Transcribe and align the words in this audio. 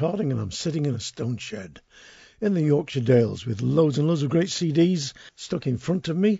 And 0.00 0.32
I'm 0.32 0.50
sitting 0.50 0.86
in 0.86 0.94
a 0.94 1.00
stone 1.00 1.36
shed 1.36 1.82
in 2.40 2.54
the 2.54 2.62
Yorkshire 2.62 3.02
Dales 3.02 3.44
with 3.44 3.60
loads 3.60 3.98
and 3.98 4.08
loads 4.08 4.22
of 4.22 4.30
great 4.30 4.48
CDs 4.48 5.12
stuck 5.36 5.66
in 5.66 5.76
front 5.76 6.08
of 6.08 6.16
me. 6.16 6.38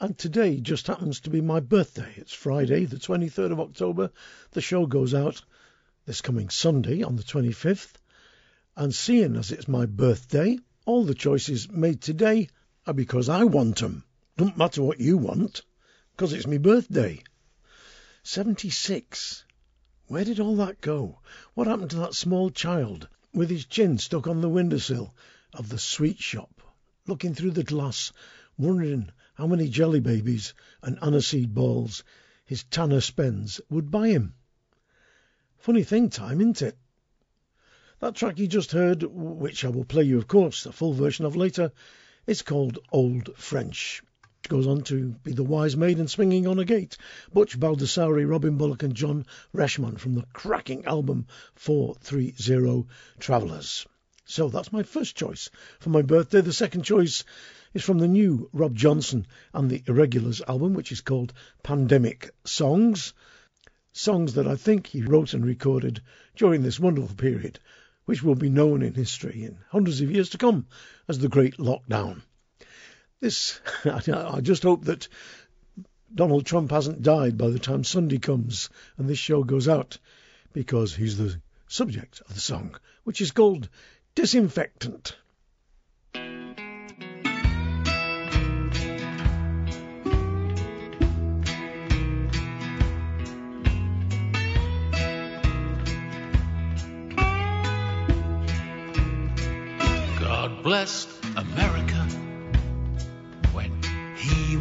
And 0.00 0.16
today 0.16 0.60
just 0.60 0.86
happens 0.86 1.20
to 1.20 1.30
be 1.30 1.42
my 1.42 1.60
birthday. 1.60 2.10
It's 2.16 2.32
Friday, 2.32 2.86
the 2.86 2.96
23rd 2.96 3.52
of 3.52 3.60
October. 3.60 4.10
The 4.52 4.62
show 4.62 4.86
goes 4.86 5.12
out 5.12 5.42
this 6.06 6.22
coming 6.22 6.48
Sunday 6.48 7.02
on 7.02 7.16
the 7.16 7.22
25th. 7.22 7.92
And 8.76 8.94
seeing 8.94 9.36
as 9.36 9.52
it's 9.52 9.68
my 9.68 9.84
birthday, 9.84 10.58
all 10.86 11.04
the 11.04 11.14
choices 11.14 11.70
made 11.70 12.00
today 12.00 12.48
are 12.86 12.94
because 12.94 13.28
I 13.28 13.44
want 13.44 13.82
'em. 13.82 14.04
Don't 14.38 14.56
matter 14.56 14.82
what 14.82 15.00
you 15.00 15.18
want, 15.18 15.60
'cause 16.16 16.32
it's 16.32 16.46
my 16.46 16.58
birthday. 16.58 17.22
76. 18.22 19.44
Where 20.08 20.24
did 20.24 20.38
all 20.38 20.54
that 20.54 20.80
go? 20.80 21.18
What 21.54 21.66
happened 21.66 21.90
to 21.90 21.96
that 21.96 22.14
small 22.14 22.50
child 22.50 23.08
with 23.34 23.50
his 23.50 23.64
chin 23.66 23.98
stuck 23.98 24.28
on 24.28 24.40
the 24.40 24.48
windowsill 24.48 25.12
of 25.52 25.68
the 25.68 25.80
sweet 25.80 26.20
shop, 26.20 26.62
looking 27.08 27.34
through 27.34 27.50
the 27.50 27.64
glass, 27.64 28.12
wondering 28.56 29.10
how 29.34 29.48
many 29.48 29.68
jelly 29.68 29.98
babies 29.98 30.54
and 30.80 30.96
aniseed 31.00 31.54
balls 31.54 32.04
his 32.44 32.62
Tanner 32.62 33.00
spends 33.00 33.60
would 33.68 33.90
buy 33.90 34.06
him? 34.10 34.34
Funny 35.58 35.82
thing 35.82 36.08
time, 36.08 36.40
isn't 36.40 36.62
it? 36.62 36.78
That 37.98 38.14
track 38.14 38.38
you 38.38 38.46
just 38.46 38.70
heard, 38.70 39.02
which 39.02 39.64
I 39.64 39.70
will 39.70 39.84
play 39.84 40.04
you, 40.04 40.18
of 40.18 40.28
course, 40.28 40.62
the 40.62 40.72
full 40.72 40.92
version 40.92 41.24
of 41.24 41.34
later, 41.34 41.72
is 42.28 42.42
called 42.42 42.78
Old 42.92 43.36
French 43.36 44.04
goes 44.48 44.66
on 44.66 44.82
to 44.82 45.14
be 45.22 45.32
the 45.32 45.44
Wise 45.44 45.76
Maiden 45.76 46.08
swinging 46.08 46.46
on 46.46 46.58
a 46.58 46.64
gate. 46.64 46.96
Butch 47.32 47.58
Baldassari, 47.58 48.28
Robin 48.28 48.56
Bullock, 48.56 48.82
and 48.82 48.94
John 48.94 49.26
Reischman 49.54 49.98
from 49.98 50.14
the 50.14 50.24
cracking 50.32 50.84
album 50.84 51.26
430 51.54 52.86
Travellers. 53.18 53.86
So 54.24 54.48
that's 54.48 54.72
my 54.72 54.82
first 54.82 55.16
choice 55.16 55.50
for 55.78 55.90
my 55.90 56.02
birthday. 56.02 56.40
The 56.40 56.52
second 56.52 56.82
choice 56.82 57.24
is 57.74 57.84
from 57.84 57.98
the 57.98 58.08
new 58.08 58.50
Robb 58.52 58.74
Johnson 58.74 59.26
and 59.52 59.70
the 59.70 59.82
Irregulars 59.86 60.42
album, 60.48 60.74
which 60.74 60.90
is 60.90 61.00
called 61.00 61.32
Pandemic 61.62 62.30
Songs. 62.44 63.14
Songs 63.92 64.34
that 64.34 64.46
I 64.46 64.56
think 64.56 64.86
he 64.86 65.02
wrote 65.02 65.34
and 65.34 65.44
recorded 65.44 66.02
during 66.36 66.62
this 66.62 66.80
wonderful 66.80 67.16
period, 67.16 67.58
which 68.04 68.22
will 68.22 68.34
be 68.34 68.50
known 68.50 68.82
in 68.82 68.94
history 68.94 69.44
in 69.44 69.58
hundreds 69.68 70.00
of 70.00 70.10
years 70.10 70.30
to 70.30 70.38
come 70.38 70.66
as 71.06 71.18
the 71.18 71.28
Great 71.28 71.58
Lockdown. 71.58 72.22
This, 73.20 73.60
I 73.84 74.40
just 74.42 74.62
hope 74.62 74.84
that 74.84 75.08
Donald 76.14 76.44
Trump 76.44 76.70
hasn't 76.70 77.02
died 77.02 77.38
by 77.38 77.48
the 77.48 77.58
time 77.58 77.82
Sunday 77.82 78.18
comes 78.18 78.68
and 78.98 79.08
this 79.08 79.18
show 79.18 79.42
goes 79.42 79.68
out, 79.68 79.98
because 80.52 80.94
he's 80.94 81.16
the 81.16 81.40
subject 81.66 82.20
of 82.28 82.34
the 82.34 82.40
song, 82.40 82.76
which 83.04 83.20
is 83.20 83.32
called 83.32 83.68
Disinfectant. 84.14 85.16
God 100.20 100.62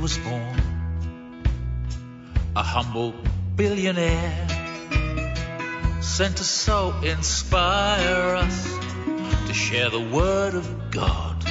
was 0.06 0.18
born 0.20 0.62
a 2.56 2.62
humble 2.62 3.12
billionaire 3.56 4.48
sent 6.00 6.38
to 6.38 6.44
so 6.44 6.94
inspire 7.02 8.36
us 8.36 8.72
to 9.48 9.54
share 9.56 9.90
the 9.90 10.00
word 10.00 10.54
of 10.54 10.92
God 10.92 11.44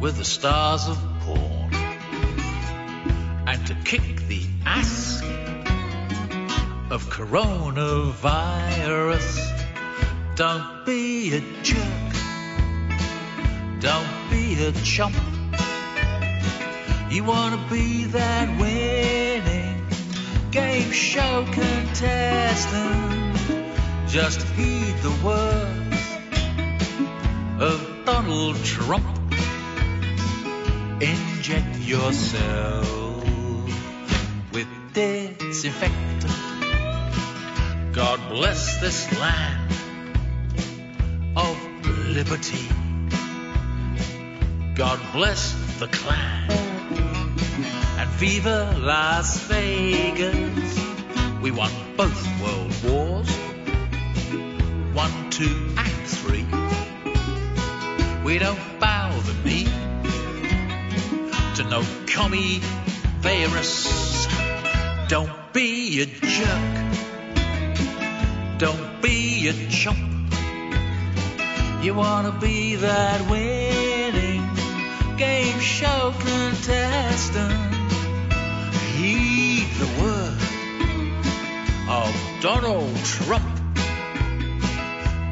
with 0.00 0.16
the 0.16 0.24
stars 0.24 0.88
of 0.88 0.96
porn 1.20 1.74
and 3.46 3.66
to 3.66 3.74
kick 3.84 4.26
the 4.26 4.46
ass 4.64 5.20
of 6.90 7.10
coronavirus. 7.10 9.66
Don't 10.36 10.86
be 10.86 11.36
a 11.36 11.40
jerk. 11.62 12.14
Don't 13.80 14.30
be 14.30 14.64
a 14.64 14.72
chump. 14.72 15.37
You 17.10 17.24
wanna 17.24 17.56
be 17.70 18.04
that 18.04 18.60
winning 18.60 19.86
game 20.50 20.92
show 20.92 21.46
contestant. 21.50 23.36
Just 24.06 24.42
heed 24.48 24.94
the 25.02 25.14
words 25.24 26.02
of 27.62 28.04
Donald 28.04 28.62
Trump. 28.62 29.06
Inject 31.00 31.78
yourself 31.78 32.84
with 34.52 34.68
disinfectant. 34.92 36.32
God 37.94 38.20
bless 38.28 38.80
this 38.82 39.18
land 39.18 39.72
of 41.36 41.56
liberty. 42.10 42.68
God 44.74 45.00
bless 45.12 45.54
the 45.78 45.88
and 46.50 46.67
Viva 48.18 48.74
Las 48.80 49.38
Vegas. 49.46 50.80
We 51.40 51.52
won 51.52 51.70
both 51.96 52.26
world 52.42 52.74
wars, 52.82 53.30
one, 54.92 55.30
two, 55.30 55.56
and 55.76 56.02
three. 56.04 56.44
We 58.24 58.40
don't 58.40 58.80
bow 58.80 59.16
the 59.20 59.34
knee 59.44 59.68
to 61.54 61.62
no 61.70 61.84
commie 62.08 62.58
virus. 63.20 64.26
Don't 65.06 65.52
be 65.52 66.02
a 66.02 66.06
jerk. 66.06 66.98
Don't 68.58 69.00
be 69.00 69.46
a 69.46 69.52
chump. 69.70 70.34
You 71.84 71.94
wanna 71.94 72.32
be 72.32 72.74
that 72.74 73.30
winning 73.30 74.42
game 75.16 75.60
show 75.60 76.12
contestant 76.18 77.77
the 79.78 79.86
word 80.02 80.34
of 81.88 82.12
Donald 82.40 82.96
Trump. 83.04 83.44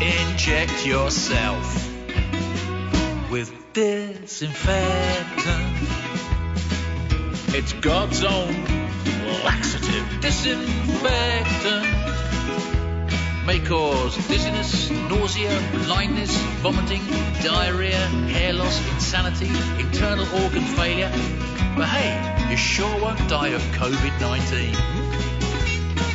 Inject 0.00 0.86
yourself 0.86 1.66
with 3.28 3.52
disinfectant. 3.72 6.01
It's 7.54 7.74
God's 7.74 8.24
own 8.24 8.64
laxative 9.44 10.20
disinfectant. 10.22 11.86
May 13.46 13.60
cause 13.60 14.16
dizziness, 14.26 14.90
nausea, 14.90 15.50
blindness, 15.84 16.34
vomiting, 16.62 17.02
diarrhea, 17.42 18.06
hair 18.32 18.54
loss, 18.54 18.80
insanity, 18.94 19.48
internal 19.78 20.24
organ 20.42 20.62
failure. 20.62 21.10
But 21.76 21.88
hey, 21.88 22.50
you 22.50 22.56
sure 22.56 23.00
won't 23.02 23.28
die 23.28 23.48
of 23.48 23.60
COVID 23.60 24.18
19. 24.18 24.74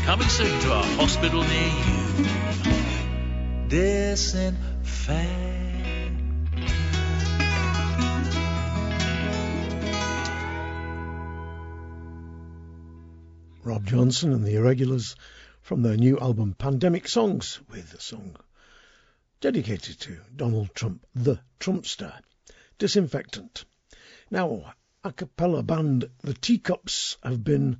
Coming 0.05 0.29
soon 0.29 0.59
to 0.61 0.73
a 0.73 0.81
hospital 0.97 1.43
near 1.43 1.71
you. 1.85 2.05
Disinfect. 3.67 5.46
Robb 13.67 13.85
Johnson 13.85 14.31
and 14.31 14.45
the 14.45 14.55
Irregulars 14.55 15.17
from 15.61 15.81
their 15.81 15.97
new 15.97 16.17
album 16.19 16.53
Pandemic 16.53 17.05
Songs 17.05 17.59
with 17.69 17.93
a 17.93 17.99
song 17.99 18.37
dedicated 19.41 19.99
to 19.99 20.17
Donald 20.33 20.73
Trump, 20.73 21.05
the 21.13 21.41
Trumpster, 21.59 22.13
Disinfectant. 22.77 23.65
Now, 24.31 24.73
a 25.03 25.11
cappella 25.11 25.63
band 25.63 26.09
The 26.21 26.33
Teacups 26.33 27.17
have 27.21 27.43
been, 27.43 27.79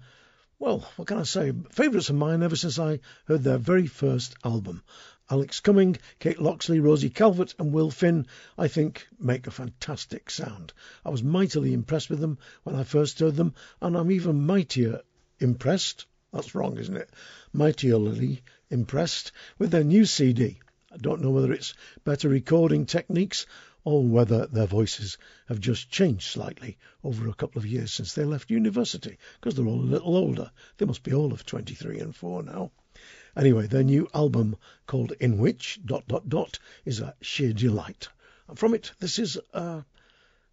well, 0.60 0.80
what 0.98 1.08
can 1.08 1.20
I 1.20 1.24
say, 1.24 1.54
favourites 1.70 2.10
of 2.10 2.18
mine 2.18 2.44
ever 2.44 2.58
since 2.58 2.78
I 2.78 3.00
heard 3.24 3.44
their 3.44 3.58
very 3.58 3.88
first 3.88 4.36
album. 4.44 4.84
Alex 5.30 5.62
Cumming, 5.62 5.96
Kate 6.20 6.42
Loxley, 6.42 6.82
Rosie 6.82 7.10
Calvert, 7.10 7.56
and 7.60 7.72
Will 7.72 7.92
Finn, 7.92 8.28
I 8.58 8.68
think, 8.68 9.08
make 9.18 9.48
a 9.48 9.52
fantastic 9.52 10.32
sound. 10.32 10.74
I 11.06 11.12
was 11.12 11.24
mightily 11.24 11.74
impressed 11.74 12.10
with 12.10 12.20
them 12.20 12.40
when 12.64 12.76
I 12.76 12.84
first 12.84 13.20
heard 13.20 13.38
them, 13.38 13.54
and 13.80 13.96
I'm 13.96 14.12
even 14.12 14.46
mightier 14.46 15.02
impressed. 15.40 16.06
That's 16.34 16.56
wrong, 16.56 16.78
isn't 16.78 16.98
it? 16.98 17.10
Mightily 17.54 18.42
impressed 18.70 19.32
with 19.58 19.72
their 19.72 19.84
new 19.84 20.06
CD. 20.06 20.60
I 20.92 20.98
don't 20.98 21.22
know 21.22 21.32
whether 21.32 21.54
it's 21.54 21.74
better 22.04 22.30
recording 22.30 22.86
techniques 22.86 23.46
or 23.84 24.04
whether 24.06 24.48
their 24.48 24.66
voices 24.66 25.18
have 25.48 25.60
just 25.60 25.90
changed 25.90 26.24
slightly 26.24 26.78
over 27.04 27.30
a 27.30 27.34
couple 27.34 27.60
of 27.60 27.66
years 27.66 27.94
since 27.94 28.14
they 28.14 28.26
left 28.26 28.52
university, 28.52 29.18
because 29.40 29.56
they're 29.56 29.66
all 29.66 29.80
a 29.80 29.94
little 29.94 30.18
older. 30.18 30.52
They 30.78 30.86
must 30.86 31.04
be 31.04 31.14
all 31.14 31.32
of 31.32 31.46
23 31.46 32.00
and 32.00 32.16
4 32.16 32.44
now. 32.44 32.72
Anyway, 33.38 33.68
their 33.68 33.84
new 33.84 34.10
album 34.14 34.58
called 34.88 35.14
In 35.20 35.38
Which 35.38 35.80
dot 35.86 36.08
dot 36.08 36.28
dot 36.28 36.60
is 36.84 37.00
a 37.00 37.16
sheer 37.22 37.54
delight. 37.54 38.10
And 38.48 38.58
from 38.58 38.74
it, 38.74 38.92
this 39.00 39.20
is, 39.20 39.38
uh, 39.54 39.84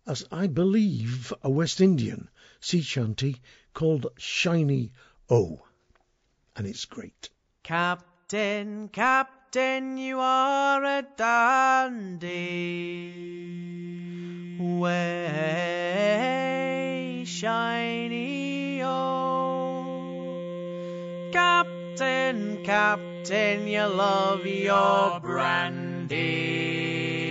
as 0.06 0.26
I 0.30 0.46
believe, 0.46 1.32
a 1.42 1.50
West 1.50 1.80
Indian 1.80 2.28
sea 2.60 2.82
shanty 2.82 3.40
called 3.74 4.06
Shiny 4.16 4.92
O. 5.28 5.60
And 6.56 6.66
it's 6.66 6.86
great. 6.86 7.28
Captain, 7.62 8.88
Captain, 8.88 9.98
you 9.98 10.18
are 10.20 10.82
a 10.84 11.04
dandy. 11.16 13.32
Way 14.60 15.64
shiny 17.26 18.80
O. 18.82 20.10
Captain, 21.32 22.64
Captain, 22.64 23.66
you 23.66 23.86
love 23.86 24.46
your 24.46 25.18
brandy. 25.20 27.23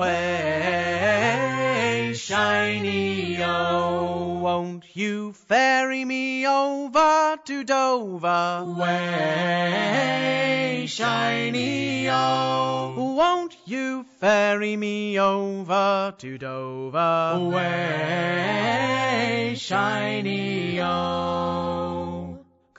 Way 0.00 2.14
shiny 2.16 3.36
O. 3.44 4.40
Won't 4.40 4.96
you 4.96 5.34
ferry 5.34 6.06
me 6.06 6.46
over 6.46 7.36
to 7.44 7.64
Dover? 7.64 8.64
Way 8.78 10.86
shiny 10.88 12.08
O. 12.08 12.94
Won't 12.96 13.58
you 13.66 14.06
ferry 14.18 14.74
me 14.74 15.20
over 15.20 16.14
to 16.16 16.38
Dover? 16.38 17.50
Way 17.52 19.54
shiny 19.54 20.80
O. 20.80 21.99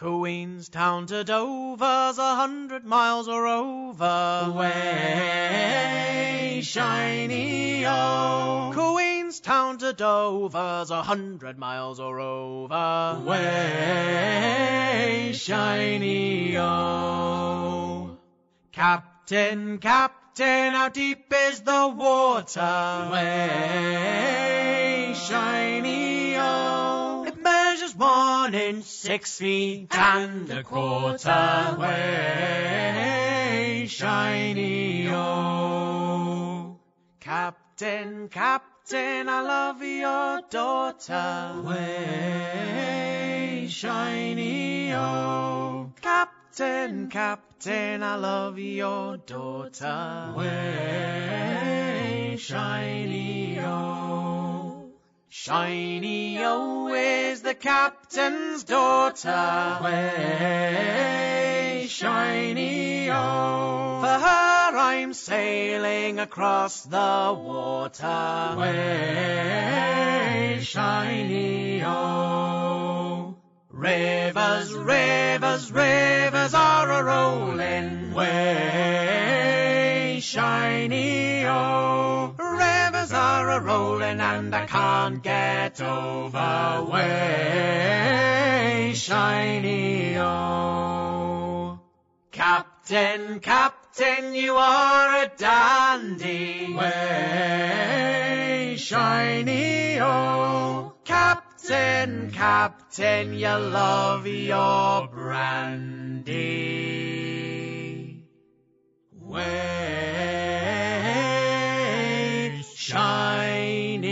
Queenstown 0.01 1.05
to 1.05 1.23
Dover's 1.23 2.17
a 2.17 2.33
hundred 2.33 2.83
miles 2.83 3.27
or 3.27 3.45
over. 3.45 4.51
Way 4.57 6.61
shiny 6.63 7.85
oh. 7.85 8.71
O. 8.73 8.73
Queenstown 8.73 9.77
to 9.77 9.93
Dover's 9.93 10.89
a 10.89 11.03
hundred 11.03 11.59
miles 11.59 11.99
or 11.99 12.19
over. 12.19 13.21
Way 13.23 15.33
shiny 15.35 16.57
O. 16.57 18.17
Captain, 18.71 19.77
Captain, 19.77 20.73
how 20.73 20.89
deep 20.89 21.31
is 21.31 21.61
the 21.61 21.93
water? 21.95 23.09
Way 23.11 25.13
shiny 25.15 26.37
O. 26.37 26.90
Inch, 28.01 28.85
six 28.85 29.37
feet 29.37 29.95
and 29.95 30.49
a 30.49 30.63
quarter. 30.63 31.77
Way 31.79 33.85
shiny 33.87 35.07
O. 35.09 36.79
Captain, 37.19 38.27
Captain, 38.29 39.29
I 39.29 39.41
love 39.41 39.83
your 39.83 40.41
daughter. 40.49 41.61
Way 41.63 43.67
shiny 43.69 44.91
O. 44.93 45.93
Captain, 46.01 47.07
Captain, 47.07 48.01
I 48.01 48.15
love 48.15 48.57
your 48.57 49.17
daughter. 49.17 50.33
Way 50.35 52.35
shiny 52.39 53.59
O. 53.59 54.30
Shiny 55.33 56.43
O 56.43 56.93
is 56.93 57.41
the 57.41 57.55
captain's 57.55 58.65
daughter. 58.65 59.79
Way 59.81 61.85
shiny 61.87 63.09
O. 63.09 63.99
For 64.01 64.07
her 64.07 64.77
I'm 64.77 65.13
sailing 65.13 66.19
across 66.19 66.83
the 66.83 67.33
water. 67.33 68.55
Way 68.57 70.59
shiny 70.63 71.81
O. 71.81 73.37
Rivers, 73.69 74.73
rivers, 74.73 75.71
rivers 75.71 76.53
are 76.53 76.91
a 76.91 77.03
rolling. 77.05 78.13
Way 78.13 80.19
shiny 80.21 81.45
O. 81.45 82.35
Are 83.21 83.51
a 83.51 83.59
rolling 83.59 84.19
and 84.19 84.55
I 84.55 84.65
can't 84.65 85.21
get 85.21 85.79
over. 85.79 86.87
Way 86.91 88.93
shiny 88.95 90.17
O. 90.17 91.79
Captain, 92.31 93.39
Captain, 93.39 94.33
you 94.33 94.55
are 94.55 95.23
a 95.23 95.31
dandy. 95.37 96.73
Way 96.73 98.75
shiny 98.79 99.99
O. 100.01 100.95
Captain, 101.03 102.31
Captain, 102.31 103.35
you 103.35 103.49
love 103.49 104.25
your 104.25 105.07
brandy. 105.09 106.31
Way 109.11 109.70
shiny 112.91 114.11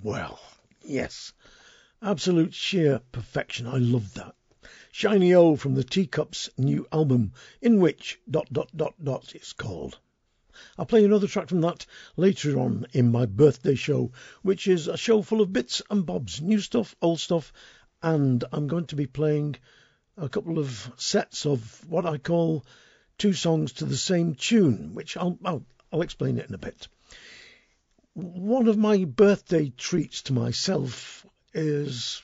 Well, 0.00 0.38
yes. 0.84 1.32
Absolute 2.00 2.54
sheer 2.54 3.00
perfection. 3.10 3.66
I 3.66 3.78
love 3.78 4.14
that. 4.14 4.36
Shiny 4.92 5.34
O 5.34 5.56
from 5.56 5.74
the 5.74 5.82
Teacups 5.82 6.48
new 6.56 6.86
album, 6.92 7.32
in 7.60 7.80
which 7.80 8.20
dot 8.30 8.46
dot 8.52 8.70
dot 8.76 8.94
dot 9.02 9.34
is 9.34 9.52
called. 9.52 9.98
I'll 10.78 10.86
play 10.86 11.04
another 11.04 11.26
track 11.26 11.48
from 11.48 11.60
that 11.62 11.86
later 12.16 12.56
on 12.60 12.86
in 12.92 13.10
my 13.10 13.26
birthday 13.26 13.74
show, 13.74 14.12
which 14.42 14.68
is 14.68 14.86
a 14.86 14.96
show 14.96 15.22
full 15.22 15.40
of 15.40 15.52
bits 15.52 15.82
and 15.90 16.06
bobs, 16.06 16.40
new 16.40 16.60
stuff, 16.60 16.94
old 17.02 17.18
stuff, 17.18 17.52
and 18.00 18.44
I'm 18.52 18.68
going 18.68 18.86
to 18.86 18.96
be 18.96 19.06
playing 19.06 19.56
a 20.20 20.28
couple 20.28 20.58
of 20.58 20.92
sets 20.96 21.46
of 21.46 21.88
what 21.88 22.04
I 22.04 22.18
call 22.18 22.64
two 23.18 23.32
songs 23.32 23.72
to 23.74 23.84
the 23.84 23.96
same 23.96 24.34
tune, 24.34 24.94
which 24.94 25.16
I'll, 25.16 25.38
I'll, 25.44 25.64
I'll 25.92 26.02
explain 26.02 26.38
it 26.38 26.48
in 26.48 26.54
a 26.54 26.58
bit. 26.58 26.88
One 28.14 28.68
of 28.68 28.76
my 28.76 29.04
birthday 29.04 29.72
treats 29.76 30.22
to 30.22 30.32
myself 30.32 31.26
is 31.54 32.22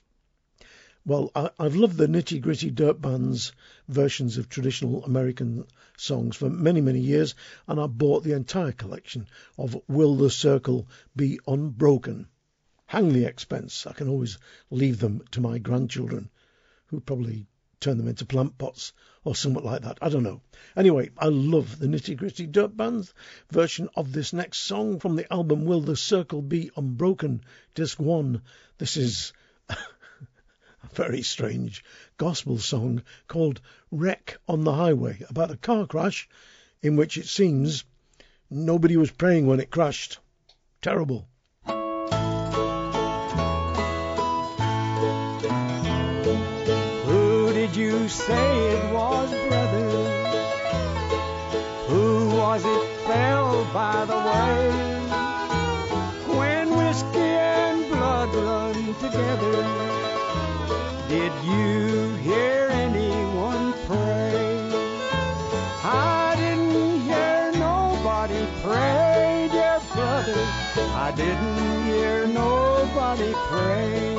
well, 1.06 1.30
I, 1.36 1.50
have 1.60 1.76
loved 1.76 1.96
the 1.96 2.08
nitty 2.08 2.40
gritty 2.40 2.68
dirt 2.72 3.00
bands 3.00 3.52
versions 3.86 4.38
of 4.38 4.48
traditional 4.48 5.04
American 5.04 5.64
songs 5.96 6.34
for 6.34 6.50
many, 6.50 6.80
many 6.80 6.98
years, 6.98 7.36
and 7.68 7.80
I 7.80 7.86
bought 7.86 8.24
the 8.24 8.32
entire 8.32 8.72
collection 8.72 9.28
of 9.56 9.80
Will 9.86 10.16
the 10.16 10.30
Circle 10.30 10.88
Be 11.14 11.38
Unbroken. 11.46 12.26
Hang 12.86 13.12
the 13.12 13.24
expense, 13.24 13.86
I 13.86 13.92
can 13.92 14.08
always 14.08 14.38
leave 14.68 14.98
them 14.98 15.22
to 15.30 15.40
my 15.40 15.58
grandchildren, 15.58 16.28
who 16.86 16.98
probably 16.98 17.46
turn 17.80 17.98
them 17.98 18.08
into 18.08 18.24
plant 18.24 18.56
pots 18.58 18.92
or 19.24 19.34
somewhat 19.34 19.64
like 19.64 19.82
that. 19.82 19.98
I 20.00 20.08
don't 20.08 20.22
know. 20.22 20.40
Anyway, 20.76 21.10
I 21.18 21.26
love 21.26 21.78
the 21.78 21.86
nitty 21.86 22.16
gritty 22.16 22.46
dirt 22.46 22.76
band 22.76 23.12
version 23.50 23.88
of 23.94 24.12
this 24.12 24.32
next 24.32 24.58
song 24.60 24.98
from 24.98 25.16
the 25.16 25.30
album 25.32 25.64
Will 25.64 25.80
the 25.80 25.96
Circle 25.96 26.42
Be 26.42 26.70
Unbroken, 26.76 27.42
Disc 27.74 27.98
1. 27.98 28.42
This 28.78 28.96
is 28.96 29.32
a 29.68 29.76
very 30.92 31.22
strange 31.22 31.84
gospel 32.16 32.58
song 32.58 33.02
called 33.28 33.60
Wreck 33.90 34.38
on 34.48 34.64
the 34.64 34.74
Highway 34.74 35.24
about 35.28 35.50
a 35.50 35.56
car 35.56 35.86
crash 35.86 36.28
in 36.82 36.96
which 36.96 37.18
it 37.18 37.26
seems 37.26 37.84
nobody 38.48 38.96
was 38.96 39.10
praying 39.10 39.46
when 39.46 39.60
it 39.60 39.70
crashed. 39.70 40.18
Terrible. 40.80 41.28
By 53.76 54.06
the 54.06 54.20
way? 54.28 54.58
When 56.38 56.66
whiskey 56.78 57.30
and 57.58 57.78
blood 57.90 58.34
run 58.34 58.94
together 59.04 59.56
did 61.10 61.32
you 61.44 62.14
hear 62.26 62.68
anyone 62.86 63.74
pray? 63.86 64.58
I 65.84 66.34
didn't 66.42 67.00
hear 67.02 67.52
nobody 67.68 68.42
pray, 68.64 69.50
dear 69.52 69.80
brother. 69.92 70.40
I 71.04 71.12
didn't 71.14 71.84
hear 71.84 72.26
nobody 72.26 73.32
pray. 73.50 74.16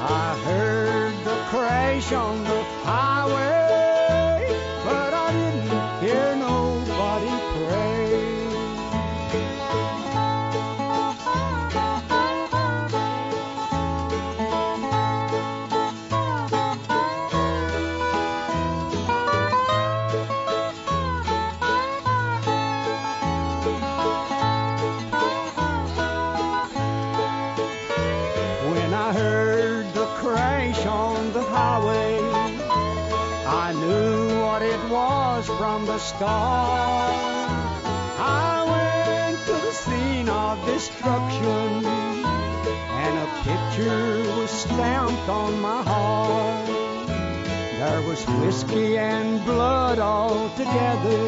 I 0.00 0.28
heard 0.44 1.14
the 1.24 1.36
crash 1.50 2.12
on 2.12 2.44
the 2.44 2.62
highway, 2.84 3.67
start. 36.18 37.14
I 38.18 38.54
went 38.74 39.38
to 39.46 39.52
the 39.52 39.72
scene 39.72 40.28
of 40.28 40.66
destruction, 40.66 41.86
and 43.04 43.14
a 43.26 43.28
picture 43.46 44.18
was 44.36 44.50
stamped 44.50 45.28
on 45.28 45.60
my 45.60 45.80
heart. 45.82 46.66
There 47.78 48.02
was 48.02 48.20
whiskey 48.40 48.98
and 48.98 49.44
blood 49.44 50.00
all 50.00 50.50
together, 50.56 51.22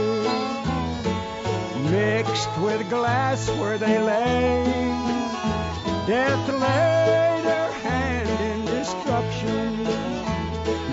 mixed 1.88 2.52
with 2.58 2.90
glass 2.90 3.48
where 3.60 3.78
they 3.78 3.96
lay. 4.00 4.64
Death 6.08 6.48
laid 6.48 7.44
her 7.54 7.70
hand 7.86 8.40
in 8.50 8.64
destruction, 8.64 9.84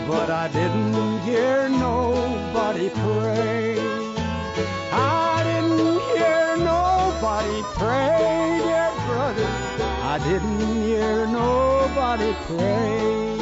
but 0.08 0.30
I 0.30 0.50
didn't 0.50 1.22
hear 1.22 1.68
nobody 1.68 2.90
pray. 2.90 3.67
I 10.18 10.20
didn't 10.24 10.82
hear 10.82 11.28
nobody 11.28 12.34
pray. 12.48 13.38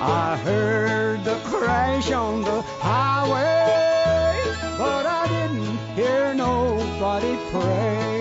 I 0.00 0.36
heard 0.44 1.24
the 1.24 1.34
crash 1.42 2.12
on 2.12 2.42
the 2.42 2.62
highway, 2.62 4.44
but 4.78 5.06
I 5.06 5.26
didn't 5.26 5.76
hear 5.96 6.34
nobody 6.34 7.36
pray. 7.50 8.15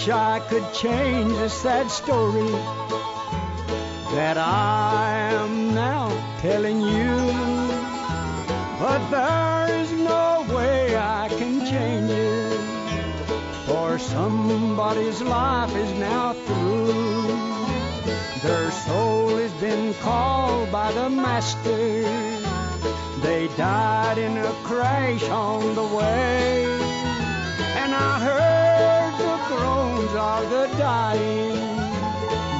Wish 0.00 0.08
I 0.08 0.40
could 0.48 0.64
change 0.72 1.32
the 1.34 1.48
sad 1.48 1.90
story 1.90 2.50
that 4.14 4.38
I 4.38 5.30
am 5.34 5.74
now 5.74 6.08
telling 6.40 6.80
you. 6.80 7.16
But 8.78 9.00
there 9.10 9.80
is 9.80 9.92
no 9.92 10.46
way 10.54 10.96
I 10.96 11.28
can 11.28 11.66
change 11.66 12.10
it, 12.10 12.60
for 13.66 13.98
somebody's 13.98 15.20
life 15.20 15.74
is 15.76 15.92
now 15.98 16.32
through. 16.32 17.32
Their 18.42 18.70
soul 18.70 19.36
has 19.36 19.52
been 19.60 19.92
called 20.00 20.72
by 20.72 20.92
the 20.92 21.10
Master. 21.10 22.02
They 23.20 23.48
died 23.58 24.16
in 24.16 24.38
a 24.38 24.52
crash 24.64 25.24
on 25.28 25.74
the 25.74 25.88
way, 25.98 26.64
and 27.82 27.94
I 27.94 28.18
heard 28.20 28.69
groans 29.50 30.14
of 30.14 30.50
the 30.50 30.66
dying, 30.78 31.58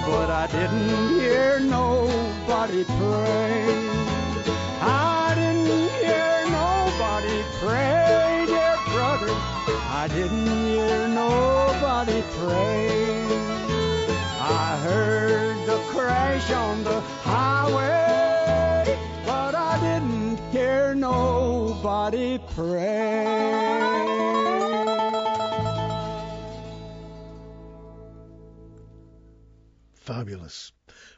but 0.07 0.29
I 0.43 0.47
didn't 0.51 1.21
hear 1.21 1.61
nobody 1.61 2.83
pray. 2.85 3.63
I 4.83 5.35
didn't 5.41 5.89
hear 6.03 6.35
nobody 6.51 7.39
pray, 7.63 8.45
dear 8.53 8.77
brother. 8.93 9.33
I 10.03 10.09
didn't 10.09 10.49
hear 10.67 11.07
nobody 11.09 12.23
pray. 12.39 13.25
I 14.41 14.77
heard 14.83 15.59
the 15.67 15.79
crash 15.93 16.51
on 16.51 16.83
the 16.83 17.01
highway, 17.23 18.99
but 19.27 19.55
I 19.55 19.79
didn't 19.87 20.39
hear 20.51 20.95
nobody 20.97 22.41
pray. 22.57 24.50
Fabulous. 30.11 30.73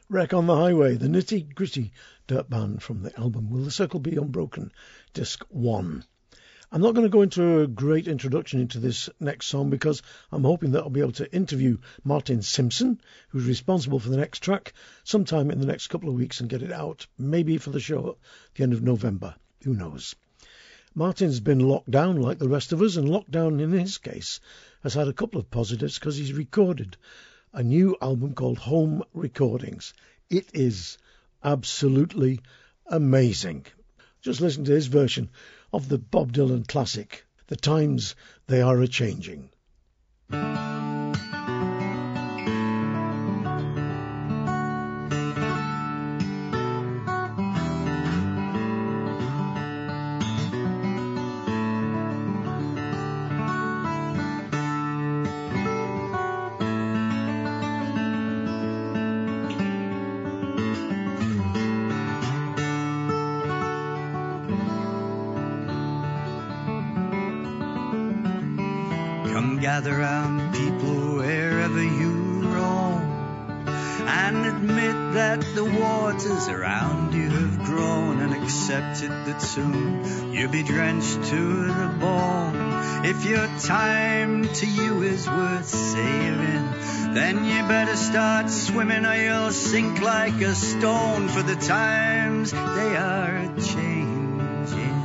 Wreck 0.07 0.35
on 0.35 0.45
the 0.45 0.55
Highway, 0.55 0.97
the 0.97 1.07
nitty 1.07 1.55
gritty 1.55 1.93
dirt 2.27 2.47
band 2.47 2.83
from 2.83 3.01
the 3.01 3.19
album 3.19 3.49
Will 3.49 3.63
the 3.63 3.71
Circle 3.71 3.99
Be 3.99 4.15
Unbroken, 4.15 4.71
disc 5.13 5.43
one. 5.49 6.05
I'm 6.71 6.81
not 6.81 6.93
going 6.93 7.07
to 7.07 7.09
go 7.09 7.23
into 7.23 7.61
a 7.61 7.67
great 7.67 8.07
introduction 8.07 8.59
into 8.59 8.79
this 8.79 9.09
next 9.19 9.47
song 9.47 9.71
because 9.71 10.03
I'm 10.31 10.43
hoping 10.43 10.73
that 10.73 10.83
I'll 10.83 10.91
be 10.91 10.99
able 10.99 11.13
to 11.13 11.33
interview 11.33 11.79
Martin 12.03 12.43
Simpson, 12.43 13.01
who's 13.29 13.47
responsible 13.47 13.97
for 13.97 14.09
the 14.09 14.17
next 14.17 14.43
track, 14.43 14.73
sometime 15.03 15.49
in 15.49 15.59
the 15.59 15.65
next 15.65 15.87
couple 15.87 16.09
of 16.09 16.15
weeks 16.15 16.39
and 16.39 16.47
get 16.47 16.61
it 16.61 16.71
out, 16.71 17.07
maybe 17.17 17.57
for 17.57 17.71
the 17.71 17.79
show 17.79 18.09
at 18.09 18.15
the 18.53 18.61
end 18.61 18.73
of 18.73 18.83
November. 18.83 19.33
Who 19.63 19.73
knows? 19.73 20.13
Martin's 20.93 21.39
been 21.39 21.67
locked 21.67 21.89
down 21.89 22.21
like 22.21 22.37
the 22.37 22.47
rest 22.47 22.71
of 22.71 22.81
us, 22.83 22.95
and 22.95 23.09
lockdown 23.09 23.59
in 23.59 23.71
his 23.71 23.97
case 23.97 24.39
has 24.83 24.93
had 24.93 25.07
a 25.07 25.13
couple 25.13 25.39
of 25.39 25.49
positives 25.49 25.97
because 25.97 26.15
he's 26.15 26.31
recorded 26.31 26.95
a 27.53 27.61
new 27.61 27.95
album 28.01 28.33
called 28.33 28.57
Home 28.57 29.03
Recordings. 29.13 29.93
It 30.29 30.47
is 30.53 30.97
absolutely 31.43 32.41
amazing. 32.87 33.67
Just 34.21 34.41
listen 34.41 34.65
to 34.65 34.71
his 34.71 34.87
version 34.87 35.29
of 35.71 35.87
the 35.87 35.99
Bob 35.99 36.33
Dylan 36.33 36.67
classic, 36.67 37.25
The 37.47 37.55
Times 37.55 38.15
They 38.47 38.61
Are 38.61 38.81
a 38.81 38.87
Changing. 38.87 39.49
Better 87.67 87.95
start 87.95 88.49
swimming 88.49 89.05
or 89.05 89.15
you'll 89.15 89.51
sink 89.51 90.01
like 90.01 90.39
a 90.41 90.53
stone 90.55 91.27
for 91.29 91.41
the 91.43 91.55
times 91.55 92.51
they 92.51 92.95
are 92.95 93.47
changing. 93.57 95.03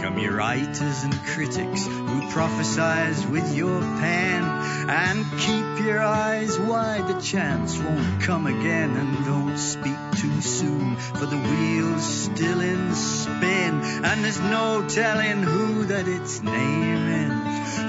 Come 0.00 0.18
your 0.18 0.36
writers 0.36 1.04
and 1.04 1.14
critics 1.24 1.86
who 1.86 2.20
prophesize 2.30 3.28
with 3.30 3.54
your 3.54 3.80
pen 3.80 4.44
and 4.88 5.24
keep 5.38 5.86
your 5.86 6.02
eyes 6.02 6.58
wide 6.58 7.08
the 7.08 7.20
chance 7.20 7.78
won't 7.78 8.22
come 8.22 8.46
again 8.46 8.96
and 8.96 9.24
don't 9.24 9.58
speak 9.58 9.98
too 10.16 10.40
soon 10.40 10.96
for 10.96 11.26
the 11.26 11.36
wheel's 11.36 12.04
still 12.04 12.60
in 12.60 12.94
spin 12.94 13.80
and 14.04 14.24
there's 14.24 14.40
no 14.40 14.86
telling 14.88 15.42
who 15.42 15.84
that 15.84 16.08
it's 16.08 16.42
naming 16.42 17.41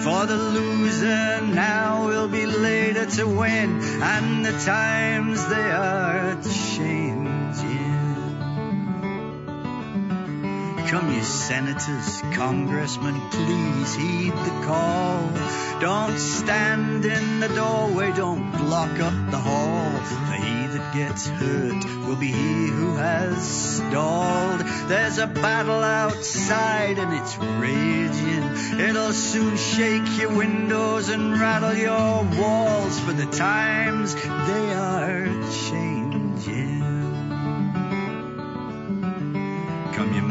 for 0.03 0.25
the 0.25 0.35
loser 0.35 1.41
now 1.41 2.07
will 2.07 2.27
be 2.27 2.45
later 2.45 3.05
to 3.05 3.25
win 3.25 3.81
and 4.01 4.45
the 4.45 4.51
times 4.65 5.47
they 5.49 5.71
are 5.71 6.35
changing 6.43 7.12
Come, 10.93 11.11
you 11.11 11.23
senators, 11.23 12.21
congressmen, 12.33 13.19
please 13.31 13.95
heed 13.95 14.31
the 14.31 14.61
call. 14.63 15.27
Don't 15.79 16.19
stand 16.19 17.03
in 17.03 17.39
the 17.39 17.47
doorway, 17.47 18.11
don't 18.11 18.51
block 18.51 18.99
up 18.99 19.31
the 19.31 19.39
hall. 19.39 19.89
For 19.89 20.33
he 20.33 20.67
that 20.67 20.93
gets 20.93 21.27
hurt 21.27 21.83
will 22.05 22.15
be 22.15 22.27
he 22.27 22.67
who 22.67 22.95
has 22.95 23.77
stalled. 23.77 24.59
There's 24.87 25.17
a 25.17 25.25
battle 25.25 25.83
outside 25.83 26.99
and 26.99 27.11
it's 27.11 27.39
raging. 27.39 28.79
It'll 28.79 29.13
soon 29.13 29.57
shake 29.57 30.19
your 30.19 30.37
windows 30.37 31.09
and 31.09 31.39
rattle 31.39 31.73
your 31.73 32.23
walls. 32.39 32.99
For 32.99 33.13
the 33.13 33.25
times 33.25 34.13
they 34.13 34.73
are 34.75 35.25
changing. 35.49 36.02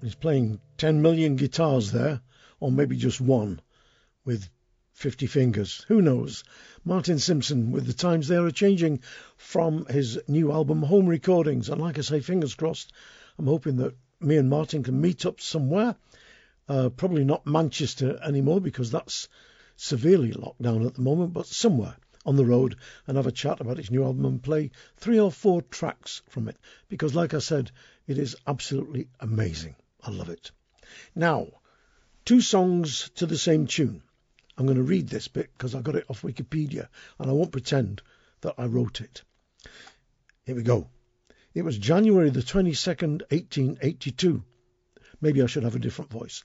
He's 0.00 0.14
playing 0.14 0.60
10 0.76 1.02
million 1.02 1.34
guitars 1.34 1.90
there, 1.90 2.20
or 2.60 2.70
maybe 2.70 2.96
just 2.96 3.20
one, 3.20 3.60
with 4.24 4.48
50 4.92 5.26
fingers. 5.26 5.84
Who 5.88 6.00
knows? 6.00 6.44
Martin 6.84 7.18
Simpson 7.18 7.72
with 7.72 7.86
The 7.86 7.92
Times 7.92 8.28
They 8.28 8.36
Are 8.36 8.50
Changing 8.50 9.00
from 9.36 9.86
his 9.86 10.20
new 10.28 10.52
album 10.52 10.82
Home 10.82 11.06
Recordings. 11.06 11.68
And 11.68 11.80
like 11.80 11.98
I 11.98 12.02
say, 12.02 12.20
fingers 12.20 12.54
crossed, 12.54 12.92
I'm 13.38 13.46
hoping 13.46 13.76
that 13.76 13.96
me 14.20 14.36
and 14.36 14.48
Martin 14.48 14.84
can 14.84 15.00
meet 15.00 15.26
up 15.26 15.40
somewhere. 15.40 15.96
Uh, 16.68 16.90
probably 16.90 17.24
not 17.24 17.46
Manchester 17.46 18.20
anymore 18.22 18.60
because 18.60 18.90
that's 18.90 19.28
severely 19.76 20.32
locked 20.32 20.62
down 20.62 20.86
at 20.86 20.94
the 20.94 21.02
moment, 21.02 21.32
but 21.32 21.46
somewhere 21.46 21.96
on 22.24 22.36
the 22.36 22.44
road 22.44 22.76
and 23.06 23.16
have 23.16 23.26
a 23.26 23.32
chat 23.32 23.60
about 23.60 23.78
his 23.78 23.90
new 23.90 24.04
album 24.04 24.26
and 24.26 24.42
play 24.42 24.70
three 24.96 25.18
or 25.18 25.32
four 25.32 25.62
tracks 25.62 26.22
from 26.28 26.46
it. 26.46 26.56
Because, 26.88 27.14
like 27.14 27.34
I 27.34 27.38
said, 27.38 27.70
it 28.06 28.18
is 28.18 28.36
absolutely 28.46 29.08
amazing. 29.18 29.74
I 30.08 30.10
love 30.10 30.30
it. 30.30 30.52
Now, 31.14 31.48
two 32.24 32.40
songs 32.40 33.10
to 33.16 33.26
the 33.26 33.36
same 33.36 33.66
tune. 33.66 34.02
I'm 34.56 34.64
going 34.64 34.78
to 34.78 34.82
read 34.82 35.10
this 35.10 35.28
bit 35.28 35.50
because 35.52 35.74
I 35.74 35.82
got 35.82 35.96
it 35.96 36.06
off 36.08 36.22
Wikipedia 36.22 36.88
and 37.18 37.28
I 37.28 37.34
won't 37.34 37.52
pretend 37.52 38.00
that 38.40 38.54
I 38.56 38.64
wrote 38.64 39.02
it. 39.02 39.22
Here 40.46 40.54
we 40.54 40.62
go. 40.62 40.88
It 41.52 41.60
was 41.60 41.76
January 41.76 42.30
the 42.30 42.40
22nd, 42.40 43.20
1882. 43.30 44.42
Maybe 45.20 45.42
I 45.42 45.46
should 45.46 45.64
have 45.64 45.76
a 45.76 45.78
different 45.78 46.10
voice. 46.10 46.42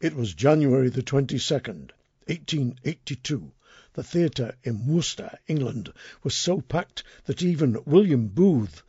It 0.00 0.14
was 0.14 0.32
January 0.32 0.88
the 0.88 1.02
22nd, 1.02 1.90
1882. 2.28 3.50
The 3.94 4.04
theatre 4.04 4.54
in 4.62 4.86
Worcester, 4.86 5.36
England, 5.48 5.92
was 6.22 6.36
so 6.36 6.60
packed 6.60 7.02
that 7.24 7.42
even 7.42 7.82
William 7.86 8.28
Booth 8.28 8.84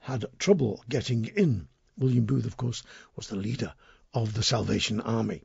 had 0.00 0.26
trouble 0.40 0.82
getting 0.88 1.26
in. 1.26 1.68
William 1.96 2.24
Booth, 2.24 2.44
of 2.44 2.56
course, 2.56 2.82
was 3.14 3.28
the 3.28 3.36
leader 3.36 3.72
of 4.12 4.34
the 4.34 4.42
Salvation 4.42 5.00
Army, 5.00 5.44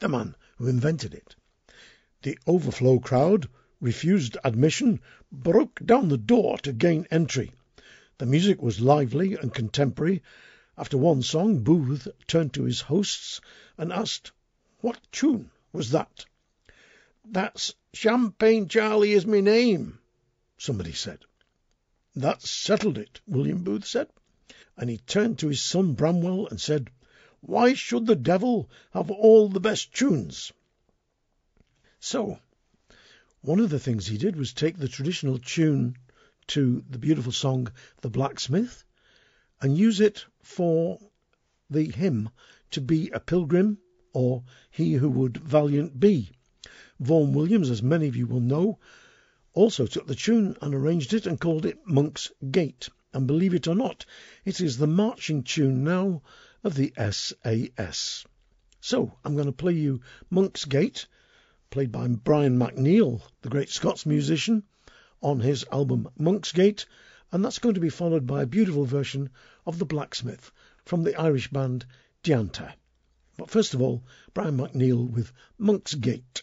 the 0.00 0.08
man 0.08 0.34
who 0.56 0.66
invented 0.66 1.14
it. 1.14 1.36
The 2.22 2.36
overflow 2.48 2.98
crowd 2.98 3.48
refused 3.80 4.36
admission, 4.42 5.00
broke 5.30 5.80
down 5.86 6.08
the 6.08 6.18
door 6.18 6.58
to 6.58 6.72
gain 6.72 7.06
entry. 7.12 7.52
The 8.18 8.26
music 8.26 8.60
was 8.60 8.80
lively 8.80 9.34
and 9.34 9.54
contemporary. 9.54 10.20
After 10.76 10.98
one 10.98 11.22
song, 11.22 11.62
Booth 11.62 12.08
turned 12.26 12.54
to 12.54 12.64
his 12.64 12.80
hosts 12.80 13.40
and 13.76 13.92
asked, 13.92 14.32
What 14.80 14.98
tune 15.12 15.52
was 15.72 15.92
that? 15.92 16.24
That's 17.24 17.76
Champagne 17.92 18.66
Charlie 18.66 19.12
is 19.12 19.26
my 19.26 19.40
name, 19.40 20.00
somebody 20.56 20.92
said. 20.92 21.24
That 22.16 22.42
settled 22.42 22.98
it, 22.98 23.20
William 23.28 23.62
Booth 23.62 23.86
said 23.86 24.08
and 24.78 24.88
he 24.88 24.96
turned 24.96 25.40
to 25.40 25.48
his 25.48 25.60
son 25.60 25.92
Bramwell 25.94 26.46
and 26.46 26.60
said, 26.60 26.88
Why 27.40 27.74
should 27.74 28.06
the 28.06 28.14
devil 28.14 28.70
have 28.92 29.10
all 29.10 29.48
the 29.48 29.60
best 29.60 29.92
tunes? 29.92 30.52
So, 31.98 32.38
one 33.40 33.58
of 33.58 33.70
the 33.70 33.80
things 33.80 34.06
he 34.06 34.18
did 34.18 34.36
was 34.36 34.52
take 34.52 34.78
the 34.78 34.86
traditional 34.86 35.38
tune 35.38 35.96
to 36.46 36.84
the 36.88 36.98
beautiful 36.98 37.32
song 37.32 37.72
The 38.02 38.08
Blacksmith 38.08 38.84
and 39.60 39.76
use 39.76 40.00
it 40.00 40.24
for 40.42 41.00
the 41.68 41.90
hymn 41.90 42.30
to 42.70 42.80
be 42.80 43.10
a 43.10 43.18
pilgrim 43.18 43.78
or 44.12 44.44
he 44.70 44.92
who 44.94 45.10
would 45.10 45.38
valiant 45.38 45.98
be. 45.98 46.30
Vaughan 47.00 47.32
Williams, 47.32 47.68
as 47.68 47.82
many 47.82 48.06
of 48.06 48.14
you 48.14 48.26
will 48.26 48.40
know, 48.40 48.78
also 49.54 49.86
took 49.86 50.06
the 50.06 50.14
tune 50.14 50.56
and 50.62 50.72
arranged 50.72 51.14
it 51.14 51.26
and 51.26 51.40
called 51.40 51.66
it 51.66 51.84
Monk's 51.84 52.30
Gate. 52.50 52.88
And 53.18 53.26
believe 53.26 53.52
it 53.52 53.66
or 53.66 53.74
not, 53.74 54.06
it 54.44 54.60
is 54.60 54.78
the 54.78 54.86
marching 54.86 55.42
tune 55.42 55.82
now 55.82 56.22
of 56.62 56.76
the 56.76 56.92
SAS. 57.10 58.24
So 58.80 59.12
I'm 59.24 59.34
going 59.34 59.46
to 59.46 59.52
play 59.52 59.72
you 59.72 60.02
Monk's 60.30 60.64
Gate, 60.64 61.08
played 61.68 61.90
by 61.90 62.06
Brian 62.06 62.56
McNeill, 62.56 63.20
the 63.42 63.48
great 63.48 63.70
Scots 63.70 64.06
musician, 64.06 64.62
on 65.20 65.40
his 65.40 65.64
album 65.72 66.08
Monk's 66.16 66.52
Gate, 66.52 66.86
and 67.32 67.44
that's 67.44 67.58
going 67.58 67.74
to 67.74 67.80
be 67.80 67.88
followed 67.88 68.24
by 68.24 68.42
a 68.42 68.46
beautiful 68.46 68.84
version 68.84 69.30
of 69.66 69.80
The 69.80 69.84
Blacksmith 69.84 70.52
from 70.84 71.02
the 71.02 71.20
Irish 71.20 71.50
band 71.50 71.86
Déanta. 72.22 72.72
But 73.36 73.50
first 73.50 73.74
of 73.74 73.82
all, 73.82 74.04
Brian 74.32 74.58
McNeill 74.58 75.10
with 75.10 75.32
Monk's 75.58 75.94
Gate. 75.94 76.42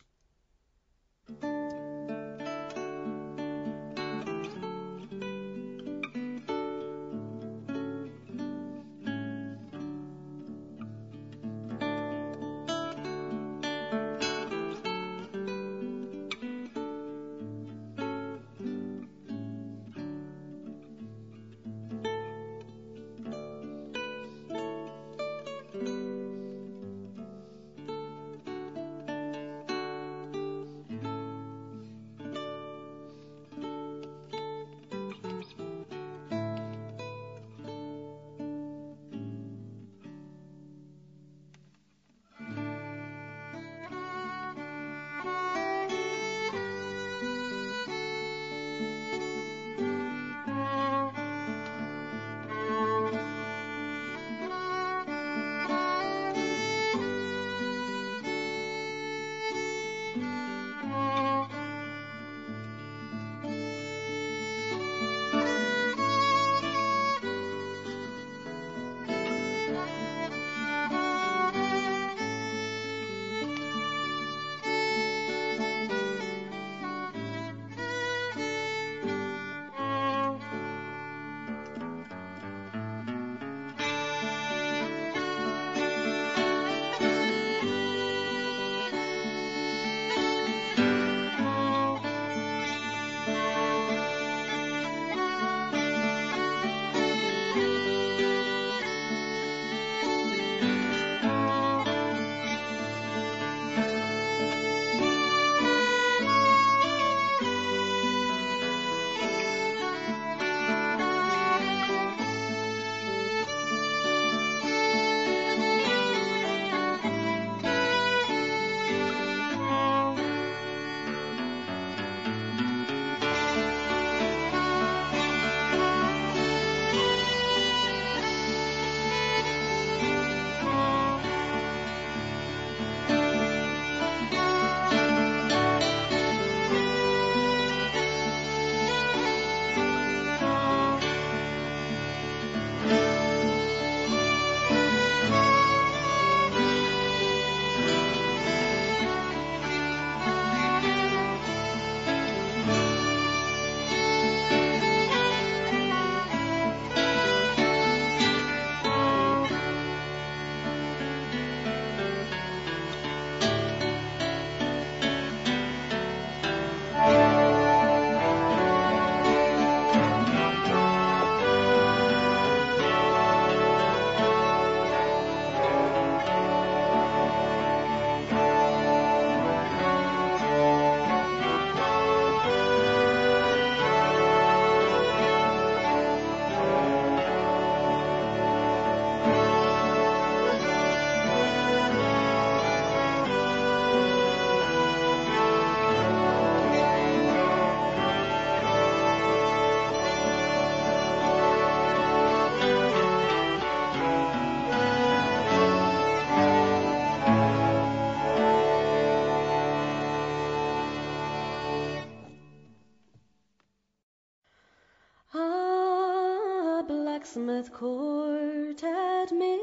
Blacksmith 217.56 217.72
courted 217.72 219.32
me 219.32 219.60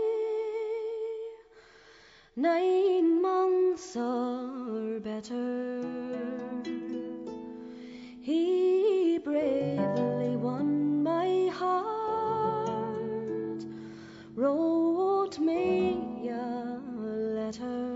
nine 2.37 3.21
months 3.21 3.95
or 3.97 4.99
better. 5.01 5.83
He 8.21 9.19
bravely 9.23 10.37
won 10.37 11.03
my 11.03 11.49
heart, 11.53 12.65
wrote 14.37 15.39
me 15.39 16.31
a 16.31 16.81
letter 16.97 17.93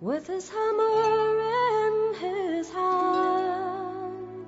with 0.00 0.26
his 0.28 0.48
hammer 0.48 1.40
in 1.88 2.14
his 2.14 2.70
hand. 2.70 4.46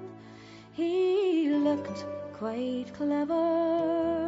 He 0.72 1.50
looked 1.50 2.06
quite 2.38 2.92
clever. 2.96 4.27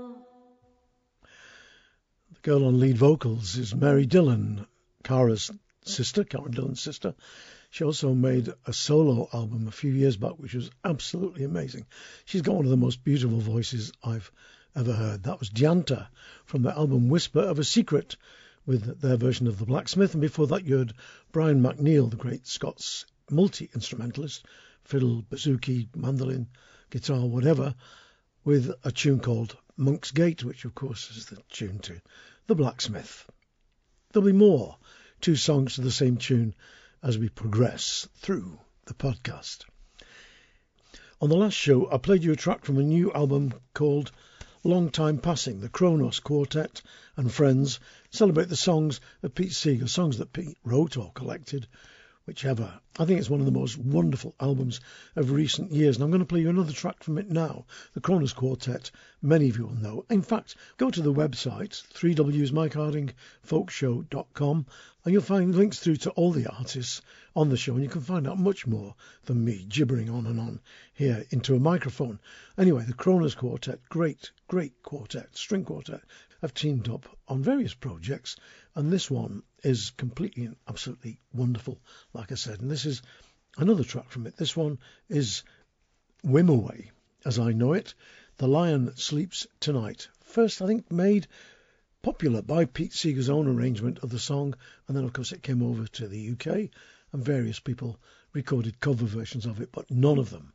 Girl 2.43 2.65
on 2.65 2.79
lead 2.79 2.97
vocals 2.97 3.55
is 3.55 3.75
Mary 3.75 4.07
Dillon, 4.07 4.65
Cara's 5.03 5.51
sister, 5.85 6.23
Cara 6.23 6.49
Dillon's 6.49 6.81
sister. 6.81 7.13
She 7.69 7.83
also 7.83 8.15
made 8.15 8.51
a 8.65 8.73
solo 8.73 9.29
album 9.31 9.67
a 9.67 9.71
few 9.71 9.93
years 9.93 10.17
back, 10.17 10.39
which 10.39 10.55
was 10.55 10.71
absolutely 10.83 11.43
amazing. 11.43 11.85
She's 12.25 12.41
got 12.41 12.55
one 12.55 12.65
of 12.65 12.71
the 12.71 12.77
most 12.77 13.03
beautiful 13.03 13.37
voices 13.37 13.91
I've 14.03 14.31
ever 14.75 14.91
heard. 14.91 15.21
That 15.21 15.37
was 15.37 15.51
Déanta 15.51 16.07
from 16.45 16.63
the 16.63 16.75
album 16.75 17.09
Whisper 17.09 17.41
of 17.41 17.59
a 17.59 17.63
Secret 17.63 18.17
with 18.65 18.99
their 18.99 19.17
version 19.17 19.45
of 19.45 19.59
The 19.59 19.67
Blacksmith. 19.67 20.15
And 20.15 20.21
before 20.21 20.47
that, 20.47 20.65
you 20.65 20.77
heard 20.77 20.95
Brian 21.31 21.61
McNeill, 21.61 22.09
the 22.09 22.17
great 22.17 22.47
Scots 22.47 23.05
multi 23.29 23.69
instrumentalist, 23.75 24.47
fiddle, 24.83 25.21
bouzouki, 25.29 25.95
mandolin, 25.95 26.47
guitar, 26.89 27.23
whatever, 27.23 27.75
with 28.43 28.71
a 28.83 28.91
tune 28.91 29.19
called 29.19 29.55
Monk's 29.77 30.09
Gate, 30.09 30.43
which 30.43 30.65
of 30.65 30.73
course 30.73 31.11
is 31.11 31.27
the 31.27 31.37
tune 31.51 31.77
to 31.79 32.01
The 32.47 32.55
Blacksmith. 32.55 33.29
There'll 34.11 34.25
be 34.25 34.33
more 34.33 34.77
two 35.21 35.35
songs 35.35 35.75
to 35.75 35.81
the 35.81 35.91
same 35.91 36.17
tune 36.17 36.55
as 37.03 37.17
we 37.17 37.29
progress 37.29 38.07
through 38.15 38.59
the 38.85 38.95
podcast. 38.95 39.65
On 41.21 41.29
the 41.29 41.37
last 41.37 41.53
show, 41.53 41.91
I 41.91 41.99
played 41.99 42.23
you 42.23 42.31
a 42.31 42.35
track 42.35 42.65
from 42.65 42.79
a 42.79 42.83
new 42.83 43.13
album 43.13 43.53
called 43.75 44.11
Long 44.63 44.89
Time 44.89 45.19
Passing. 45.19 45.59
The 45.59 45.69
Kronos 45.69 46.19
Quartet 46.19 46.81
and 47.15 47.31
Friends 47.31 47.79
celebrate 48.09 48.49
the 48.49 48.55
songs 48.55 49.01
of 49.21 49.35
Pete 49.35 49.53
Seeger, 49.53 49.87
songs 49.87 50.17
that 50.17 50.33
Pete 50.33 50.57
wrote 50.63 50.97
or 50.97 51.11
collected, 51.13 51.67
whichever. 52.25 52.79
I 52.99 53.05
think 53.05 53.19
it's 53.19 53.29
one 53.29 53.39
of 53.39 53.45
the 53.45 53.51
most 53.51 53.77
wonderful 53.77 54.35
albums 54.39 54.81
of 55.15 55.31
recent 55.31 55.71
years, 55.71 55.95
and 55.95 56.03
I'm 56.03 56.11
going 56.11 56.19
to 56.19 56.25
play 56.25 56.41
you 56.41 56.49
another 56.49 56.73
track 56.73 57.03
from 57.03 57.17
it 57.17 57.29
now. 57.29 57.65
The 57.93 58.01
Kronos 58.01 58.33
Quartet, 58.33 58.91
many 59.21 59.47
of 59.49 59.57
you 59.57 59.65
will 59.65 59.75
know. 59.75 60.05
In 60.09 60.21
fact, 60.21 60.57
go 60.77 60.91
to 60.91 61.01
the 61.01 61.13
website, 61.13 61.81
3wsmikehardingfolkshow.com, 61.93 64.65
and 65.03 65.13
you'll 65.13 65.23
find 65.23 65.55
links 65.55 65.79
through 65.79 65.95
to 65.95 66.11
all 66.11 66.31
the 66.31 66.45
artists 66.47 67.01
on 67.35 67.49
the 67.49 67.57
show, 67.57 67.73
and 67.73 67.81
you 67.83 67.89
can 67.89 68.01
find 68.01 68.27
out 68.27 68.37
much 68.37 68.67
more 68.67 68.93
than 69.25 69.43
me 69.43 69.65
gibbering 69.67 70.09
on 70.09 70.27
and 70.27 70.39
on 70.39 70.59
here 70.93 71.25
into 71.31 71.55
a 71.55 71.59
microphone. 71.59 72.19
Anyway, 72.57 72.85
the 72.85 72.93
Kronos 72.93 73.35
Quartet, 73.35 73.79
great, 73.89 74.31
great 74.47 74.73
quartet, 74.83 75.35
string 75.35 75.65
quartet, 75.65 76.01
have 76.41 76.53
teamed 76.53 76.89
up 76.89 77.05
on 77.27 77.43
various 77.43 77.73
projects, 77.73 78.35
and 78.75 78.91
this 78.91 79.09
one 79.11 79.43
is 79.63 79.91
completely 79.91 80.45
and 80.45 80.55
absolutely 80.67 81.19
wonderful, 81.33 81.79
like 82.13 82.31
I 82.31 82.35
said. 82.35 82.61
And 82.61 82.69
this 82.69 82.85
is 82.85 83.01
another 83.57 83.83
track 83.83 84.09
from 84.09 84.27
it. 84.27 84.37
This 84.37 84.57
one 84.57 84.79
is 85.07 85.43
Wimoweh, 86.25 86.89
as 87.25 87.37
I 87.39 87.51
know 87.51 87.73
it. 87.73 87.93
The 88.37 88.47
Lion 88.47 88.95
Sleeps 88.95 89.45
Tonight. 89.59 90.07
First, 90.23 90.61
I 90.61 90.67
think, 90.67 90.91
made 90.91 91.27
popular 92.01 92.41
by 92.41 92.65
Pete 92.65 92.93
Seeger's 92.93 93.29
own 93.29 93.47
arrangement 93.47 93.99
of 93.99 94.09
the 94.09 94.19
song, 94.19 94.55
and 94.87 94.97
then, 94.97 95.03
of 95.03 95.13
course, 95.13 95.31
it 95.31 95.43
came 95.43 95.61
over 95.61 95.85
to 95.85 96.07
the 96.07 96.31
UK, 96.31 96.69
and 97.11 97.23
various 97.23 97.59
people 97.59 97.99
recorded 98.33 98.79
cover 98.79 99.05
versions 99.05 99.45
of 99.45 99.61
it, 99.61 99.71
but 99.71 99.91
none 99.91 100.17
of 100.17 100.31
them 100.31 100.53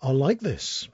are 0.00 0.14
like 0.14 0.38
this. 0.38 0.88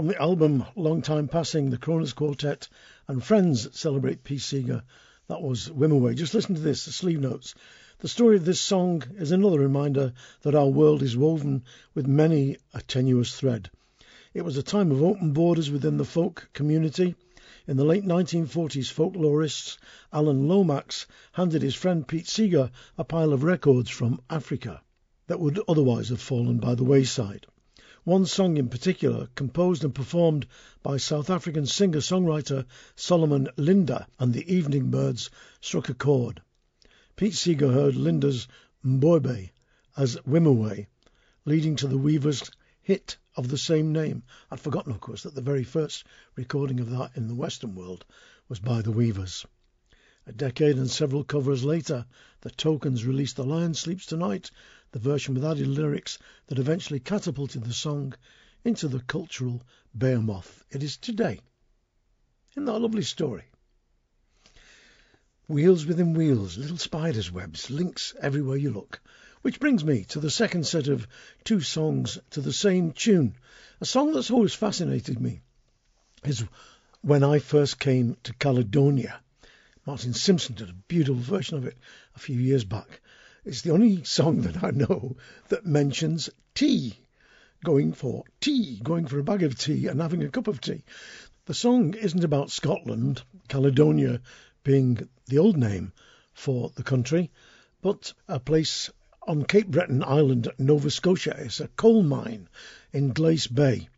From 0.00 0.06
the 0.06 0.18
album 0.18 0.64
Long 0.76 1.02
Time 1.02 1.28
Passing, 1.28 1.68
the 1.68 1.76
Kronos 1.76 2.14
Quartet 2.14 2.70
and 3.06 3.22
Friends 3.22 3.68
celebrate 3.78 4.24
Pete 4.24 4.40
Seeger. 4.40 4.82
That 5.26 5.42
was 5.42 5.68
Wimoweh. 5.68 6.14
Just 6.14 6.32
listen 6.32 6.54
to 6.54 6.60
this, 6.62 6.86
the 6.86 6.90
sleeve 6.90 7.20
notes. 7.20 7.54
The 7.98 8.08
story 8.08 8.36
of 8.36 8.46
this 8.46 8.62
song 8.62 9.02
is 9.16 9.30
another 9.30 9.58
reminder 9.58 10.14
that 10.40 10.54
our 10.54 10.68
world 10.68 11.02
is 11.02 11.18
woven 11.18 11.64
with 11.92 12.06
many 12.06 12.56
a 12.72 12.80
tenuous 12.80 13.36
thread. 13.36 13.68
It 14.32 14.40
was 14.40 14.56
a 14.56 14.62
time 14.62 14.90
of 14.90 15.02
open 15.02 15.34
borders 15.34 15.70
within 15.70 15.98
the 15.98 16.06
folk 16.06 16.48
community. 16.54 17.14
In 17.66 17.76
the 17.76 17.84
late 17.84 18.04
1940s, 18.04 18.90
folklorist 18.90 19.76
Alan 20.14 20.48
Lomax 20.48 21.06
handed 21.32 21.60
his 21.60 21.74
friend 21.74 22.08
Pete 22.08 22.26
Seeger 22.26 22.70
a 22.96 23.04
pile 23.04 23.34
of 23.34 23.44
records 23.44 23.90
from 23.90 24.22
Africa 24.30 24.80
that 25.26 25.40
would 25.40 25.60
otherwise 25.68 26.08
have 26.08 26.22
fallen 26.22 26.56
by 26.56 26.74
the 26.74 26.84
wayside. 26.84 27.46
One 28.10 28.26
song 28.26 28.56
in 28.56 28.68
particular, 28.68 29.28
composed 29.36 29.84
and 29.84 29.94
performed 29.94 30.48
by 30.82 30.96
South 30.96 31.30
African 31.30 31.64
singer-songwriter 31.64 32.66
Solomon 32.96 33.46
Linda 33.56 34.08
and 34.18 34.34
the 34.34 34.52
Evening 34.52 34.90
Birds, 34.90 35.30
struck 35.60 35.88
a 35.88 35.94
chord. 35.94 36.42
Pete 37.14 37.34
Seeger 37.34 37.70
heard 37.70 37.94
Linda's 37.94 38.48
Mbube 38.84 39.50
as 39.96 40.16
Wimoweh, 40.26 40.88
leading 41.44 41.76
to 41.76 41.86
the 41.86 41.98
Weavers' 41.98 42.50
hit 42.82 43.16
of 43.36 43.46
the 43.46 43.56
same 43.56 43.92
name. 43.92 44.24
I'd 44.50 44.58
forgotten, 44.58 44.90
of 44.90 44.98
course, 45.00 45.22
that 45.22 45.36
the 45.36 45.40
very 45.40 45.62
first 45.62 46.02
recording 46.34 46.80
of 46.80 46.90
that 46.90 47.12
in 47.14 47.28
the 47.28 47.36
Western 47.36 47.76
world 47.76 48.04
was 48.48 48.58
by 48.58 48.82
the 48.82 48.90
Weavers. 48.90 49.46
A 50.26 50.32
decade 50.32 50.78
and 50.78 50.90
several 50.90 51.22
covers 51.22 51.62
later, 51.62 52.06
the 52.40 52.50
Tokens 52.50 53.04
released 53.04 53.36
The 53.36 53.44
Lion 53.44 53.74
Sleeps 53.74 54.06
Tonight, 54.06 54.50
the 54.92 54.98
version 54.98 55.34
with 55.34 55.44
added 55.44 55.66
lyrics 55.66 56.18
that 56.48 56.58
eventually 56.58 57.00
catapulted 57.00 57.64
the 57.64 57.72
song 57.72 58.14
into 58.64 58.88
the 58.88 59.00
cultural 59.00 59.62
behemoth 59.94 60.64
it 60.70 60.82
is 60.82 60.96
today. 60.96 61.40
Isn't 62.52 62.64
that 62.64 62.76
a 62.76 62.78
lovely 62.78 63.02
story? 63.02 63.44
Wheels 65.46 65.86
within 65.86 66.14
wheels, 66.14 66.58
little 66.58 66.78
spiders' 66.78 67.32
webs, 67.32 67.70
links 67.70 68.14
everywhere 68.20 68.56
you 68.56 68.72
look. 68.72 69.00
Which 69.42 69.58
brings 69.58 69.84
me 69.84 70.04
to 70.10 70.20
the 70.20 70.30
second 70.30 70.66
set 70.66 70.86
of 70.86 71.08
two 71.44 71.60
songs 71.60 72.18
to 72.30 72.40
the 72.40 72.52
same 72.52 72.92
tune. 72.92 73.36
A 73.80 73.86
song 73.86 74.12
that's 74.12 74.30
always 74.30 74.54
fascinated 74.54 75.20
me 75.20 75.40
is 76.24 76.44
When 77.00 77.24
I 77.24 77.38
First 77.38 77.78
Came 77.78 78.16
to 78.24 78.34
Caledonia. 78.34 79.20
Martin 79.86 80.12
Simpson 80.12 80.54
did 80.54 80.68
a 80.68 80.74
beautiful 80.74 81.22
version 81.22 81.56
of 81.56 81.66
it 81.66 81.78
a 82.14 82.18
few 82.18 82.38
years 82.38 82.64
back. 82.64 83.00
It's 83.50 83.62
the 83.62 83.72
only 83.72 84.04
song 84.04 84.42
that 84.42 84.62
I 84.62 84.70
know 84.70 85.16
that 85.48 85.66
mentions 85.66 86.30
tea, 86.54 86.94
going 87.64 87.92
for 87.92 88.22
tea, 88.40 88.78
going 88.80 89.06
for 89.06 89.18
a 89.18 89.24
bag 89.24 89.42
of 89.42 89.58
tea 89.58 89.88
and 89.88 90.00
having 90.00 90.22
a 90.22 90.28
cup 90.28 90.46
of 90.46 90.60
tea. 90.60 90.84
The 91.46 91.54
song 91.54 91.94
isn't 91.94 92.22
about 92.22 92.52
Scotland, 92.52 93.24
Caledonia 93.48 94.20
being 94.62 95.08
the 95.26 95.38
old 95.38 95.56
name 95.56 95.92
for 96.32 96.70
the 96.76 96.84
country, 96.84 97.32
but 97.82 98.12
a 98.28 98.38
place 98.38 98.88
on 99.26 99.44
Cape 99.44 99.66
Breton 99.66 100.04
Island, 100.04 100.48
Nova 100.56 100.88
Scotia. 100.88 101.34
It's 101.36 101.58
a 101.58 101.66
coal 101.66 102.04
mine 102.04 102.48
in 102.92 103.12
Glace 103.12 103.48
Bay. 103.48 103.88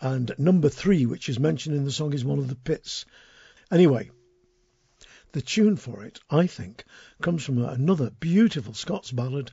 And 0.00 0.32
number 0.38 0.68
three, 0.68 1.06
which 1.06 1.28
is 1.28 1.40
mentioned 1.40 1.74
in 1.74 1.84
the 1.84 1.90
song, 1.90 2.12
is 2.12 2.24
one 2.24 2.38
of 2.38 2.46
the 2.46 2.54
pits. 2.54 3.04
Anyway, 3.72 4.12
the 5.34 5.42
tune 5.42 5.74
for 5.74 6.04
it, 6.04 6.20
I 6.30 6.46
think, 6.46 6.84
comes 7.20 7.42
from 7.42 7.58
another 7.58 8.08
beautiful 8.08 8.72
Scots 8.72 9.10
ballad 9.10 9.50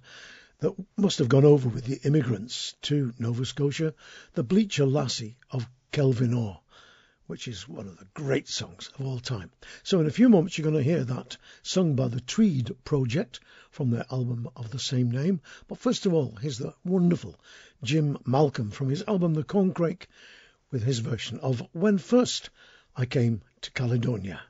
that 0.59 0.75
must 0.95 1.17
have 1.17 1.27
gone 1.27 1.43
over 1.43 1.69
with 1.69 1.85
the 1.85 1.99
immigrants 2.07 2.75
to 2.83 3.11
Nova 3.17 3.43
Scotia, 3.45 3.95
The 4.33 4.43
Bleacher 4.43 4.85
Lassie 4.85 5.37
of 5.49 5.67
Kelvinhaugh, 5.91 6.59
which 7.25 7.47
is 7.47 7.67
one 7.67 7.87
of 7.87 7.97
the 7.97 8.05
great 8.13 8.47
songs 8.47 8.91
of 8.99 9.07
all 9.07 9.19
time. 9.19 9.49
So 9.81 9.99
in 9.99 10.05
a 10.05 10.11
few 10.11 10.29
moments 10.29 10.55
you're 10.55 10.69
going 10.69 10.77
to 10.77 10.87
hear 10.87 11.03
that 11.03 11.37
sung 11.63 11.95
by 11.95 12.09
the 12.09 12.21
Tweed 12.21 12.75
Project 12.83 13.39
from 13.71 13.89
their 13.89 14.05
album 14.11 14.49
of 14.55 14.69
the 14.69 14.77
same 14.77 15.09
name. 15.09 15.41
But 15.67 15.79
first 15.79 16.05
of 16.05 16.13
all, 16.13 16.35
here's 16.35 16.59
the 16.59 16.75
wonderful 16.85 17.39
Jim 17.81 18.19
Malcolm 18.23 18.69
from 18.69 18.89
his 18.89 19.01
album 19.07 19.33
The 19.33 19.43
Corncrake 19.43 20.05
with 20.69 20.83
his 20.83 20.99
version 20.99 21.39
of 21.39 21.67
When 21.73 21.97
First 21.97 22.51
I 22.95 23.07
Came 23.07 23.41
to 23.61 23.71
Caledonia. 23.71 24.41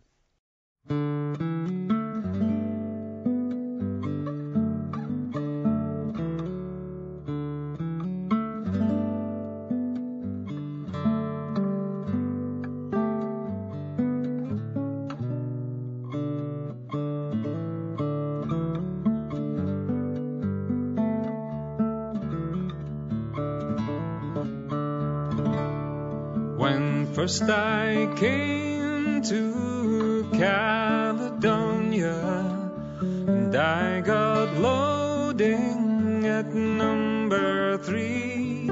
When 26.62 27.08
first 27.14 27.44
I 27.44 28.08
came 28.18 29.22
to 29.24 29.81
Caledonia 30.42 32.18
and 33.00 33.56
I 33.56 34.02
got 34.02 34.52
loading 34.58 36.26
at 36.26 36.48
number 36.56 37.78
three, 37.78 38.68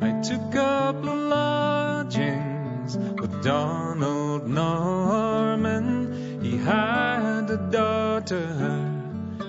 I 0.00 0.20
took 0.22 0.56
up 0.56 0.96
lodgings 1.04 2.98
with 2.98 3.44
Donald 3.44 4.48
Norman. 4.48 6.42
He 6.42 6.56
had 6.56 7.48
a 7.48 7.58
daughter, 7.70 8.48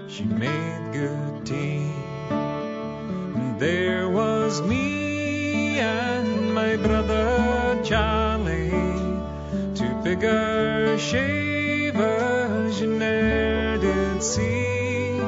she 0.07 0.23
made 0.23 0.93
good 0.93 1.47
tea. 1.47 1.91
And 2.29 3.59
there 3.59 4.07
was 4.07 4.61
me 4.61 5.79
and 5.79 6.53
my 6.53 6.75
brother 6.77 7.81
Charlie, 7.83 8.69
two 9.73 9.95
bigger 10.03 10.56
shavers 10.97 12.81
you 12.81 12.87
ne'er 12.97 13.77
did 13.77 14.23
see, 14.23 15.19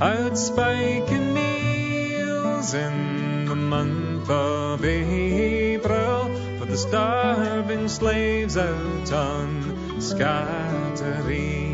out 0.00 0.36
spiking 0.36 1.34
meals 1.34 2.72
in 2.74 3.44
the 3.46 3.54
month 3.54 4.30
of 4.30 4.84
April 4.84 6.24
for 6.58 6.64
the 6.64 6.76
starving 6.76 7.88
slaves 7.88 8.56
out 8.56 9.12
on 9.12 9.62
Scattery. 9.98 11.73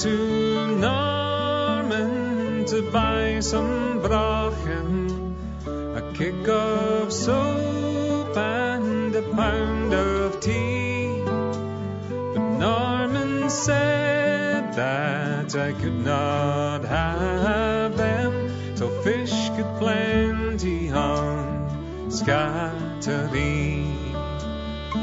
to 0.00 0.76
Norman 0.76 2.64
to 2.64 2.80
buy 2.90 3.38
some 3.40 4.00
brachen, 4.00 5.36
a 5.66 6.00
kick 6.14 6.48
of 6.48 7.12
soap 7.12 8.34
and 8.34 9.14
a 9.14 9.20
pound 9.20 9.92
of 9.92 10.40
tea. 10.40 11.20
But 11.26 12.38
Norman 12.58 13.50
said 13.50 14.72
that 14.72 15.54
I 15.54 15.72
could 15.74 16.02
not 16.02 16.82
have 16.84 17.94
them 17.98 18.54
till 18.76 19.02
fish 19.02 19.50
could 19.50 19.68
plenty 19.78 20.90
on 20.90 22.08
Scattery. 22.08 23.84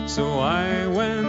So 0.10 0.40
I 0.40 0.88
went 0.88 1.27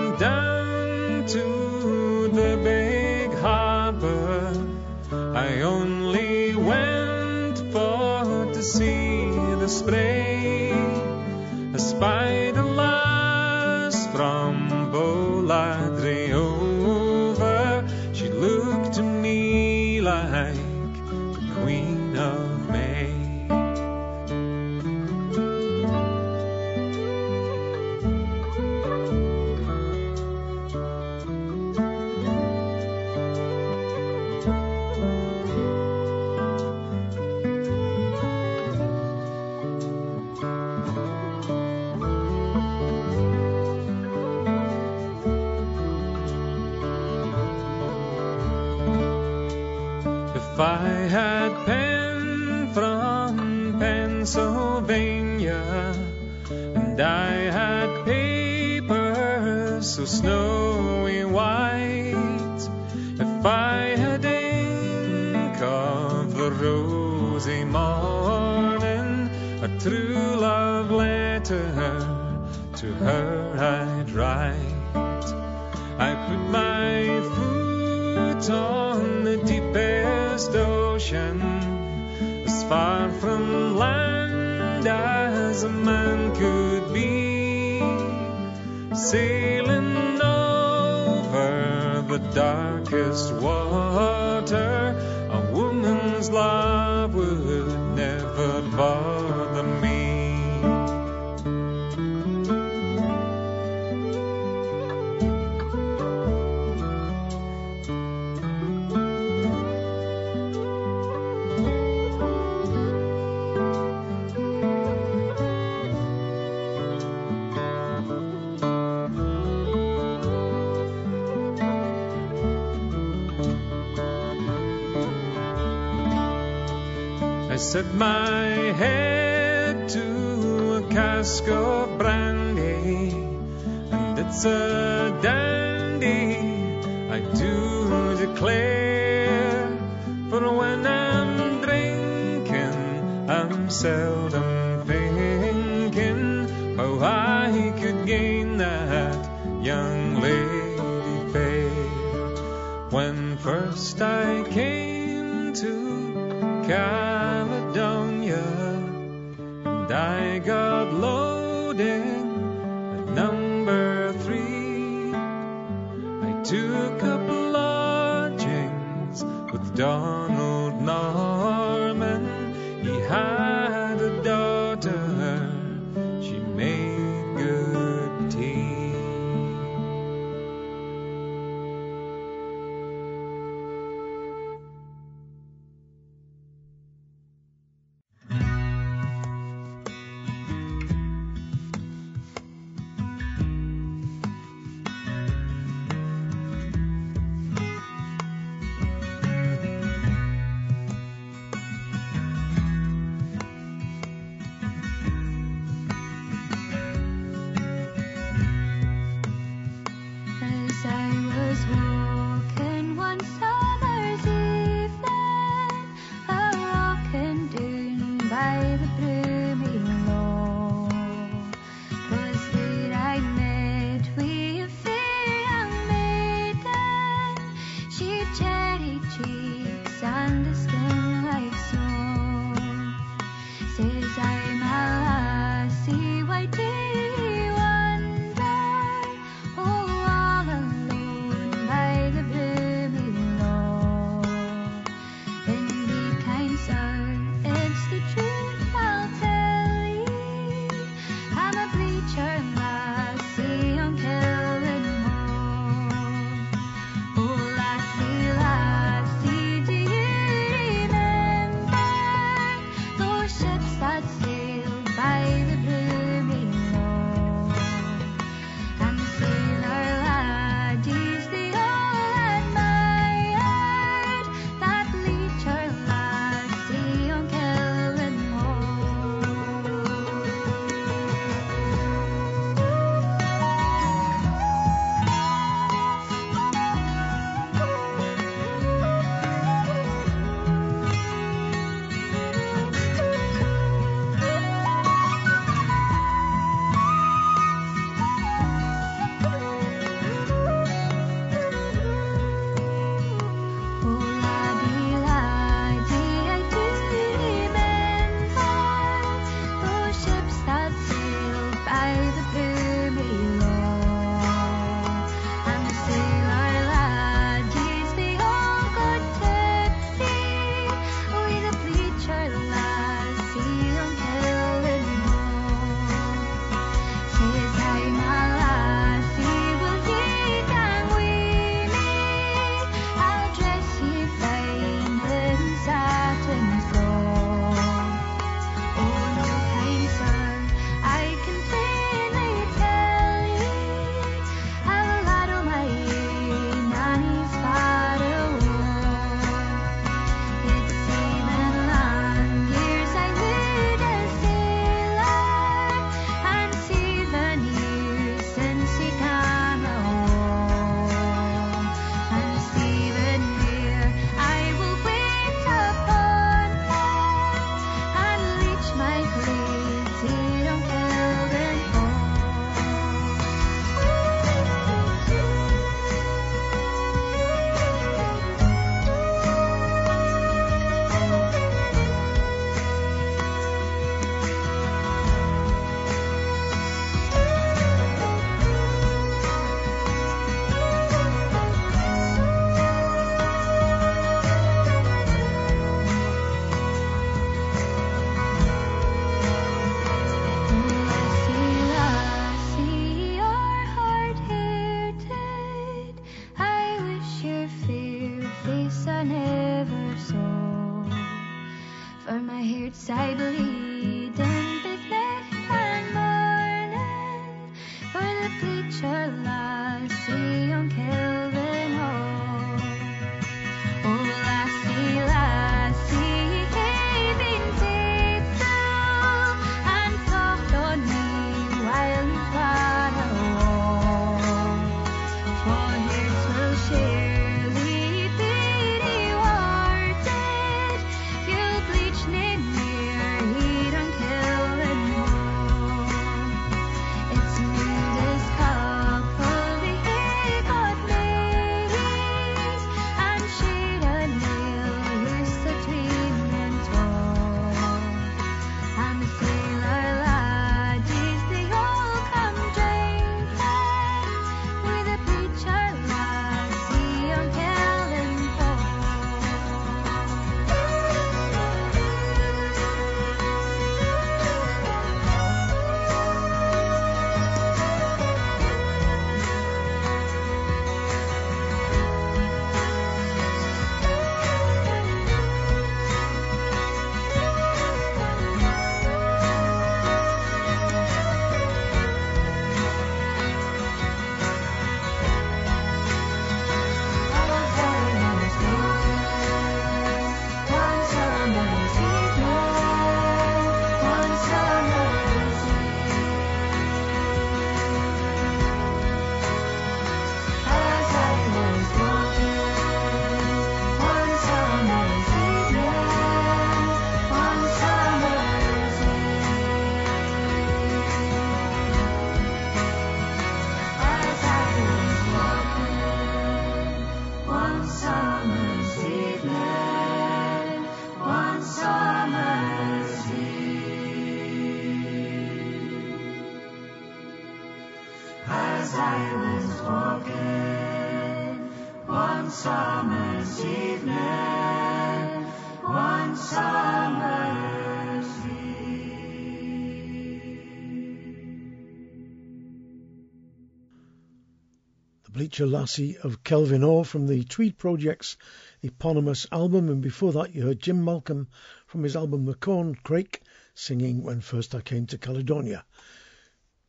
The 555.31 555.47
Lassie 555.47 555.99
of 555.99 556.25
Kelvinhaugh 556.25 556.87
from 556.87 557.07
the 557.07 557.23
Tweed 557.23 557.59
Project's 557.59 558.17
eponymous 558.63 559.27
album, 559.31 559.69
and 559.69 559.83
before 559.83 560.15
that 560.15 560.35
you 560.35 560.43
heard 560.43 560.59
Jim 560.59 560.83
Malcolm 560.83 561.29
from 561.67 561.83
his 561.83 561.95
album 561.95 562.25
The 562.25 562.33
Corn 562.33 562.75
Crake 562.75 563.21
singing 563.55 564.03
When 564.03 564.23
First 564.23 564.55
I 564.55 564.63
Came 564.63 564.87
to 564.87 564.97
Caledonia. 564.97 565.67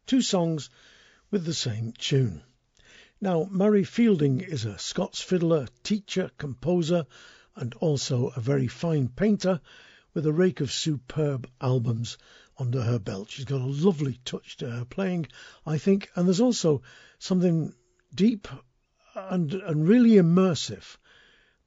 Two 0.07 0.21
songs 0.21 0.69
with 1.31 1.45
the 1.45 1.53
same 1.53 1.93
tune. 1.93 2.43
Now, 3.21 3.47
Marie 3.49 3.85
Fielding 3.85 4.41
is 4.41 4.65
a 4.65 4.77
Scots 4.77 5.21
fiddler, 5.21 5.67
teacher, 5.83 6.29
composer, 6.37 7.05
and 7.55 7.73
also 7.75 8.27
a 8.27 8.41
very 8.41 8.67
fine 8.67 9.07
painter 9.07 9.61
with 10.13 10.27
a 10.27 10.33
rake 10.33 10.59
of 10.59 10.69
superb 10.69 11.49
albums 11.61 12.17
under 12.57 12.81
her 12.81 12.99
belt. 12.99 13.29
She's 13.29 13.45
got 13.45 13.61
a 13.61 13.65
lovely 13.65 14.19
touch 14.25 14.57
to 14.57 14.69
her 14.69 14.83
playing, 14.83 15.27
I 15.65 15.77
think, 15.77 16.09
and 16.15 16.27
there's 16.27 16.41
also 16.41 16.81
something 17.19 17.73
deep 18.13 18.47
and 19.15 19.53
and 19.53 19.87
really 19.87 20.11
immersive 20.11 20.97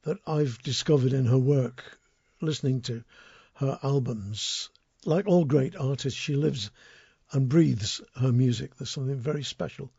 that 0.02 0.18
I've 0.26 0.60
discovered 0.62 1.12
in 1.12 1.26
her 1.26 1.38
work 1.38 1.98
listening 2.40 2.80
to 2.82 3.04
her 3.54 3.78
albums. 3.82 4.68
Like 5.04 5.26
all 5.26 5.44
great 5.44 5.76
artists, 5.76 6.18
she 6.18 6.34
lives 6.34 6.70
and 7.30 7.48
breathes 7.48 8.00
her 8.16 8.32
music. 8.32 8.76
There's 8.76 8.90
something 8.90 9.18
very 9.18 9.44
special 9.44 9.92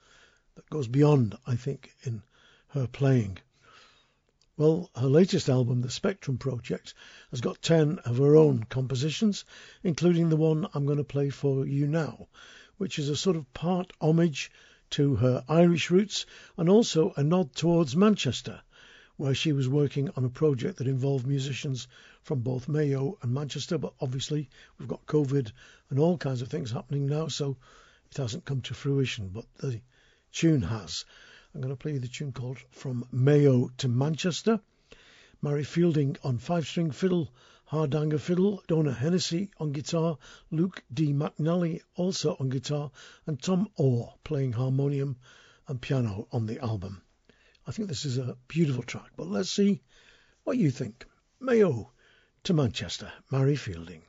that 0.55 0.69
goes 0.69 0.87
beyond, 0.87 1.37
I 1.47 1.55
think, 1.55 1.95
in 2.03 2.21
her 2.69 2.87
playing. 2.87 3.39
Well, 4.55 4.89
her 4.95 5.07
latest 5.07 5.49
album, 5.49 5.81
The 5.81 5.89
Spectrum 5.89 6.37
Project, 6.37 6.93
has 7.31 7.41
got 7.41 7.61
10 7.61 7.99
of 7.99 8.17
her 8.17 8.35
own 8.35 8.63
compositions, 8.65 9.45
including 9.83 10.29
the 10.29 10.37
one 10.37 10.67
I'm 10.73 10.85
going 10.85 10.99
to 10.99 11.03
play 11.03 11.29
for 11.29 11.65
you 11.65 11.87
now, 11.87 12.27
which 12.77 12.99
is 12.99 13.09
a 13.09 13.15
sort 13.15 13.35
of 13.35 13.51
part 13.53 13.91
homage 13.99 14.51
to 14.93 15.15
her 15.15 15.43
Irish 15.49 15.89
roots 15.89 16.27
and 16.55 16.69
also 16.69 17.13
a 17.17 17.23
nod 17.23 17.55
towards 17.55 17.95
Manchester, 17.95 18.61
where 19.17 19.33
she 19.33 19.51
was 19.51 19.67
working 19.67 20.11
on 20.15 20.23
a 20.23 20.29
project 20.29 20.77
that 20.77 20.87
involved 20.87 21.25
musicians 21.25 21.87
from 22.21 22.41
both 22.41 22.67
Mayo 22.67 23.17
and 23.23 23.33
Manchester, 23.33 23.79
but 23.79 23.93
obviously 23.99 24.49
we've 24.77 24.87
got 24.87 25.07
COVID 25.07 25.51
and 25.89 25.97
all 25.97 26.15
kinds 26.19 26.43
of 26.43 26.47
things 26.47 26.69
happening 26.69 27.07
now, 27.07 27.27
so 27.27 27.57
it 28.11 28.17
hasn't 28.17 28.45
come 28.45 28.61
to 28.61 28.75
fruition, 28.75 29.29
but 29.29 29.45
the 29.57 29.81
tune 30.31 30.61
has. 30.61 31.05
I'm 31.55 31.61
going 31.61 31.73
to 31.73 31.75
play 31.75 31.97
the 31.97 32.07
tune 32.07 32.31
called 32.31 32.59
From 32.69 33.07
Mayo 33.11 33.71
to 33.77 33.87
Manchester. 33.87 34.59
Marie 35.41 35.63
Fielding 35.63 36.17
on 36.23 36.37
five 36.37 36.67
string 36.67 36.91
fiddle, 36.91 37.33
Hardanger 37.65 38.19
fiddle, 38.19 38.61
Donna 38.67 38.93
Hennessy 38.93 39.49
on 39.57 39.71
guitar, 39.71 40.17
Luke 40.51 40.83
D. 40.93 41.13
McNally 41.13 41.81
also 41.95 42.35
on 42.39 42.49
guitar, 42.49 42.91
and 43.25 43.41
Tom 43.41 43.69
Orr 43.75 44.13
playing 44.23 44.53
harmonium 44.53 45.17
and 45.67 45.81
piano 45.81 46.27
on 46.31 46.45
the 46.45 46.59
album. 46.59 47.01
I 47.65 47.71
think 47.71 47.87
this 47.87 48.05
is 48.05 48.17
a 48.17 48.37
beautiful 48.47 48.83
track, 48.83 49.11
but 49.15 49.27
let's 49.27 49.49
see 49.49 49.81
what 50.43 50.57
you 50.57 50.71
think. 50.71 51.05
Mayo 51.39 51.91
to 52.43 52.53
Manchester, 52.53 53.11
Marie 53.31 53.55
Fielding. 53.55 54.03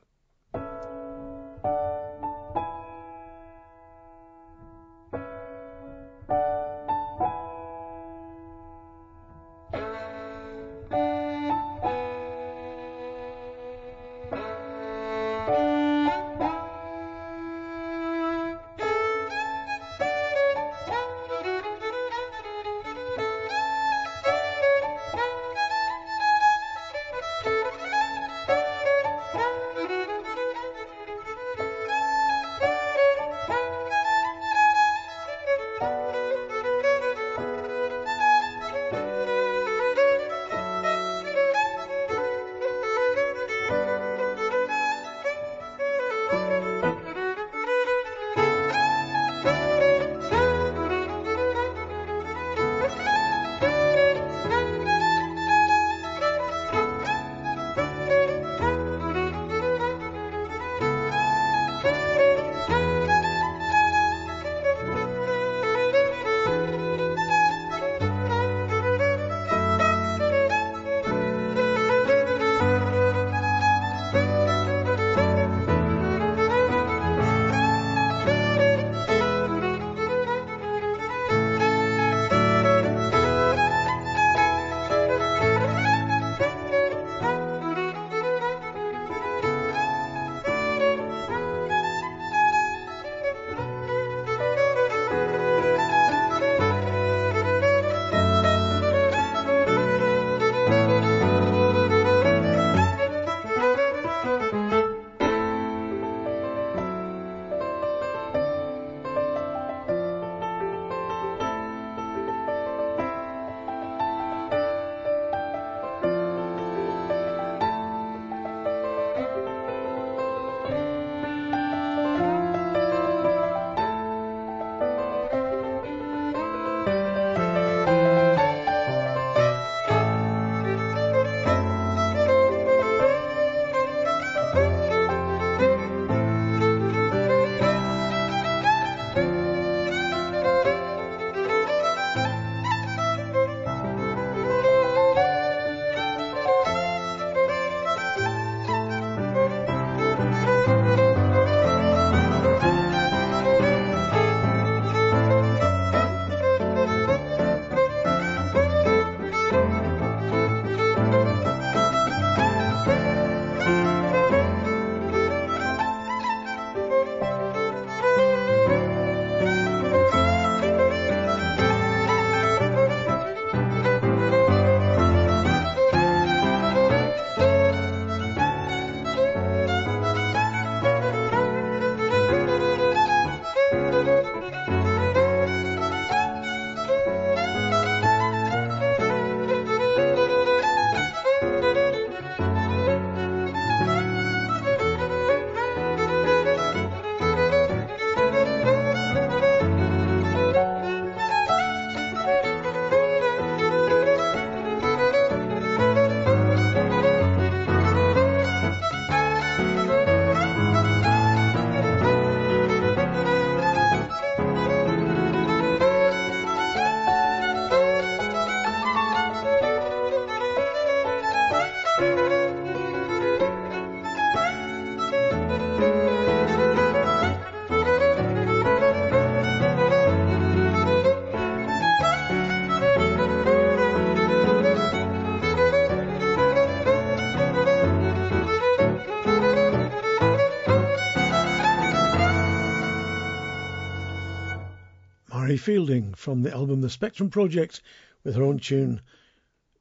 From 246.25 246.41
the 246.41 246.55
album 246.55 246.81
The 246.81 246.89
Spectrum 246.89 247.29
Project 247.29 247.83
with 248.25 248.35
her 248.35 248.43
own 248.43 248.59
tune 248.59 249.03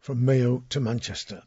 From 0.02 0.26
Mayo 0.26 0.66
to 0.72 0.82
Manchester. 0.82 1.42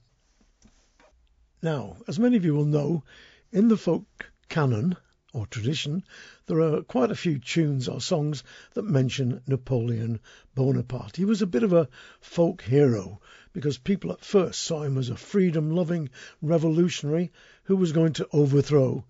Now, 1.60 1.98
as 2.08 2.18
many 2.18 2.38
of 2.38 2.46
you 2.46 2.54
will 2.54 2.64
know, 2.64 3.04
in 3.52 3.68
the 3.68 3.76
folk 3.76 4.32
canon 4.48 4.96
or 5.34 5.46
tradition, 5.48 6.02
there 6.46 6.62
are 6.62 6.80
quite 6.80 7.10
a 7.10 7.14
few 7.14 7.38
tunes 7.38 7.88
or 7.88 8.00
songs 8.00 8.42
that 8.72 8.86
mention 8.86 9.42
Napoleon 9.46 10.18
Bonaparte. 10.54 11.16
He 11.16 11.26
was 11.26 11.42
a 11.42 11.46
bit 11.46 11.62
of 11.62 11.74
a 11.74 11.90
folk 12.22 12.62
hero 12.62 13.20
because 13.52 13.76
people 13.76 14.12
at 14.12 14.24
first 14.24 14.62
saw 14.62 14.82
him 14.82 14.96
as 14.96 15.10
a 15.10 15.16
freedom 15.16 15.72
loving 15.72 16.08
revolutionary 16.40 17.32
who 17.64 17.76
was 17.76 17.92
going 17.92 18.14
to 18.14 18.28
overthrow 18.32 19.04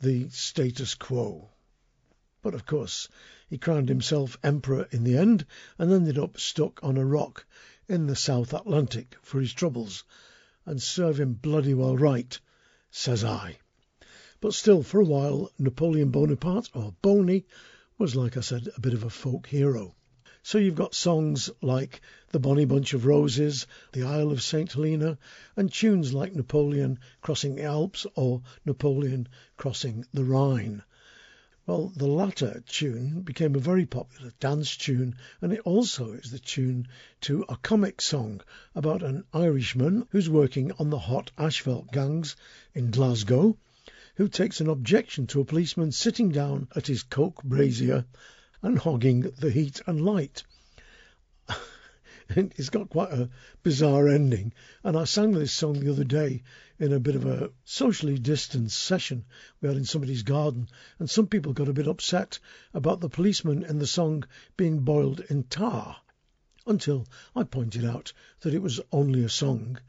the 0.00 0.28
status 0.30 0.96
quo. 0.96 1.48
But 2.42 2.54
of 2.54 2.66
course, 2.66 3.08
he 3.50 3.58
crowned 3.58 3.88
himself 3.88 4.38
emperor 4.44 4.86
in 4.92 5.02
the 5.02 5.18
end 5.18 5.44
and 5.76 5.92
ended 5.92 6.16
up 6.16 6.38
stuck 6.38 6.78
on 6.84 6.96
a 6.96 7.04
rock 7.04 7.44
in 7.88 8.06
the 8.06 8.14
South 8.14 8.54
Atlantic 8.54 9.16
for 9.22 9.40
his 9.40 9.52
troubles. 9.52 10.04
And 10.64 10.80
serve 10.80 11.18
him 11.18 11.32
bloody 11.32 11.74
well 11.74 11.96
right, 11.96 12.38
says 12.92 13.24
I. 13.24 13.58
But 14.40 14.54
still, 14.54 14.84
for 14.84 15.00
a 15.00 15.04
while, 15.04 15.50
Napoleon 15.58 16.10
Bonaparte, 16.10 16.70
or 16.74 16.94
Boney, 17.02 17.44
was, 17.98 18.14
like 18.14 18.36
I 18.36 18.40
said, 18.40 18.68
a 18.76 18.80
bit 18.80 18.94
of 18.94 19.02
a 19.02 19.10
folk 19.10 19.48
hero. 19.48 19.96
So 20.44 20.58
you've 20.58 20.76
got 20.76 20.94
songs 20.94 21.50
like 21.60 22.00
The 22.28 22.38
Bonny 22.38 22.66
Bunch 22.66 22.94
of 22.94 23.04
Roses, 23.04 23.66
The 23.90 24.04
Isle 24.04 24.30
of 24.30 24.42
St. 24.42 24.72
Helena, 24.72 25.18
and 25.56 25.72
tunes 25.72 26.14
like 26.14 26.36
Napoleon 26.36 27.00
Crossing 27.20 27.56
the 27.56 27.64
Alps 27.64 28.06
or 28.14 28.42
Napoleon 28.64 29.26
Crossing 29.56 30.06
the 30.14 30.24
Rhine. 30.24 30.84
Well, 31.70 31.92
the 31.94 32.08
latter 32.08 32.64
tune 32.66 33.20
became 33.20 33.54
a 33.54 33.60
very 33.60 33.86
popular 33.86 34.32
dance 34.40 34.76
tune, 34.76 35.14
and 35.40 35.52
it 35.52 35.60
also 35.60 36.14
is 36.14 36.32
the 36.32 36.40
tune 36.40 36.88
to 37.20 37.44
a 37.48 37.56
comic 37.58 38.00
song 38.00 38.40
about 38.74 39.04
an 39.04 39.22
Irishman 39.32 40.08
who's 40.10 40.28
working 40.28 40.72
on 40.80 40.90
the 40.90 40.98
hot 40.98 41.30
asphalt 41.38 41.92
gangs 41.92 42.34
in 42.74 42.90
Glasgow, 42.90 43.56
who 44.16 44.26
takes 44.26 44.60
an 44.60 44.66
objection 44.68 45.28
to 45.28 45.42
a 45.42 45.44
policeman 45.44 45.92
sitting 45.92 46.30
down 46.30 46.66
at 46.74 46.88
his 46.88 47.04
coke 47.04 47.40
brazier 47.44 48.04
and 48.62 48.76
hogging 48.76 49.20
the 49.38 49.52
heat 49.52 49.80
and 49.86 50.04
light. 50.04 50.42
it's 52.36 52.70
got 52.70 52.90
quite 52.90 53.10
a 53.10 53.28
bizarre 53.64 54.08
ending, 54.08 54.52
and 54.84 54.96
I 54.96 55.02
sang 55.02 55.32
this 55.32 55.52
song 55.52 55.80
the 55.80 55.90
other 55.90 56.04
day 56.04 56.44
in 56.78 56.92
a 56.92 57.00
bit 57.00 57.16
of 57.16 57.26
a 57.26 57.50
socially 57.64 58.18
distanced 58.18 58.78
session 58.78 59.24
we 59.60 59.66
had 59.66 59.76
in 59.76 59.84
somebody's 59.84 60.22
garden, 60.22 60.68
and 61.00 61.10
some 61.10 61.26
people 61.26 61.52
got 61.52 61.68
a 61.68 61.72
bit 61.72 61.88
upset 61.88 62.38
about 62.72 63.00
the 63.00 63.08
policeman 63.08 63.64
in 63.64 63.80
the 63.80 63.86
song 63.86 64.22
being 64.56 64.80
boiled 64.80 65.18
in 65.28 65.42
tar, 65.42 65.96
until 66.66 67.04
I 67.34 67.42
pointed 67.42 67.84
out 67.84 68.12
that 68.42 68.54
it 68.54 68.62
was 68.62 68.80
only 68.92 69.24
a 69.24 69.28
song 69.28 69.80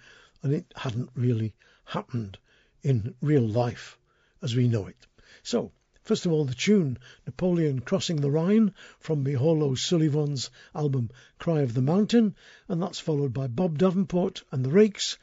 and 0.42 0.52
it 0.52 0.66
hadn't 0.76 1.12
really 1.14 1.54
happened 1.86 2.40
in 2.82 3.14
real 3.22 3.48
life 3.48 4.00
as 4.42 4.56
we 4.56 4.68
know 4.68 4.88
it. 4.88 5.06
So, 5.44 5.72
first 6.04 6.26
of 6.26 6.32
all, 6.32 6.46
the 6.46 6.56
tune 6.56 6.98
Napoleon 7.26 7.80
Crossing 7.80 8.18
the 8.18 8.32
Rhine 8.32 8.74
from 9.00 9.24
Mícheál 9.24 9.62
Ó 9.62 9.72
Súilleabháin's 9.72 10.50
album 10.74 11.10
Cry 11.38 11.62
of 11.62 11.74
the 11.74 11.82
Mountain, 11.82 12.36
and 12.68 12.82
that's 12.82 13.00
followed 13.00 13.34
by 13.34 13.48
Bob 13.48 13.78
Davenport 13.78 14.44
and 14.52 14.66
the 14.66 14.72
Rakes 14.72 15.18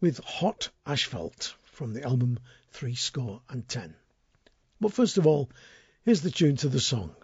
with 0.00 0.18
Hot 0.24 0.70
Asphalt 0.86 1.54
from 1.64 1.92
the 1.92 2.02
album 2.02 2.38
Three 2.70 2.94
Score 2.94 3.42
and 3.48 3.68
Ten. 3.68 3.94
But 4.80 4.92
first 4.92 5.18
of 5.18 5.26
all, 5.26 5.50
here's 6.04 6.22
the 6.22 6.30
tune 6.30 6.56
to 6.56 6.68
the 6.68 6.80
song. 6.80 7.14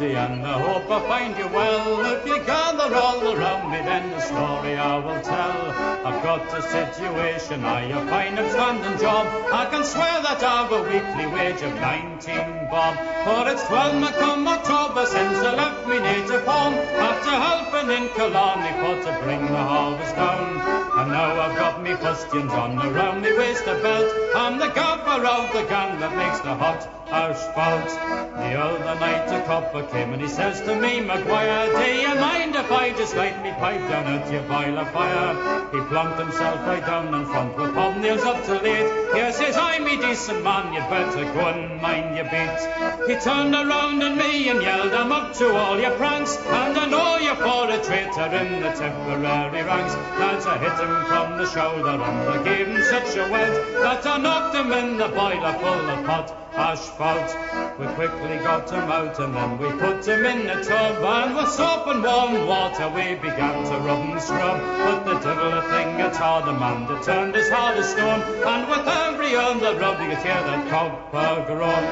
Everybody, 0.00 0.32
and 0.32 0.46
I 0.46 0.60
hope 0.60 0.90
I 0.90 1.00
find 1.08 1.36
you 1.36 1.48
well. 1.48 2.14
If 2.14 2.26
you 2.26 2.38
gather 2.44 2.94
all 2.94 3.22
around 3.34 3.70
me, 3.70 3.78
then 3.78 4.10
the 4.10 4.20
story 4.20 4.76
I 4.76 4.98
will 4.98 5.20
tell. 5.22 5.70
I've 6.06 6.22
got 6.22 6.46
a 6.56 6.62
situation, 6.62 7.64
I 7.64 7.82
a 7.90 8.06
fine 8.06 8.38
upstanding 8.38 8.98
job. 8.98 9.26
I 9.52 9.66
can 9.66 9.84
swear 9.84 10.22
that 10.22 10.42
I've 10.42 10.70
a 10.72 10.82
weekly 10.82 11.26
wage 11.26 11.62
of 11.62 11.74
19 11.74 12.70
bob. 12.70 12.94
For 13.24 13.50
it's 13.50 13.64
12 13.66 14.00
me 14.00 14.08
come 14.18 14.46
October 14.46 15.06
since 15.06 15.38
I 15.38 15.54
left 15.54 15.88
me 15.88 15.98
native 15.98 16.44
home. 16.46 16.74
After 16.74 17.30
helping 17.30 17.90
in 17.90 18.08
Killarney 18.14 18.72
for 18.80 18.96
to 19.04 19.12
bring 19.22 19.40
the 19.46 19.64
harvest 19.72 20.14
down. 20.14 20.60
And 20.98 21.10
now 21.10 21.40
I've 21.40 21.56
got 21.56 21.82
me 21.82 21.94
fustians 21.94 22.52
on 22.52 22.78
around 22.78 23.22
me 23.22 23.36
waist 23.36 23.66
a 23.66 23.74
belt. 23.82 24.12
I'm 24.36 24.58
the 24.58 24.68
gaffer 24.68 25.24
of 25.26 25.52
the 25.52 25.64
gang 25.68 25.98
that 26.00 26.16
makes 26.16 26.40
the 26.40 26.54
hot 26.54 26.97
asphalt. 27.10 27.88
The 27.88 28.54
other 28.54 29.00
night 29.00 29.28
a 29.32 29.44
copper 29.46 29.82
came 29.84 30.12
and 30.12 30.22
he 30.22 30.28
says 30.28 30.60
to 30.62 30.74
me, 30.76 31.00
Maguire, 31.00 31.66
do 31.72 31.90
you 32.00 32.14
mind 32.14 32.54
if 32.54 32.70
I 32.70 32.90
just 32.90 33.16
light 33.16 33.42
me 33.42 33.50
pipe 33.52 33.80
down 33.88 34.06
at 34.06 34.30
your 34.30 34.42
boiler 34.42 34.84
fire? 34.86 35.68
He 35.72 35.80
plunked 35.88 36.18
himself 36.18 36.60
right 36.66 36.84
down 36.84 37.12
in 37.14 37.26
front 37.26 37.56
with 37.56 37.74
hobnails 37.74 38.24
up 38.24 38.44
to 38.44 38.54
late. 38.60 39.14
Here 39.14 39.32
says 39.32 39.56
I, 39.56 39.78
me 39.78 39.96
decent 39.96 40.42
man, 40.42 40.72
you'd 40.72 40.88
better 40.88 41.24
go 41.32 41.48
and 41.48 41.80
mind 41.80 42.16
your 42.16 42.26
beat. 42.26 43.08
He 43.08 43.16
turned 43.20 43.54
around 43.54 44.02
at 44.02 44.16
me 44.16 44.48
and 44.48 44.62
yelled, 44.62 44.92
I'm 44.92 45.12
up 45.12 45.34
to 45.34 45.54
all 45.54 45.78
your 45.80 45.96
pranks, 45.96 46.36
and 46.36 46.78
I 46.78 46.86
know 46.88 47.16
you're 47.18 47.36
for 47.36 47.70
a 47.70 47.82
traitor 47.82 48.28
in 48.36 48.62
the 48.62 48.70
temporary 48.72 49.62
ranks. 49.62 49.94
Lads, 50.18 50.46
I 50.46 50.58
hit 50.58 50.78
him 50.78 51.04
from 51.06 51.38
the 51.38 51.46
shoulder 51.46 51.90
and 51.90 52.02
I 52.02 52.42
gave 52.42 52.66
him 52.66 52.82
such 52.84 53.16
a 53.16 53.30
welt 53.30 53.82
that 53.82 54.06
I 54.06 54.18
knocked 54.18 54.54
him 54.54 54.72
in 54.72 54.98
the 54.98 55.08
boiler 55.08 55.52
full 55.54 55.90
of 55.90 56.04
hot 56.04 56.47
asphalt. 56.58 57.30
We 57.78 57.86
quickly 57.94 58.38
got 58.38 58.68
him 58.70 58.90
out 58.90 59.18
and 59.20 59.34
then 59.34 59.58
we 59.58 59.70
put 59.78 60.04
him 60.06 60.26
in 60.26 60.46
the 60.46 60.62
tub 60.64 61.02
and 61.02 61.36
with 61.36 61.48
soap 61.48 61.86
and 61.86 62.02
warm 62.02 62.46
water 62.46 62.88
we 62.88 63.14
began 63.14 63.64
to 63.64 63.76
rub 63.86 64.10
and 64.10 64.20
scrub. 64.20 64.58
But 64.84 65.04
the 65.04 65.18
devil 65.20 65.52
a 65.52 65.62
thing 65.70 65.96
gets 65.96 66.18
harder 66.18 66.52
man 66.52 66.86
that 66.88 67.04
turned 67.04 67.36
as 67.36 67.48
hard 67.48 67.78
as 67.78 67.88
stone 67.90 68.22
and 68.22 68.68
with 68.68 68.86
every 68.86 69.36
other 69.36 69.78
rub 69.78 70.00
you 70.00 70.08
could 70.08 70.24
hear 70.26 70.42
that 70.48 70.68
copper 70.68 71.44
groan. 71.46 71.84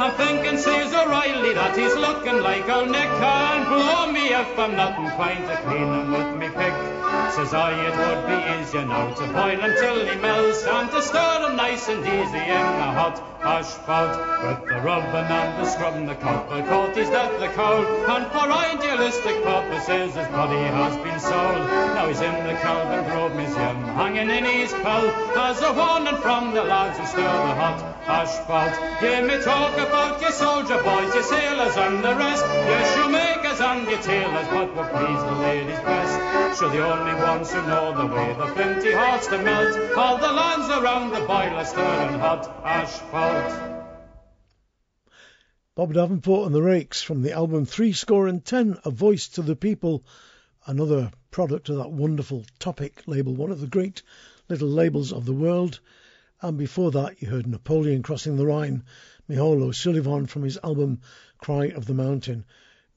I'm 0.00 0.12
thinking 0.12 0.58
Caesar 0.58 1.00
O'Reilly 1.06 1.54
that 1.54 1.76
he's 1.76 1.94
looking 1.94 2.40
like 2.42 2.68
a 2.68 2.84
Nick 2.86 3.08
and 3.08 3.66
blow 3.68 4.12
me 4.12 4.28
if 4.34 4.58
I'm 4.58 4.76
not 4.76 4.98
inclined 4.98 5.46
to 5.48 5.56
clean 5.62 5.88
him 5.94 6.12
with. 6.12 6.39
Says 7.30 7.54
I, 7.54 7.70
it 7.86 7.94
would 7.94 8.26
be 8.26 8.38
easier 8.60 8.84
now 8.84 9.14
to 9.14 9.26
boil 9.32 9.62
till 9.78 10.04
he 10.04 10.16
melts 10.16 10.64
and 10.64 10.90
to 10.90 11.00
stir 11.00 11.46
him 11.46 11.54
nice 11.54 11.88
and 11.88 12.00
easy 12.00 12.42
in 12.42 12.66
the 12.80 12.90
hot 12.98 13.22
asphalt. 13.40 14.18
With 14.42 14.68
the 14.68 14.80
rubbing 14.80 15.30
and 15.30 15.62
the 15.62 15.64
scrubbing, 15.64 16.06
the 16.06 16.16
copper 16.16 16.60
coat 16.64 16.96
is 16.96 17.08
dead 17.08 17.40
the 17.40 17.46
cold. 17.54 17.86
And 18.10 18.26
for 18.32 18.50
idealistic 18.50 19.44
purposes, 19.44 20.16
his 20.16 20.26
body 20.28 20.58
has 20.58 20.96
been 21.04 21.20
sold. 21.20 21.62
Now 21.94 22.08
he's 22.08 22.20
in 22.20 22.34
the 22.44 22.54
Kelvingrove 22.54 23.36
Museum, 23.36 23.78
hanging 23.94 24.30
in 24.30 24.44
his 24.44 24.72
pelt 24.72 25.14
as 25.38 25.62
a 25.62 25.72
warning 25.72 26.20
from 26.20 26.52
the 26.52 26.64
lads 26.64 26.98
who 26.98 27.06
stir 27.06 27.22
the 27.22 27.54
hot 27.54 27.78
asphalt. 28.08 28.74
Hear 28.98 29.22
me 29.22 29.40
talk 29.40 29.78
about 29.78 30.20
your 30.20 30.32
soldier 30.32 30.82
boys, 30.82 31.14
your 31.14 31.22
sailors 31.22 31.76
and 31.76 32.02
the 32.02 32.14
rest, 32.16 32.44
your 32.44 32.84
shoemakers 32.92 33.49
and 33.60 33.88
your 33.88 34.00
tailors, 34.00 34.48
but 34.48 34.74
what 34.74 34.90
please 34.90 35.22
the 35.22 35.32
ladies 35.42 35.78
best. 35.80 36.58
Sure, 36.58 36.70
the 36.70 36.84
only 36.84 37.14
ones 37.14 37.52
who 37.52 37.60
know 37.66 37.96
the 37.96 38.14
way 38.14 38.32
the 38.32 38.46
flinty 38.54 38.92
hearts 38.92 39.26
to 39.28 39.38
melt, 39.38 39.96
all 39.96 40.16
the 40.18 40.32
lands 40.32 40.68
around 40.68 41.10
the 41.10 41.20
boiler 41.26 41.64
stirring 41.64 42.18
hot 42.18 42.48
asphalt. 42.64 43.70
Bob 45.74 45.92
Davenport 45.92 46.46
and 46.46 46.54
the 46.54 46.62
Rakes 46.62 47.02
from 47.02 47.22
the 47.22 47.32
album 47.32 47.66
Three 47.66 47.92
Score 47.92 48.26
and 48.26 48.44
Ten, 48.44 48.78
A 48.84 48.90
Voice 48.90 49.28
to 49.28 49.42
the 49.42 49.56
People, 49.56 50.04
another 50.66 51.10
product 51.30 51.68
of 51.68 51.76
that 51.76 51.90
wonderful 51.90 52.44
Topic 52.58 53.02
label, 53.06 53.34
one 53.34 53.50
of 53.50 53.60
the 53.60 53.66
great 53.66 54.02
little 54.48 54.68
labels 54.68 55.12
of 55.12 55.26
the 55.26 55.32
world. 55.32 55.80
And 56.42 56.56
before 56.56 56.90
that, 56.92 57.20
you 57.20 57.28
heard 57.28 57.46
Napoleon 57.46 58.02
crossing 58.02 58.36
the 58.36 58.46
Rhine, 58.46 58.84
Mícheál 59.28 59.62
Ó 59.62 59.70
Súilleabháin 59.70 60.28
from 60.28 60.42
his 60.42 60.58
album 60.64 61.00
Cry 61.38 61.66
of 61.66 61.86
the 61.86 61.94
Mountain. 61.94 62.44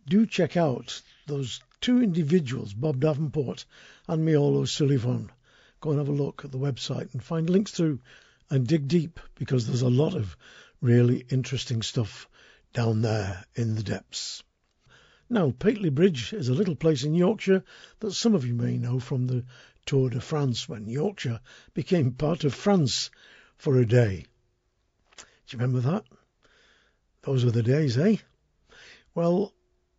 Do 0.08 0.26
check 0.26 0.58
out 0.58 1.02
those 1.28 1.62
two 1.80 2.04
individuals, 2.04 2.74
Bob 2.74 3.00
Davenport 3.00 3.66
and 4.08 4.28
Mícheál 4.28 4.58
Ó 4.58 4.66
Súilleabháin. 4.66 5.30
Go 5.80 5.92
and 5.92 6.00
have 6.00 6.10
a 6.10 6.12
look 6.12 6.44
at 6.44 6.52
the 6.52 6.58
website 6.58 7.14
and 7.14 7.24
find 7.24 7.50
links 7.50 7.72
through 7.72 8.00
and 8.50 8.68
dig 8.68 8.88
deep 8.88 9.20
because 9.36 9.66
there's 9.66 9.82
a 9.82 9.90
lot 9.90 10.14
of 10.14 10.36
really 10.82 11.26
interesting 11.30 11.82
stuff 11.82 12.28
down 12.74 13.02
there 13.02 13.46
in 13.56 13.76
the 13.76 13.84
depths. 13.84 14.44
Now, 15.30 15.52
Pateley 15.52 15.90
Bridge 15.90 16.34
is 16.34 16.50
a 16.50 16.54
little 16.54 16.76
place 16.76 17.04
in 17.04 17.16
Yorkshire 17.16 17.64
that 18.00 18.12
some 18.12 18.36
of 18.36 18.46
you 18.46 18.54
may 18.54 18.78
know 18.78 19.00
from 19.00 19.28
the 19.28 19.46
Tour 19.86 20.10
de 20.10 20.20
France 20.20 20.68
when 20.68 20.88
Yorkshire 20.88 21.40
became 21.74 22.12
part 22.12 22.44
of 22.44 22.54
France 22.54 23.10
for 23.58 23.80
a 23.80 23.86
day. 23.86 24.26
Do 25.18 25.24
you 25.50 25.60
remember 25.60 25.80
that? 25.92 26.04
Those 27.22 27.46
were 27.46 27.52
the 27.52 27.64
days, 27.64 27.98
eh? 27.98 28.18
Well, 29.16 29.53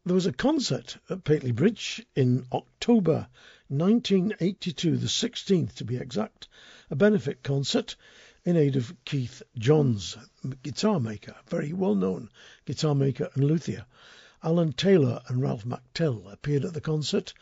there 0.07 0.15
was 0.15 0.27
a 0.27 0.33
concert 0.35 0.99
at 1.09 1.25
Pateley 1.25 1.51
Bridge 1.51 2.05
in 2.15 2.45
October 2.53 3.27
1982, 3.69 4.99
the 4.99 5.07
16th 5.07 5.73
to 5.77 5.85
be 5.87 5.97
exact, 5.97 6.47
a 6.91 6.95
benefit 6.95 7.43
concert 7.43 7.97
in 8.45 8.55
aid 8.55 8.77
of 8.77 8.95
Keith 9.07 9.43
Johns, 9.57 10.19
guitar 10.63 11.01
maker, 11.01 11.35
very 11.49 11.73
well 11.73 11.95
known 11.95 12.29
guitar 12.67 12.95
maker 12.95 13.31
and 13.33 13.45
luthier. 13.45 13.87
Allan 14.43 14.75
Taylor 14.75 15.23
and 15.27 15.41
Ralph 15.41 15.65
McTell 15.65 16.31
appeared 16.31 16.67
at 16.67 16.75
the 16.75 16.83
concert, 16.83 17.33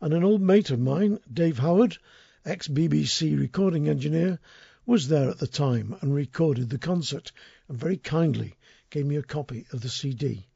and 0.00 0.14
an 0.14 0.24
old 0.24 0.40
mate 0.40 0.70
of 0.70 0.80
mine, 0.80 1.20
Dave 1.30 1.58
Howard, 1.58 1.98
ex 2.46 2.66
BBC 2.66 3.38
recording 3.38 3.90
engineer, 3.90 4.38
was 4.86 5.08
there 5.08 5.28
at 5.28 5.38
the 5.38 5.46
time 5.46 5.94
and 6.00 6.14
recorded 6.14 6.70
the 6.70 6.78
concert 6.78 7.30
and 7.68 7.78
very 7.78 7.98
kindly 7.98 8.54
gave 8.88 9.04
me 9.04 9.16
a 9.16 9.22
copy 9.22 9.66
of 9.70 9.82
the 9.82 9.90
CD. 9.90 10.46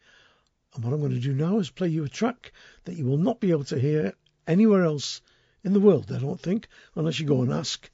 And 0.74 0.84
what 0.84 0.92
I'm 0.92 1.00
going 1.00 1.12
to 1.12 1.20
do 1.20 1.34
now 1.34 1.58
is 1.58 1.70
play 1.70 1.88
you 1.88 2.04
a 2.04 2.08
track 2.08 2.52
that 2.84 2.94
you 2.94 3.04
will 3.04 3.18
not 3.18 3.40
be 3.40 3.50
able 3.50 3.64
to 3.64 3.78
hear 3.78 4.14
anywhere 4.46 4.84
else 4.84 5.20
in 5.64 5.72
the 5.72 5.80
world, 5.80 6.10
I 6.12 6.18
don't 6.18 6.40
think, 6.40 6.68
unless 6.94 7.18
you 7.18 7.26
go 7.26 7.42
and 7.42 7.52
ask 7.52 7.90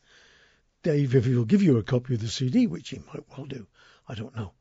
Dave 0.83 1.15
if 1.15 1.25
he'll 1.25 1.45
give 1.45 1.63
you 1.63 1.79
a 1.79 1.83
copy 1.83 2.15
of 2.15 2.21
the 2.21 2.29
CD, 2.29 2.67
which 2.67 2.91
he 2.91 2.99
might 2.99 3.25
well 3.31 3.47
do. 3.47 3.67
I 4.07 4.15
don't 4.15 4.37
know. 4.37 4.53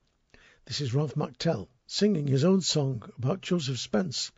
This 0.66 0.82
is 0.82 0.94
Ralph 0.94 1.16
McTell 1.16 1.68
singing 1.86 2.26
his 2.26 2.44
own 2.44 2.62
song 2.62 3.04
about 3.18 3.42
Joseph 3.42 3.80
Spence, 3.80 4.32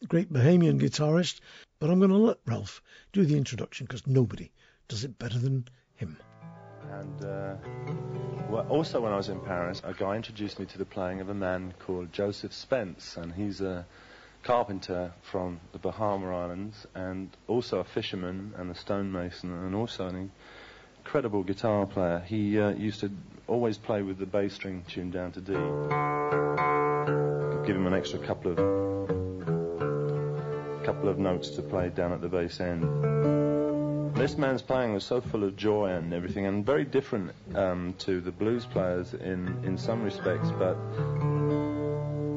the 0.00 0.06
great 0.06 0.32
Bahamian 0.32 0.78
guitarist. 0.78 1.40
But 1.80 1.90
I'm 1.90 1.98
going 1.98 2.10
to 2.10 2.16
let 2.16 2.38
Ralph 2.46 2.82
do 3.12 3.24
the 3.24 3.36
introduction 3.36 3.86
because 3.86 4.06
nobody 4.06 4.52
does 4.86 5.02
it 5.02 5.18
better 5.18 5.38
than 5.38 5.66
him. 5.96 6.16
And 6.90 7.24
uh, 7.24 7.56
well, 8.54 8.66
also, 8.68 9.00
when 9.00 9.12
I 9.12 9.16
was 9.16 9.28
in 9.28 9.40
Paris, 9.40 9.82
a 9.82 9.92
guy 9.92 10.14
introduced 10.14 10.60
me 10.60 10.66
to 10.66 10.78
the 10.78 10.84
playing 10.84 11.20
of 11.20 11.28
a 11.28 11.34
man 11.34 11.74
called 11.80 12.12
Joseph 12.12 12.52
Spence, 12.52 13.16
and 13.16 13.32
he's 13.32 13.60
a 13.60 13.84
carpenter 14.44 15.12
from 15.22 15.58
the 15.72 15.80
Bahama 15.80 16.32
Islands, 16.32 16.86
and 16.94 17.30
also 17.48 17.80
a 17.80 17.84
fisherman 17.84 18.54
and 18.56 18.70
a 18.70 18.76
stonemason, 18.76 19.50
and 19.50 19.74
also 19.74 20.06
an 20.06 20.30
incredible 20.98 21.42
guitar 21.42 21.84
player. 21.84 22.20
He 22.20 22.60
uh, 22.60 22.70
used 22.70 23.00
to 23.00 23.10
always 23.48 23.76
play 23.76 24.02
with 24.02 24.18
the 24.18 24.26
bass 24.26 24.54
string 24.54 24.84
tuned 24.86 25.14
down 25.14 25.32
to 25.32 25.40
D. 25.40 25.52
Give 27.66 27.74
him 27.74 27.88
an 27.88 27.94
extra 27.94 28.20
couple 28.20 28.52
of 28.52 28.58
couple 30.84 31.08
of 31.08 31.18
notes 31.18 31.48
to 31.50 31.62
play 31.62 31.88
down 31.88 32.12
at 32.12 32.20
the 32.20 32.28
bass 32.28 32.60
end. 32.60 33.43
This 34.14 34.38
man's 34.38 34.62
playing 34.62 34.94
was 34.94 35.04
so 35.04 35.20
full 35.20 35.42
of 35.42 35.56
joy 35.56 35.86
and 35.86 36.14
everything, 36.14 36.46
and 36.46 36.64
very 36.64 36.84
different 36.84 37.32
um, 37.56 37.94
to 37.98 38.20
the 38.20 38.30
blues 38.30 38.64
players 38.64 39.12
in, 39.12 39.64
in 39.64 39.76
some 39.76 40.04
respects, 40.04 40.50
but 40.52 40.76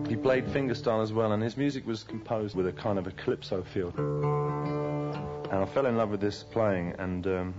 he 0.10 0.16
played 0.16 0.48
fingerstyle 0.48 1.04
as 1.04 1.14
well, 1.14 1.34
and 1.34 1.44
his 1.44 1.56
music 1.56 1.86
was 1.86 2.04
composed 2.04 2.56
with 2.56 2.66
a 2.66 2.72
kind 2.72 2.98
of 2.98 3.06
a 3.06 3.12
calypso 3.12 3.62
feel. 3.62 3.94
And 3.96 5.54
I 5.54 5.66
fell 5.66 5.86
in 5.86 5.98
love 5.98 6.10
with 6.10 6.20
this 6.20 6.42
playing, 6.42 6.96
and 6.98 7.28
um, 7.28 7.54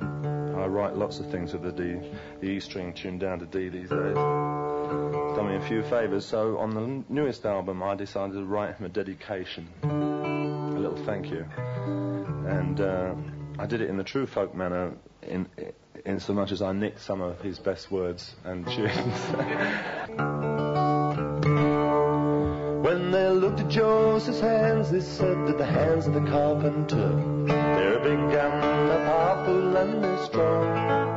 I 0.58 0.66
write 0.66 0.96
lots 0.96 1.20
of 1.20 1.30
things 1.30 1.52
with 1.52 1.62
the 1.62 1.72
D, 1.72 2.00
the 2.40 2.48
E 2.48 2.60
string 2.60 2.92
tuned 2.94 3.20
down 3.20 3.38
to 3.38 3.46
D 3.46 3.68
these 3.68 3.88
days. 3.88 4.16
It's 4.16 5.36
done 5.36 5.48
me 5.48 5.54
a 5.56 5.64
few 5.68 5.84
favours, 5.84 6.26
so 6.26 6.58
on 6.58 6.70
the 6.70 7.04
newest 7.08 7.46
album, 7.46 7.84
I 7.84 7.94
decided 7.94 8.32
to 8.32 8.44
write 8.44 8.74
him 8.76 8.86
a 8.86 8.88
dedication, 8.88 9.68
a 9.84 10.76
little 10.76 11.02
thank 11.06 11.30
you, 11.30 11.46
and. 12.48 12.80
Uh, 12.80 13.14
I 13.58 13.66
did 13.66 13.80
it 13.80 13.90
in 13.90 13.96
the 13.96 14.04
true 14.04 14.26
folk 14.26 14.54
manner, 14.54 14.92
in, 15.22 15.48
in 16.06 16.20
so 16.20 16.32
much 16.32 16.52
as 16.52 16.62
I 16.62 16.70
nicked 16.72 17.00
some 17.00 17.20
of 17.20 17.40
his 17.40 17.58
best 17.58 17.90
words 17.90 18.36
and 18.44 18.64
tunes. 18.64 18.86
when 22.84 23.10
they 23.10 23.28
looked 23.30 23.58
at 23.58 23.68
Joseph's 23.68 24.40
hands, 24.40 24.92
they 24.92 25.00
said 25.00 25.48
that 25.48 25.58
the 25.58 25.66
hands 25.66 26.06
of 26.06 26.14
the 26.14 26.20
carpenter, 26.20 27.10
they're 27.46 27.98
big 27.98 28.18
and 28.18 28.30
they're 28.30 29.06
powerful 29.06 29.76
and 29.76 30.04
they're 30.04 30.24
strong. 30.26 31.08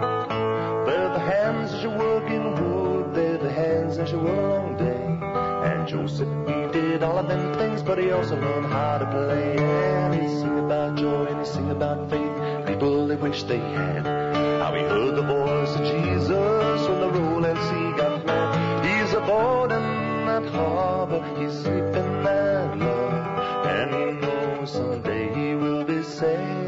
They're 0.87 1.13
the 1.13 1.19
hands 1.19 1.73
as 1.73 1.83
you 1.83 1.91
work 1.91 2.27
in 2.31 2.55
wood, 2.55 3.13
they're 3.13 3.37
the 3.37 3.51
hands 3.51 3.99
as 3.99 4.11
you 4.11 4.17
work 4.17 4.39
a 4.39 4.47
long 4.47 4.77
day. 4.77 5.19
And 5.69 5.87
Joseph, 5.87 6.27
he 6.47 6.53
did 6.71 7.03
all 7.03 7.19
of 7.19 7.27
them 7.27 7.53
things, 7.59 7.83
but 7.83 7.99
he 7.99 8.09
also 8.09 8.35
learned 8.35 8.65
how 8.65 8.97
to 8.97 9.05
play. 9.05 9.57
And 9.57 10.15
he 10.15 10.27
sing 10.27 10.57
about 10.57 10.97
joy 10.97 11.25
and 11.25 11.39
he 11.39 11.45
sing 11.45 11.69
about 11.69 12.09
faith 12.09 12.30
people 12.81 13.05
they 13.05 13.15
wish 13.15 13.43
they 13.43 13.59
had. 13.59 14.07
How 14.07 14.73
he 14.73 14.81
heard 14.81 15.15
the 15.15 15.21
voice 15.21 15.75
of 15.75 15.85
Jesus 15.85 16.87
when 16.87 16.99
the 16.99 17.09
rolling 17.11 17.55
sea 17.55 17.95
got 17.95 18.25
mad. 18.25 18.83
He's 18.83 19.13
aboard 19.13 19.71
in 19.71 20.25
that 20.25 20.45
harbor, 20.51 21.21
he's 21.37 21.53
sleeping 21.61 22.23
that 22.23 22.75
love, 22.79 23.67
and 23.67 23.93
he 23.93 24.25
knows 24.25 24.71
someday 24.71 25.31
he 25.31 25.53
will 25.53 25.83
be 25.83 26.01
sailing 26.01 26.60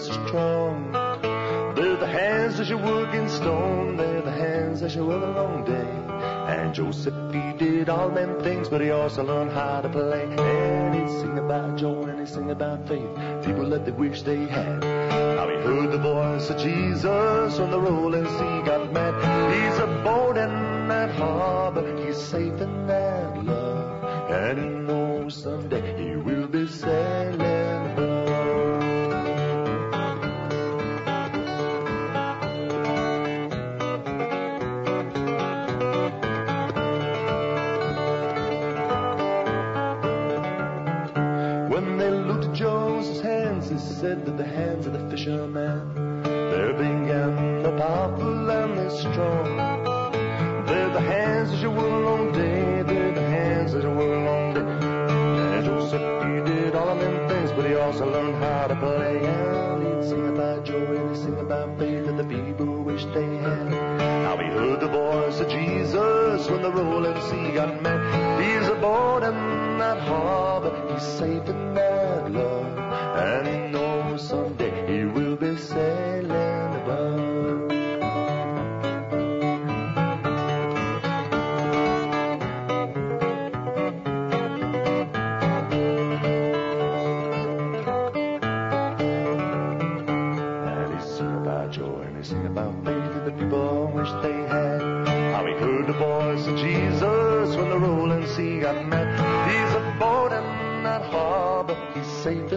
and 0.00 0.16
they're 0.16 0.28
strong. 0.28 0.92
They're 1.74 1.96
the 1.96 2.06
hands 2.06 2.58
that 2.58 2.68
you 2.68 2.78
work 2.78 3.14
in 3.14 3.28
stone, 3.28 3.96
they're 3.96 4.22
the 4.22 4.30
hands 4.30 4.80
that 4.80 4.94
you 4.94 5.06
work 5.06 5.22
a 5.22 5.30
long 5.30 5.64
day. 5.64 5.88
And 6.52 6.74
Joseph, 6.74 7.14
he 7.32 7.52
did 7.58 7.88
all 7.88 8.10
them 8.10 8.42
things, 8.42 8.68
but 8.68 8.80
he 8.80 8.90
also 8.90 9.22
learned 9.24 9.52
how 9.52 9.80
to 9.80 9.88
play. 9.88 10.24
And 10.24 10.94
he 10.94 11.06
sing 11.20 11.38
about 11.38 11.78
joy 11.78 12.02
and 12.02 12.20
he 12.20 12.26
sing 12.26 12.50
about 12.50 12.86
faith, 12.88 13.10
people 13.44 13.68
that 13.70 13.84
they 13.84 13.92
wish 13.92 14.22
they 14.22 14.46
had. 14.46 14.80
Now 14.80 15.48
he 15.48 15.56
heard 15.56 15.92
the 15.92 15.98
voice 15.98 16.50
of 16.50 16.58
Jesus 16.58 17.58
on 17.58 17.70
the 17.70 17.80
rolling 17.80 18.26
sea 18.26 18.62
got 18.64 18.92
mad. 18.92 19.14
He's 19.52 19.78
aboard 19.80 20.36
in 20.36 20.88
that 20.88 21.10
harbor, 21.14 22.04
he's 22.04 22.16
safe 22.16 22.60
in 22.60 22.86
that 22.86 23.44
love, 23.44 24.30
and 24.30 24.58
he 24.58 24.66
knows 24.66 25.42
someday 25.42 25.96
he 26.02 26.16
will 26.16 26.48
be 26.48 26.66
sailing 26.66 27.49
said 44.00 44.24
that 44.24 44.38
the 44.38 44.46
hands 44.46 44.86
of 44.86 44.94
the 44.94 45.10
fisherman, 45.10 46.22
they're 46.22 46.72
big 46.72 47.10
and 47.20 47.62
they're 47.62 47.76
powerful 47.76 48.50
and 48.50 48.78
they're 48.78 48.88
strong. 48.88 49.56
They're 50.64 50.88
the 50.88 51.02
hands 51.02 51.50
that 51.50 51.60
you 51.60 51.68
a 51.68 51.88
long 52.08 52.32
day, 52.32 52.82
they're 52.82 53.12
the 53.12 53.20
hands 53.20 53.72
that 53.74 53.82
you 53.82 53.90
a 53.90 54.24
long 54.24 54.54
day. 54.54 54.60
And 54.60 55.64
Joseph, 55.66 56.00
he 56.00 56.50
did 56.50 56.74
all 56.74 56.88
of 56.88 56.98
them 56.98 57.28
things, 57.28 57.52
but 57.52 57.66
he 57.66 57.74
also 57.74 58.10
learned 58.10 58.42
how 58.42 58.68
to 58.68 58.76
play. 58.76 59.18
And 59.22 59.82
he'd 59.86 60.08
sing 60.08 60.28
about 60.28 60.64
joy 60.64 60.96
and 60.96 61.14
he'd 61.14 61.22
sing 61.22 61.38
about 61.38 61.78
faith 61.78 62.06
that 62.06 62.16
the 62.16 62.24
people 62.24 62.82
wish 62.82 63.04
they 63.12 63.36
had. 63.36 63.68
Now 63.68 64.38
he 64.38 64.46
heard 64.46 64.80
the 64.80 64.88
voice 64.88 65.40
of 65.40 65.50
Jesus 65.50 66.48
when 66.48 66.62
the 66.62 66.72
rolling 66.72 67.20
sea 67.28 67.52
got 67.52 67.82
mad. 67.82 68.00
He's 68.40 68.66
aboard 68.66 69.24
in 69.24 69.76
that 69.76 69.98
harbor, 70.00 70.72
he's 70.90 71.02
safe 71.02 71.46
in 71.50 71.74
that 71.74 72.32
love, 72.32 72.78
and 72.78 73.59
someday 74.20 74.86
he 74.86 75.04
will 75.04 75.36
be 75.36 75.56
sailing 75.56 76.30
above. 76.30 77.70
And 90.66 90.94
he 90.94 91.00
about 91.42 91.72
joy 91.72 92.06
he 92.18 92.46
about 92.46 92.74
faith 92.84 93.24
that 93.24 93.38
people 93.38 93.90
wish 93.94 94.10
they 94.22 94.32
had. 94.32 94.80
How 95.32 95.46
he 95.46 95.54
heard 95.54 95.86
the 95.86 95.94
voice 95.94 96.46
of 96.46 96.58
Jesus 96.58 97.56
when 97.56 97.70
the 97.70 97.78
rolling 97.78 98.26
sea 98.26 98.60
got 98.60 98.86
mad. 98.86 99.08
He's 99.50 99.74
he's 101.94 102.06
safe 102.22 102.52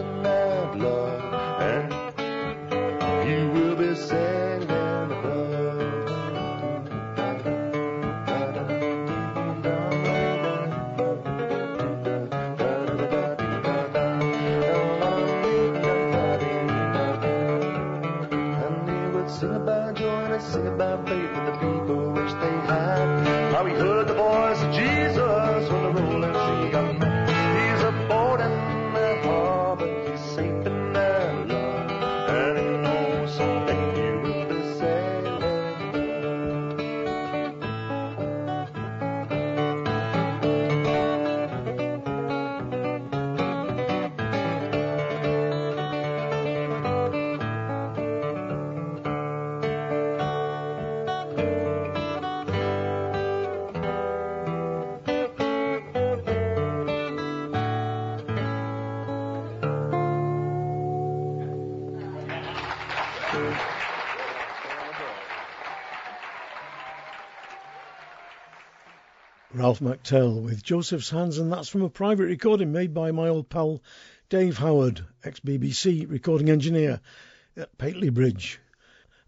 Ralph 69.80 69.98
McTell 70.04 70.40
with 70.40 70.62
Joseph's 70.62 71.10
Hands, 71.10 71.36
and 71.36 71.52
that's 71.52 71.68
from 71.68 71.82
a 71.82 71.90
private 71.90 72.26
recording 72.26 72.70
made 72.70 72.94
by 72.94 73.10
my 73.10 73.26
old 73.26 73.48
pal 73.48 73.82
Dave 74.28 74.56
Howard, 74.56 75.04
ex 75.24 75.40
BBC 75.40 76.08
recording 76.08 76.48
engineer 76.48 77.00
at 77.56 77.76
Pateley 77.76 78.10
Bridge. 78.10 78.60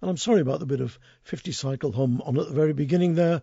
And 0.01 0.09
I'm 0.09 0.17
sorry 0.17 0.41
about 0.41 0.61
the 0.61 0.67
bit 0.67 0.81
of 0.81 1.01
50 1.25 1.51
cycle 1.51 1.91
hum 1.91 2.23
on 2.25 2.39
at 2.39 2.47
the 2.47 2.55
very 2.55 2.73
beginning 2.73 3.17
there, 3.17 3.43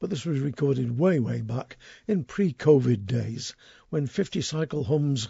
but 0.00 0.08
this 0.08 0.24
was 0.24 0.40
recorded 0.40 0.98
way, 0.98 1.18
way 1.18 1.42
back 1.42 1.76
in 2.06 2.24
pre 2.24 2.54
COVID 2.54 3.04
days 3.04 3.54
when 3.90 4.06
50 4.06 4.40
cycle 4.40 4.84
hums 4.84 5.28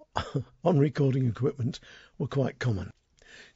on 0.64 0.78
recording 0.78 1.28
equipment 1.28 1.80
were 2.18 2.26
quite 2.26 2.58
common. 2.58 2.90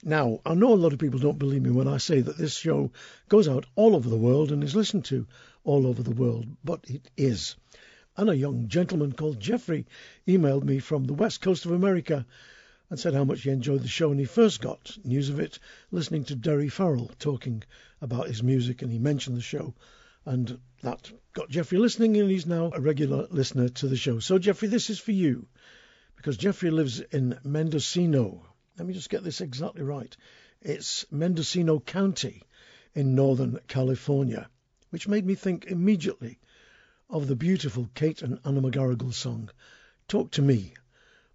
Now, 0.03 0.41
I 0.47 0.55
know 0.55 0.73
a 0.73 0.75
lot 0.75 0.95
of 0.95 0.99
people 0.99 1.21
don't 1.21 1.39
believe 1.39 1.61
me 1.61 1.71
when 1.71 1.89
I 1.89 1.99
say 1.99 2.23
that 2.23 2.39
this 2.39 2.57
show 2.57 2.91
goes 3.29 3.49
out 3.49 3.67
all 3.75 3.95
over 3.95 4.09
the 4.09 4.17
world 4.17 4.51
and 4.51 4.65
is 4.65 4.75
listened 4.75 5.05
to 5.07 5.27
all 5.67 5.87
over 5.87 6.03
the 6.03 6.11
world, 6.13 6.47
but 6.65 6.89
it 6.89 7.11
is. 7.17 7.57
And 8.17 8.31
a 8.31 8.37
young 8.37 8.69
gentleman 8.69 9.13
called 9.13 9.41
Jeffrey 9.41 9.85
emailed 10.27 10.65
me 10.65 10.79
from 10.79 11.05
the 11.05 11.13
west 11.13 11.43
coast 11.43 11.67
of 11.67 11.73
America 11.73 12.25
and 12.89 12.99
said 12.99 13.15
how 13.15 13.25
much 13.25 13.43
he 13.43 13.51
enjoyed 13.51 13.83
the 13.83 13.89
show 13.89 14.11
and 14.11 14.21
he 14.21 14.27
first 14.27 14.61
got 14.61 14.97
news 15.05 15.29
of 15.29 15.41
it 15.41 15.59
listening 15.91 16.25
to 16.25 16.37
Derry 16.37 16.69
Farrell 16.69 17.11
talking 17.19 17.65
about 18.01 18.29
his 18.29 18.43
music 18.43 18.81
and 18.81 18.93
he 18.93 18.99
mentioned 18.99 19.37
the 19.37 19.43
show 19.43 19.75
and 20.25 20.59
that 20.83 21.11
got 21.33 21.51
Jeffrey 21.51 21.79
listening 21.79 22.17
and 22.17 22.31
he's 22.31 22.47
now 22.47 22.71
a 22.73 22.81
regular 22.81 23.27
listener 23.31 23.69
to 23.69 23.89
the 23.89 23.97
show. 23.97 24.21
So 24.21 24.39
Jeffrey, 24.39 24.69
this 24.69 24.89
is 24.89 25.01
for 25.01 25.13
you 25.13 25.47
because 26.17 26.37
Jeffrey 26.37 26.71
lives 26.71 27.01
in 27.01 27.39
Mendocino. 27.45 28.47
Let 28.79 28.87
me 28.87 28.95
just 28.95 29.11
get 29.11 29.25
this 29.25 29.41
exactly 29.41 29.83
right. 29.83 30.17
It's 30.63 31.05
Mendocino 31.11 31.81
County 31.81 32.43
in 32.95 33.15
Northern 33.15 33.59
California, 33.69 34.49
which 34.97 35.07
made 35.07 35.27
me 35.27 35.35
think 35.35 35.67
immediately 35.67 36.39
of 37.11 37.27
the 37.27 37.37
beautiful 37.37 37.91
Kate 37.95 38.23
and 38.23 38.41
Anna 38.47 38.63
McGarrigle 38.63 39.13
song, 39.13 39.51
Talk 40.09 40.31
to 40.31 40.41
Me 40.41 40.73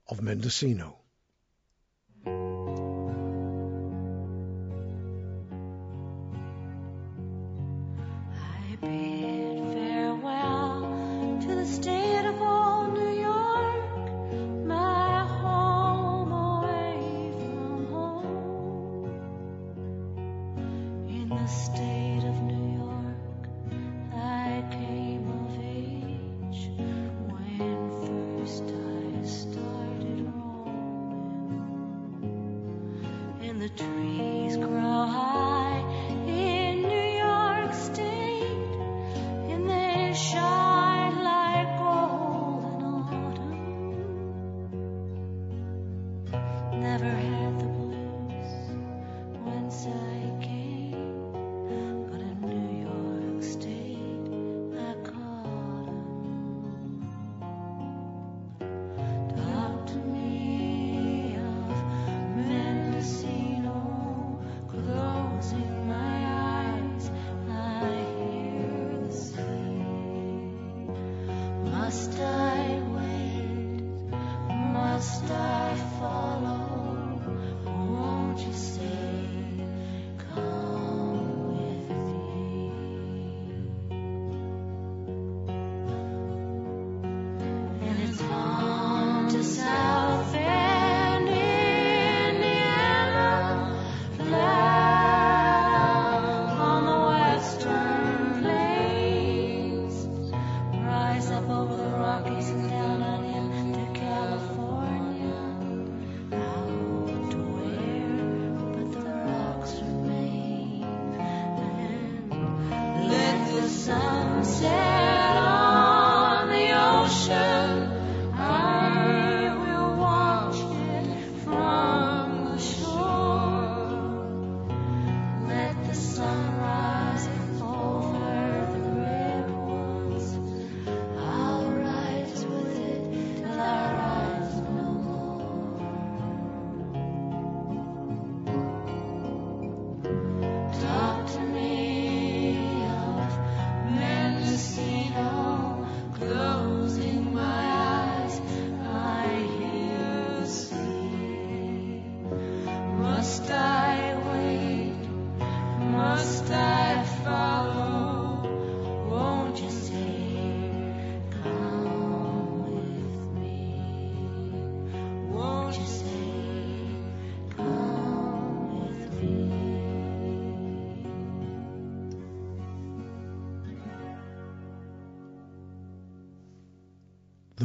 of 0.07 0.19
Mendocino. 0.19 0.97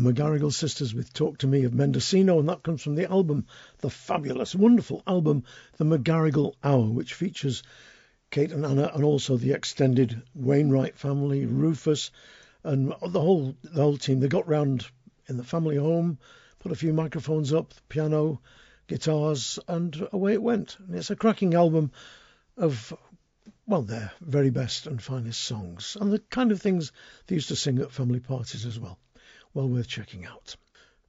McGarrigle 0.07 0.53
Sisters 0.53 0.95
with 0.95 1.13
Talk 1.13 1.39
to 1.39 1.49
Me 1.49 1.65
of 1.65 1.75
Mendocino, 1.75 2.39
and 2.39 2.49
that 2.49 2.63
comes 2.63 2.81
from 2.81 2.95
the 2.95 3.11
album, 3.11 3.45
the 3.79 3.91
fabulous, 3.91 4.55
wonderful 4.55 5.03
album, 5.05 5.43
The 5.79 5.85
McGarrigle 5.85 6.55
Hour, 6.63 6.93
which 6.93 7.15
features 7.15 7.65
Kate 8.31 8.53
and 8.53 8.65
Anna 8.65 8.89
and 8.95 9.03
also 9.03 9.37
the 9.37 9.51
extended 9.51 10.23
Wainwright 10.33 10.97
family, 10.97 11.45
Rufus, 11.45 12.13
and 12.63 12.95
the 13.03 13.21
whole 13.21 13.57
the 13.65 13.83
whole 13.83 13.97
team. 13.97 14.21
They 14.21 14.29
got 14.29 14.47
round 14.47 14.87
in 15.27 15.39
the 15.39 15.43
family 15.43 15.75
home, 15.75 16.19
put 16.61 16.71
a 16.71 16.77
few 16.77 16.93
microphones 16.93 17.53
up, 17.53 17.75
piano, 17.89 18.41
guitars, 18.87 19.59
and 19.67 20.07
away 20.13 20.35
it 20.35 20.43
went. 20.43 20.79
And 20.79 20.95
it's 20.95 21.11
a 21.11 21.17
cracking 21.17 21.55
album 21.55 21.91
of 22.57 22.97
well, 23.67 23.83
their 23.83 24.13
very 24.21 24.51
best 24.51 24.87
and 24.87 25.03
finest 25.03 25.41
songs, 25.41 25.97
and 26.01 26.13
the 26.13 26.21
kind 26.21 26.53
of 26.53 26.63
things 26.63 26.93
they 27.27 27.35
used 27.35 27.49
to 27.49 27.57
sing 27.57 27.81
at 27.81 27.91
family 27.91 28.21
parties 28.21 28.65
as 28.67 28.79
well. 28.79 29.01
Well 29.57 29.71
worth 29.71 29.89
checking 29.89 30.27
out. 30.27 30.55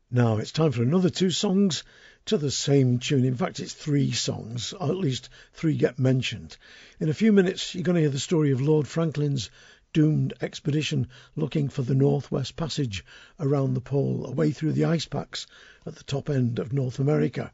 Now 0.09 0.37
it's 0.37 0.53
time 0.53 0.71
for 0.71 0.81
another 0.81 1.09
two 1.09 1.31
songs 1.31 1.83
to 2.27 2.37
the 2.37 2.49
same 2.49 2.97
tune. 2.97 3.25
In 3.25 3.35
fact, 3.35 3.59
it's 3.59 3.73
three 3.73 4.13
songs, 4.13 4.71
or 4.71 4.87
at 4.87 4.95
least 4.95 5.27
three 5.51 5.75
get 5.75 5.99
mentioned. 5.99 6.55
In 7.01 7.09
a 7.09 7.13
few 7.13 7.33
minutes, 7.33 7.75
you're 7.75 7.83
going 7.83 7.95
to 7.95 8.01
hear 8.03 8.09
the 8.09 8.19
story 8.19 8.51
of 8.51 8.61
Lord 8.61 8.87
Franklin's 8.87 9.49
doomed 9.91 10.33
expedition 10.39 11.09
looking 11.35 11.67
for 11.67 11.81
the 11.81 11.93
Northwest 11.93 12.55
Passage 12.55 13.03
around 13.37 13.73
the 13.73 13.81
pole, 13.81 14.25
away 14.25 14.51
through 14.51 14.71
the 14.71 14.85
ice 14.85 15.07
packs 15.07 15.45
at 15.85 15.95
the 15.97 16.05
top 16.05 16.29
end 16.29 16.57
of 16.57 16.71
North 16.71 16.99
America. 16.99 17.51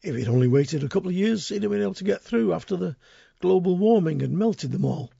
If 0.00 0.16
he'd 0.16 0.28
only 0.28 0.48
waited 0.48 0.82
a 0.82 0.88
couple 0.88 1.10
of 1.10 1.14
years, 1.14 1.46
he'd 1.48 1.62
have 1.62 1.72
been 1.72 1.82
able 1.82 1.92
to 1.92 2.04
get 2.04 2.22
through 2.22 2.54
after 2.54 2.74
the 2.74 2.96
global 3.40 3.76
warming 3.76 4.20
had 4.20 4.32
melted 4.32 4.72
them 4.72 4.86
all. 4.86 5.12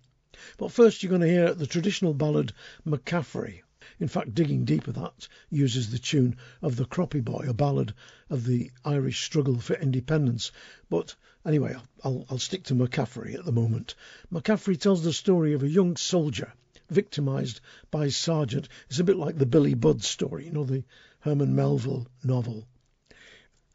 But 0.57 0.73
first, 0.73 1.03
you're 1.03 1.11
going 1.11 1.21
to 1.21 1.29
hear 1.29 1.53
the 1.53 1.67
traditional 1.67 2.15
ballad 2.15 2.55
McCaffery. 2.87 3.61
In 4.01 4.09
fact, 4.09 4.35
Digging 4.35 4.65
Deeper, 4.65 4.93
that 4.93 5.29
uses 5.51 5.91
the 5.91 5.99
tune 5.99 6.39
of 6.63 6.77
The 6.77 6.87
Croppy 6.87 7.23
Boy, 7.23 7.45
a 7.47 7.53
ballad 7.53 7.93
of 8.31 8.47
the 8.47 8.71
Irish 8.83 9.23
struggle 9.23 9.59
for 9.61 9.75
independence. 9.75 10.53
But 10.89 11.15
anyway, 11.45 11.77
I'll, 12.03 12.25
I'll 12.31 12.39
stick 12.39 12.65
to 12.65 12.75
McCaffery 12.75 13.35
at 13.35 13.45
the 13.45 13.53
moment. 13.53 13.95
McCaffery 14.33 14.81
tells 14.81 15.05
the 15.05 15.13
story 15.13 15.53
of 15.53 15.63
a 15.63 15.69
young 15.69 15.97
soldier 15.97 16.55
victimised 16.89 17.61
by 17.91 18.05
his 18.05 18.17
sergeant. 18.17 18.71
It's 18.89 18.99
a 18.99 19.05
bit 19.05 19.17
like 19.17 19.37
the 19.37 19.45
Billy 19.45 19.75
Budd 19.75 20.03
story, 20.03 20.47
you 20.47 20.53
know, 20.53 20.65
the 20.65 20.83
Herman 21.19 21.55
Melville 21.55 22.09
novel. 22.25 22.67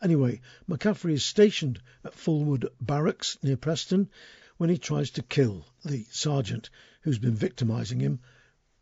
Anyway, 0.02 0.41
McCaffery 0.68 1.14
is 1.14 1.23
stationed 1.23 1.80
at 2.03 2.15
Fulwood 2.15 2.68
Barracks 2.81 3.38
near 3.43 3.57
Preston 3.57 4.10
when 4.57 4.72
he 4.72 4.80
tries 4.80 5.11
to 5.11 5.22
kill 5.22 5.68
the 5.84 6.07
sergeant 6.10 6.72
who's 7.02 7.19
been 7.19 7.35
victimising 7.35 7.99
him, 7.99 8.19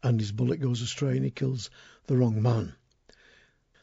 and 0.04 0.20
his 0.20 0.34
bullet 0.34 0.60
goes 0.60 0.82
astray 0.82 1.16
and 1.16 1.24
he 1.24 1.32
kills 1.32 1.70
the 2.08 2.18
wrong 2.18 2.42
man. 2.42 2.76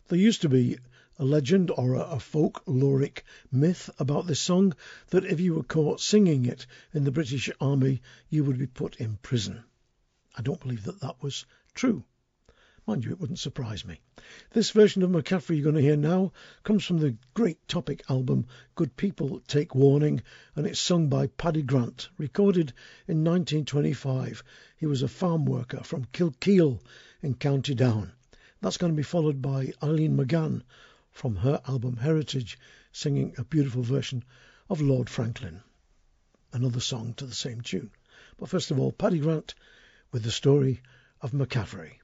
There 0.08 0.18
used 0.18 0.42
to 0.42 0.48
be 0.48 0.78
a 1.18 1.24
legend 1.24 1.70
or 1.70 1.94
a, 1.94 2.20
folkloric 2.20 3.24
myth 3.50 3.90
about 3.98 4.26
this 4.26 4.40
song 4.40 4.74
that 5.08 5.24
if 5.24 5.40
you 5.40 5.54
were 5.54 5.62
caught 5.62 6.00
singing 6.00 6.44
it 6.44 6.66
in 6.94 7.04
the 7.04 7.10
British 7.10 7.50
Army, 7.60 8.02
you 8.28 8.44
would 8.44 8.58
be 8.58 8.66
put 8.66 8.96
in 8.96 9.16
prison. 9.16 9.64
I 10.36 10.42
don't 10.42 10.60
believe 10.60 10.84
that 10.84 11.00
that 11.00 11.22
was 11.22 11.44
true. 11.74 12.04
Mind 12.90 13.04
you, 13.04 13.12
it 13.12 13.20
wouldn't 13.20 13.38
surprise 13.38 13.84
me. 13.84 14.00
This 14.50 14.70
version 14.70 15.04
of 15.04 15.10
McCaffery 15.10 15.54
you're 15.54 15.62
going 15.62 15.76
to 15.76 15.80
hear 15.80 15.96
now 15.96 16.32
comes 16.64 16.84
from 16.84 16.98
the 16.98 17.16
great 17.34 17.68
Topic 17.68 18.02
album 18.08 18.48
Good 18.74 18.96
People 18.96 19.38
Take 19.46 19.76
Warning, 19.76 20.22
and 20.56 20.66
it's 20.66 20.80
sung 20.80 21.08
by 21.08 21.28
Paddy 21.28 21.62
Grant, 21.62 22.08
recorded 22.18 22.72
in 23.06 23.22
1925. 23.22 24.42
He 24.76 24.86
was 24.86 25.02
a 25.02 25.08
farm 25.08 25.44
worker 25.44 25.84
from 25.84 26.06
Kilkeel 26.06 26.80
in 27.22 27.34
County 27.34 27.76
Down. 27.76 28.10
That's 28.60 28.76
going 28.76 28.92
to 28.92 28.96
be 28.96 29.04
followed 29.04 29.40
by 29.40 29.72
Eileen 29.80 30.16
McGann 30.16 30.62
from 31.12 31.36
her 31.36 31.62
album 31.68 31.96
Heritage, 31.96 32.58
singing 32.90 33.36
a 33.38 33.44
beautiful 33.44 33.82
version 33.82 34.24
of 34.68 34.80
Lord 34.80 35.08
Franklin, 35.08 35.62
another 36.52 36.80
song 36.80 37.14
to 37.18 37.26
the 37.26 37.36
same 37.36 37.60
tune. 37.60 37.92
But 38.36 38.48
first 38.48 38.72
of 38.72 38.80
all, 38.80 38.90
Paddy 38.90 39.20
Grant 39.20 39.54
with 40.10 40.24
the 40.24 40.32
story 40.32 40.82
of 41.20 41.30
McCaffery. 41.30 41.99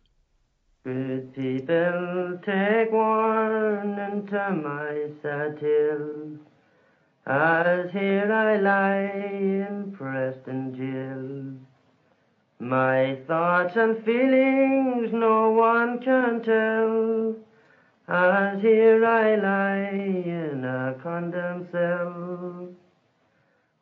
Good 0.86 1.34
people, 1.34 2.38
take 2.44 2.92
warning 2.92 4.24
to 4.28 4.50
my 4.52 5.08
tale, 5.58 6.38
as 7.26 7.90
here 7.90 8.32
I 8.32 8.56
lie 8.58 9.10
in 9.12 9.92
Preston 9.98 10.76
jail. 10.76 11.56
My 12.60 13.18
thoughts 13.26 13.74
and 13.74 14.04
feelings 14.04 15.12
no 15.12 15.50
one 15.50 15.98
can 16.04 16.40
tell, 16.44 17.34
as 18.06 18.62
here 18.62 19.04
I 19.04 19.34
lie 19.34 19.90
in 19.90 20.64
a 20.64 20.94
condemned 21.02 21.66
cell. 21.72 22.68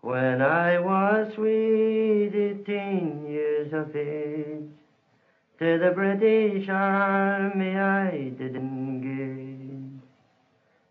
When 0.01 0.41
I 0.41 0.79
was 0.79 1.35
sweet 1.35 2.33
eighteen 2.35 3.27
years 3.27 3.75
of 3.75 3.95
age, 3.95 4.71
to 5.59 5.79
the 5.79 5.93
British 5.95 6.69
Army 6.69 7.77
I 7.77 8.31
did 8.31 8.57
engage. 8.57 10.01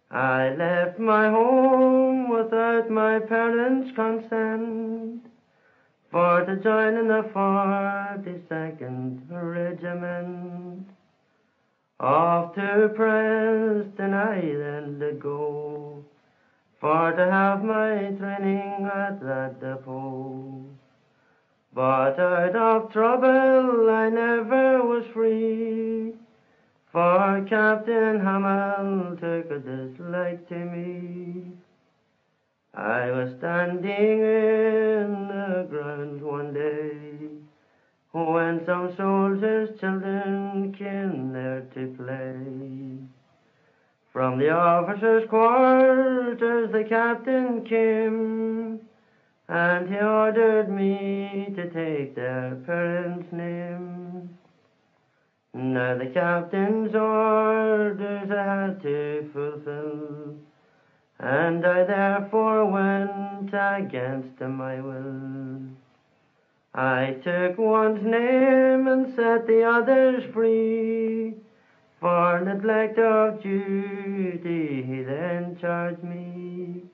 I 0.10 0.50
left 0.56 1.00
my 1.00 1.30
home 1.30 2.30
without 2.30 2.90
my 2.90 3.20
parents' 3.20 3.92
consent 3.96 5.26
for 6.12 6.46
to 6.46 6.56
join 6.58 6.96
in 6.98 7.08
the 7.08 7.24
42nd 7.34 9.22
Regiment. 9.30 10.88
Off 12.00 12.56
to 12.56 12.92
Preston 12.96 14.14
I 14.14 14.40
then 14.42 15.20
go 15.20 16.04
for 16.80 17.12
to 17.14 17.26
have 17.32 17.64
my 17.64 18.12
training 18.18 18.86
at 18.86 19.20
that 19.22 19.60
depot. 19.60 20.73
But 21.76 22.20
out 22.20 22.56
of 22.56 22.94
trouble 22.94 23.90
I 23.90 24.08
never 24.10 24.84
was 24.84 25.08
free, 25.08 26.14
for 26.92 27.44
Captain 27.50 28.20
Hamel 28.20 29.16
took 29.16 29.50
a 29.50 29.58
dislike 29.58 30.48
to 30.50 30.56
me. 30.56 31.54
I 32.76 33.10
was 33.10 33.34
standing 33.40 34.20
in 34.20 35.28
the 35.30 35.66
grounds 35.68 36.22
one 36.22 36.54
day, 36.54 37.30
when 38.12 38.64
some 38.68 38.96
soldiers' 38.96 39.80
children 39.80 40.74
came 40.74 41.34
there 41.34 41.62
to 41.74 41.88
play. 41.98 43.00
From 44.12 44.38
the 44.38 44.52
officers' 44.52 45.28
quarters 45.28 46.72
the 46.72 46.84
captain 46.84 47.64
came, 47.64 48.80
and 49.54 49.88
he 49.88 50.00
ordered 50.00 50.68
me 50.68 51.54
to 51.56 51.68
take 51.68 52.16
their 52.16 52.56
parents' 52.66 53.32
names. 53.32 54.28
Now 55.54 55.96
the 55.96 56.08
captain's 56.08 56.96
orders 56.96 58.32
I 58.32 58.44
had 58.44 58.82
to 58.82 59.24
fulfill, 59.32 60.38
and 61.20 61.64
I 61.64 61.84
therefore 61.84 62.66
went 62.66 63.54
against 63.54 64.42
my 64.42 64.82
will. 64.82 65.62
I 66.74 67.16
took 67.24 67.60
one's 67.60 68.04
name 68.04 68.88
and 68.88 69.08
set 69.16 69.46
the 69.46 69.62
others 69.66 70.24
free. 70.34 71.36
For 72.00 72.42
neglect 72.42 72.98
of 72.98 73.40
duty, 73.40 74.82
he 74.82 75.04
then 75.04 75.56
charged 75.62 76.02
me. 76.02 76.88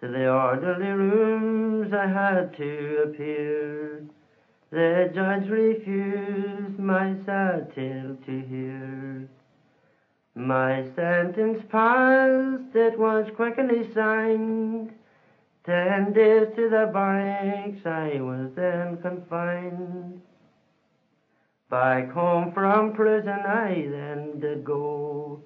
To 0.00 0.08
the 0.08 0.32
orderly 0.32 0.92
rooms 0.92 1.92
I 1.92 2.06
had 2.06 2.56
to 2.56 3.02
appear. 3.02 4.06
The 4.70 5.10
judge 5.14 5.50
refused 5.50 6.78
my 6.78 7.14
sad 7.26 7.74
tale 7.74 8.16
to 8.24 8.40
hear. 8.40 9.28
My 10.34 10.88
sentence 10.94 11.62
passed, 11.68 12.74
it 12.74 12.98
was 12.98 13.30
quickly 13.36 13.92
signed. 13.92 14.94
Ten 15.64 16.14
days 16.14 16.48
to 16.56 16.70
the 16.70 16.88
barracks 16.90 17.84
I 17.84 18.20
was 18.22 18.52
then 18.54 19.02
confined. 19.02 20.22
Back 21.68 22.10
home 22.12 22.52
from 22.52 22.94
prison 22.94 23.28
I 23.28 23.86
then 23.90 24.40
did 24.40 24.64
go, 24.64 25.42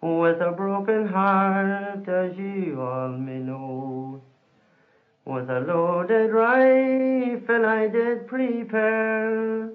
with 0.00 0.40
a 0.40 0.52
broken 0.52 1.06
heart 1.08 2.08
as 2.08 2.36
you 2.36 2.80
all 2.80 3.08
may 3.08 3.38
know. 3.38 4.20
With 5.24 5.50
a 5.50 5.60
loaded 5.60 6.32
rifle 6.32 7.66
I 7.66 7.88
did 7.88 8.26
prepare, 8.26 9.70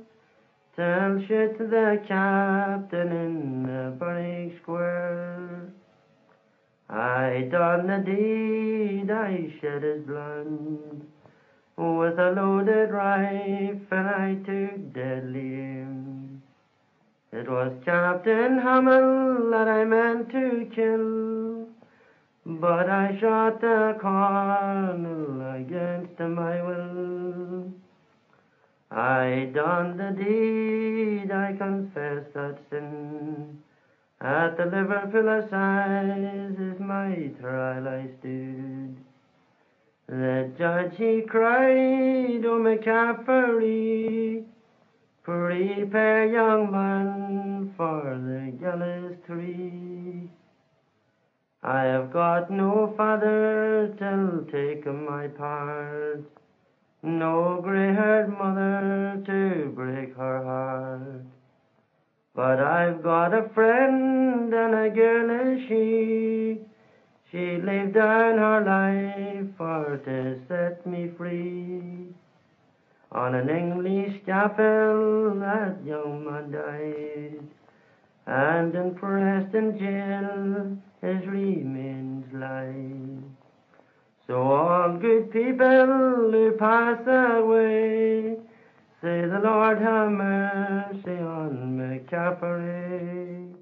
till 0.76 1.22
shit 1.28 1.58
the 1.58 2.02
captain 2.08 3.12
in 3.12 3.64
the 3.64 3.96
burning 4.00 4.58
square. 4.62 5.70
I 6.90 7.48
done 7.52 7.88
the 7.88 8.00
deed, 8.00 9.12
I 9.12 9.54
shed 9.60 9.84
his 9.84 10.04
blood. 10.04 11.06
With 11.76 12.20
a 12.20 12.32
loaded 12.36 12.92
rifle 12.92 14.08
I 14.08 14.38
took 14.46 14.94
deadly 14.94 15.56
aim. 15.56 16.23
It 17.36 17.48
was 17.48 17.72
Captain 17.84 18.60
Hummel 18.60 19.50
that 19.50 19.68
I 19.68 19.86
meant 19.86 20.30
to 20.34 20.68
kill, 20.72 21.68
but 22.46 22.88
I 22.88 23.18
shot 23.20 23.60
the 23.60 23.98
colonel 24.00 25.56
against 25.56 26.20
my 26.20 26.62
will. 26.62 27.72
I 28.92 29.50
done 29.52 29.98
the 29.98 30.12
deed, 30.12 31.32
I 31.32 31.54
confess 31.54 32.24
that 32.36 32.60
sin. 32.70 33.58
At 34.22 34.56
the 34.56 34.68
Liverpool 34.68 35.28
Assizes 35.28 36.80
my 36.80 37.32
trial 37.42 37.88
I 37.88 38.10
stood. 38.20 38.96
The 40.06 40.48
judge 40.56 40.98
he 40.98 41.24
cried, 41.24 42.46
oh, 42.46 42.58
O 42.58 42.60
McCaffery, 42.60 44.44
prepare 45.24 46.28
young 46.28 46.70
man 46.70 47.74
for 47.78 48.20
the 48.20 48.52
gallows 48.60 49.16
tree. 49.26 50.30
I 51.64 51.84
have 51.84 52.12
got 52.12 52.52
no 52.52 52.94
father 52.98 53.96
to 53.98 54.46
take 54.52 54.86
my 54.86 55.30
part, 55.30 56.24
no 57.02 57.62
grey-haired 57.64 58.38
mother 58.38 59.24
to 59.26 59.72
break 59.74 60.14
her 60.18 60.44
heart. 60.44 61.26
But 62.36 62.60
I've 62.60 63.02
got 63.02 63.34
a 63.34 63.48
friend 63.54 64.54
and 64.54 64.76
a 64.76 64.90
girl 64.90 65.54
is 65.54 65.68
she. 65.70 66.60
She 67.32 67.62
laid 67.62 67.94
down 67.94 68.38
her 68.40 68.62
life 68.66 69.48
for 69.58 70.02
to 70.04 70.42
set 70.50 70.86
me 70.86 71.12
free. 71.18 72.14
On 73.14 73.36
an 73.36 73.48
English 73.48 74.22
that 74.26 75.78
young 75.86 76.26
man 76.26 76.52
died, 76.52 77.48
and 78.26 78.74
in 78.74 78.96
Preston 78.96 79.78
jail 79.78 80.78
his 81.02 81.28
remains 81.28 82.26
lie. 82.34 82.74
So 84.26 84.42
all 84.42 84.98
good 84.98 85.30
people 85.32 86.32
who 86.32 86.56
pass 86.58 87.06
away, 87.06 88.38
say 89.02 89.22
the 89.28 89.42
Lord 89.44 89.78
have 89.80 90.12
mercy 90.12 91.20
on 91.22 91.78
McCaffery. 91.78 93.53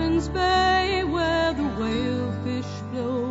In 0.00 0.18
Baffin's 0.18 0.28
Bay 0.28 1.04
where 1.04 1.52
the 1.54 1.64
whale 1.78 2.32
fish 2.44 2.82
blow. 2.92 3.25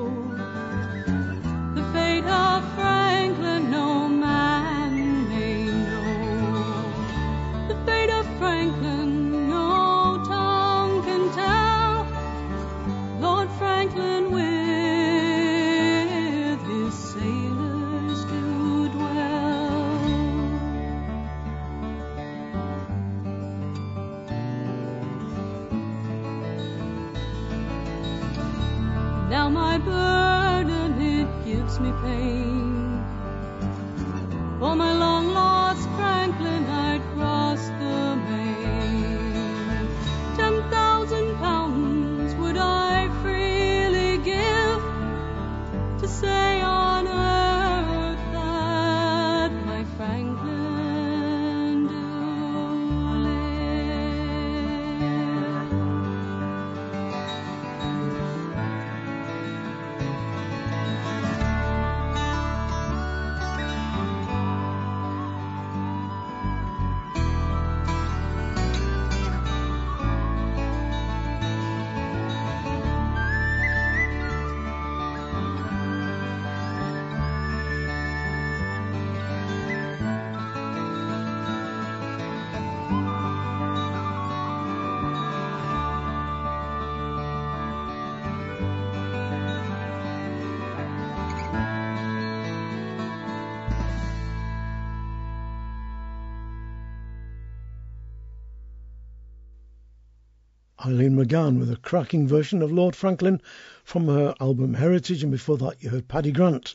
Eileen 101.06 101.24
McGann 101.24 101.60
with 101.60 101.70
a 101.70 101.76
cracking 101.76 102.28
version 102.28 102.64
of 102.64 102.72
Lord 102.72 102.96
Franklin 102.96 103.40
from 103.84 104.08
her 104.08 104.34
album 104.42 104.74
Heritage, 104.74 105.22
and 105.22 105.32
before 105.32 105.56
that 105.60 105.84
you 105.84 105.92
heard 105.92 106.08
Paddy 106.08 106.32
Grant, 106.32 106.74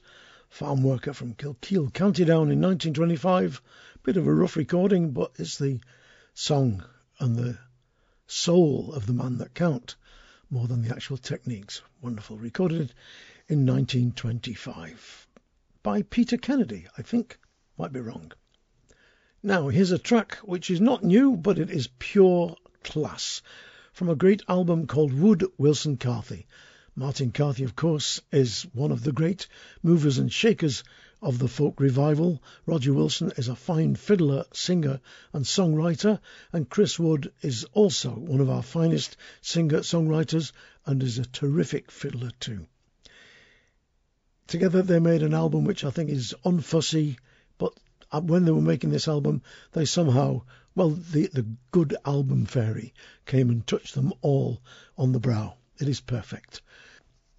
farm 0.49 0.85
worker 0.85 1.13
from 1.13 1.35
Kilkeel, 1.35 1.93
County 1.93 2.25
Down 2.25 2.53
in 2.53 2.61
1925. 2.61 3.61
Bit 4.05 4.17
of 4.17 4.29
a 4.29 4.33
rough 4.33 4.55
recording, 4.55 5.11
but 5.11 5.33
it's 5.37 5.59
the 5.59 5.81
song 6.33 6.85
and 7.19 7.35
the 7.35 7.59
soul 8.29 8.93
of 8.93 9.07
the 9.07 9.13
man 9.13 9.39
that 9.39 9.53
count 9.53 9.97
more 10.49 10.69
than 10.69 10.83
the 10.83 10.95
actual 10.95 11.17
techniques. 11.17 11.83
Wonderful. 12.01 12.39
Recorded 12.39 12.95
in 13.49 13.67
1925 13.67 15.27
by 15.83 16.03
Peter 16.03 16.37
Kennedy, 16.37 16.87
I 16.97 17.03
think. 17.03 17.37
Might 17.77 17.93
be 17.93 17.99
wrong. 17.99 18.31
Now, 19.43 19.71
here's 19.71 19.91
a 19.91 19.99
track 19.99 20.37
which 20.45 20.71
is 20.71 20.81
not 20.81 21.03
new, 21.03 21.37
but 21.37 21.59
it 21.59 21.69
is 21.69 21.89
pure 21.99 22.55
class 22.85 23.43
from 24.01 24.09
a 24.09 24.17
great 24.17 24.43
album 24.49 24.87
called 24.87 25.13
Wood 25.13 25.45
Wilson 25.59 25.99
Carthy. 25.99 26.47
Martin 26.97 27.33
Carthy, 27.33 27.65
of 27.65 27.77
course, 27.77 28.23
is 28.33 28.63
one 28.73 28.93
of 28.93 29.05
the 29.05 29.13
great 29.13 29.47
movers 29.83 30.17
and 30.17 30.33
shakers 30.33 30.83
of 31.21 31.39
the 31.39 31.49
folk 31.49 31.79
revival. 31.79 32.43
Roger 32.65 32.95
Wilson 32.95 33.31
is 33.37 33.49
a 33.49 33.55
fine 33.55 33.95
fiddler, 33.95 34.47
singer, 34.55 35.01
and 35.35 35.45
songwriter, 35.45 36.19
and 36.51 36.71
Chris 36.71 36.99
Wood 36.99 37.31
is 37.43 37.65
also 37.75 38.09
one 38.09 38.41
of 38.41 38.49
our 38.49 38.63
finest 38.63 39.19
singer 39.43 39.81
songwriters 39.81 40.53
and 40.87 41.03
is 41.03 41.19
a 41.19 41.27
terrific 41.27 41.91
fiddler 41.91 42.31
too. 42.41 42.67
Together 44.47 44.81
they 44.81 44.99
made 44.99 45.23
an 45.23 45.35
album 45.35 45.65
which 45.65 45.85
I 45.85 45.91
think 45.91 46.09
is 46.09 46.35
unfussy, 46.47 47.19
but 47.59 47.79
uh, 48.11 48.23
when 48.23 48.47
they 48.47 48.53
were 48.53 48.63
making 48.63 48.93
this 48.93 49.09
album, 49.09 49.43
they 49.73 49.85
somehow, 49.85 50.41
well, 50.75 50.91
the, 50.91 51.27
the 51.29 51.47
good 51.71 51.97
album 52.05 52.47
fairy 52.47 52.95
came 53.27 53.51
and 53.51 53.67
touched 53.67 53.95
them 53.95 54.13
all 54.21 54.63
on 54.97 55.13
the 55.13 55.21
brow. 55.21 55.57
It 55.79 55.89
is 55.89 56.01
perfect. 56.01 56.63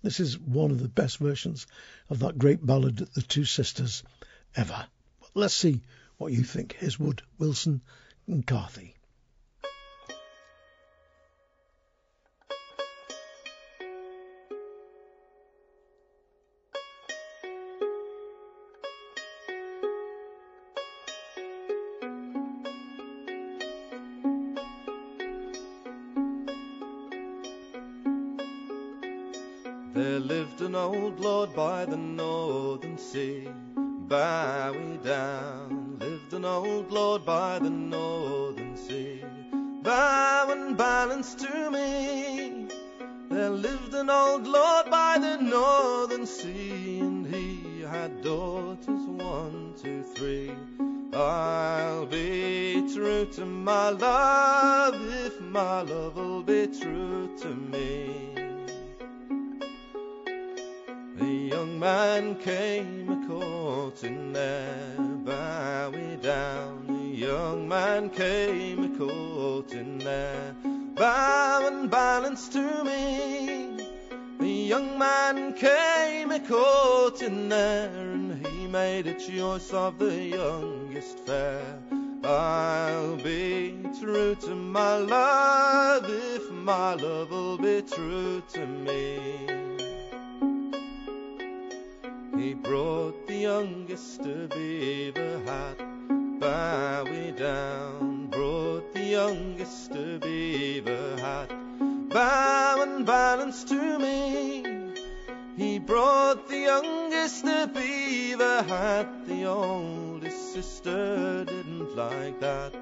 This 0.01 0.19
is 0.19 0.39
one 0.39 0.71
of 0.71 0.79
the 0.79 0.89
best 0.89 1.17
versions 1.17 1.67
of 2.09 2.19
that 2.19 2.37
great 2.37 2.65
ballad, 2.65 2.97
The 2.97 3.21
Two 3.21 3.45
Sisters, 3.45 4.03
ever. 4.55 4.87
But 5.19 5.29
let's 5.35 5.53
see 5.53 5.81
what 6.17 6.33
you 6.33 6.43
think. 6.43 6.75
Here's 6.79 6.99
Wood, 6.99 7.21
Wilson, 7.37 7.81
and 8.27 8.45
Carthy. 8.45 8.95
Old 31.01 31.19
lord 31.19 31.53
by 31.55 31.83
the 31.85 31.97
northern 31.97 32.95
sea. 32.95 33.47
Bowie 33.75 34.99
down 35.03 35.97
lived 35.99 36.31
an 36.33 36.45
old 36.45 36.91
lord 36.91 37.25
by 37.25 37.57
the 37.57 37.69
northern 37.71 38.77
sea. 38.77 39.23
Bow 39.81 40.51
and 40.51 40.77
balance 40.77 41.33
to 41.35 41.71
me. 41.71 42.67
There 43.29 43.49
lived 43.49 43.95
an 43.95 44.11
old 44.11 44.45
lord 44.45 44.91
by 44.91 45.17
the 45.17 45.37
northern 45.41 46.27
sea, 46.27 46.99
and 46.99 47.25
he 47.25 47.81
had 47.81 48.21
daughters 48.21 49.05
one, 49.07 49.73
two, 49.81 50.03
three. 50.15 50.51
I'll 51.13 52.05
be 52.05 52.87
true 52.93 53.25
to 53.37 53.45
my 53.45 53.89
love 53.89 54.95
if 55.25 55.41
my 55.41 55.81
love 55.81 56.15
will 56.15 56.43
be 56.43 56.67
true 56.67 57.35
to 57.39 57.47
me. 57.47 58.30
Man 61.81 62.35
came 62.35 63.09
a 63.09 63.27
courting 63.27 64.31
there, 64.33 64.95
Bowie 64.99 66.15
down. 66.21 66.85
A 66.87 67.15
young 67.15 67.67
man 67.67 68.11
came 68.11 68.83
a 68.83 68.97
courting 68.99 69.97
there, 69.97 70.55
bow 70.93 71.67
and 71.67 71.89
balance 71.89 72.49
to 72.49 72.83
me. 72.83 73.79
A 74.39 74.45
young 74.45 74.99
man 74.99 75.53
came 75.53 76.29
a 76.29 76.39
courting 76.39 77.49
there, 77.49 77.89
and 77.89 78.45
he 78.45 78.67
made 78.67 79.07
a 79.07 79.15
choice 79.15 79.71
of 79.71 79.97
the 79.97 80.15
youngest 80.15 81.17
fair. 81.25 81.79
I'll 82.23 83.15
be 83.15 83.75
true 83.99 84.35
to 84.35 84.53
my 84.53 84.97
love 84.97 86.05
if 86.07 86.51
my 86.51 86.93
love 86.93 87.31
will 87.31 87.57
be 87.57 87.81
true 87.81 88.43
to 88.53 88.67
me. 88.67 89.50
Brought 92.63 93.27
the 93.27 93.35
youngest 93.35 94.21
a 94.21 94.47
beaver 94.47 95.41
hat, 95.45 95.77
Bowie 96.39 97.31
down. 97.31 98.27
Brought 98.27 98.93
the 98.93 99.03
youngest 99.03 99.91
a 99.91 100.19
beaver 100.19 101.15
hat, 101.17 101.49
bow 102.09 102.81
and 102.81 103.05
balance 103.05 103.63
to 103.65 103.99
me. 103.99 104.63
He 105.57 105.79
brought 105.79 106.47
the 106.47 106.57
youngest 106.57 107.45
a 107.45 107.69
beaver 107.73 108.63
hat, 108.63 109.27
the 109.27 109.45
oldest 109.45 110.53
sister 110.53 111.45
didn't 111.45 111.95
like 111.95 112.39
that. 112.39 112.73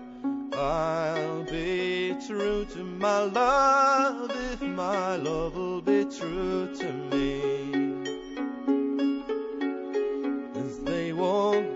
I'll 0.54 1.44
be 1.44 2.16
true 2.28 2.66
to 2.66 2.84
my 2.84 3.24
love 3.24 4.32
if 4.32 4.62
my 4.62 5.16
love 5.16 5.56
will 5.56 5.82
be 5.82 6.06
true 6.06 6.76
to 6.76 6.94
me. 7.12 7.89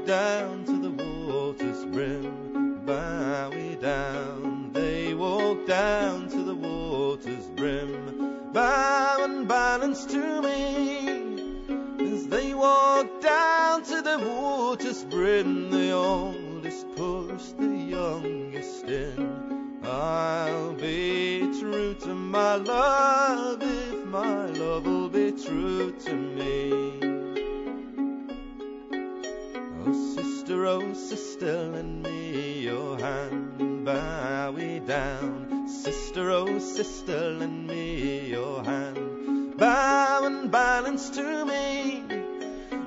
Down 0.06 0.66
to 0.66 0.78
the 0.80 0.92
water's 0.92 1.86
brim, 1.86 2.86
Bowie 2.86 3.78
down. 3.82 4.72
They 4.74 5.14
walked 5.14 5.68
down 5.68 6.28
to 6.30 6.44
the 6.44 6.56
water's 6.56 7.46
brim, 7.48 8.52
bow 8.52 9.24
and 9.24 9.48
balance 9.48 10.06
to 10.08 10.42
me. 10.42 12.12
As 12.12 12.28
they 12.28 12.54
walked 12.54 13.22
down 13.22 13.84
to 13.84 14.02
the 14.02 14.20
water's 14.20 15.06
brim, 15.06 15.72
the 15.72 15.92
oldest 15.92 16.86
pushed 16.96 17.58
the 17.58 17.76
youngest 17.76 18.84
in. 18.86 19.80
I'll 19.84 20.74
be 20.74 21.40
true 21.60 21.94
to 21.94 22.14
my 22.14 22.56
love 22.56 23.62
if 23.62 24.06
my 24.08 24.48
love 24.48 24.86
will 24.86 25.10
be 25.10 25.32
true 25.32 25.92
to 25.92 26.14
me. 26.14 27.13
Sister, 30.14 30.68
oh, 30.68 30.94
sister, 30.94 31.70
lend 31.70 32.04
me 32.04 32.60
your 32.60 33.00
hand, 33.00 33.84
Bowie 33.84 34.80
down. 34.80 35.68
Sister, 35.68 36.30
oh, 36.30 36.60
sister, 36.60 37.32
lend 37.32 37.68
me 37.68 38.30
your 38.30 38.64
hand, 38.64 39.58
bow 39.58 40.26
and 40.26 40.52
balance 40.52 41.10
to 41.12 41.46
me. 41.46 42.04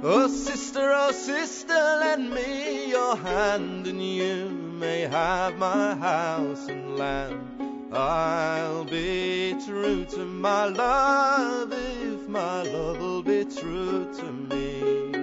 Oh, 0.03 0.28
sister, 0.28 0.93
oh, 0.94 1.11
sister, 1.11 1.74
lend 1.74 2.31
me 2.32 2.90
your 2.90 3.16
hand, 3.16 3.86
and 3.89 4.01
you 4.01 4.48
may 4.48 5.01
have 5.01 5.59
my 5.59 5.97
house 5.97 6.69
and 6.69 6.97
land. 6.97 7.93
I'll 7.93 8.85
be 8.85 9.57
true 9.65 10.05
to 10.05 10.24
my 10.24 10.66
love 10.66 11.73
if 11.73 12.28
my 12.28 12.62
love 12.62 12.98
will 13.01 13.23
be 13.23 13.44
true 13.44 14.12
to 14.15 14.24
me. 14.24 15.16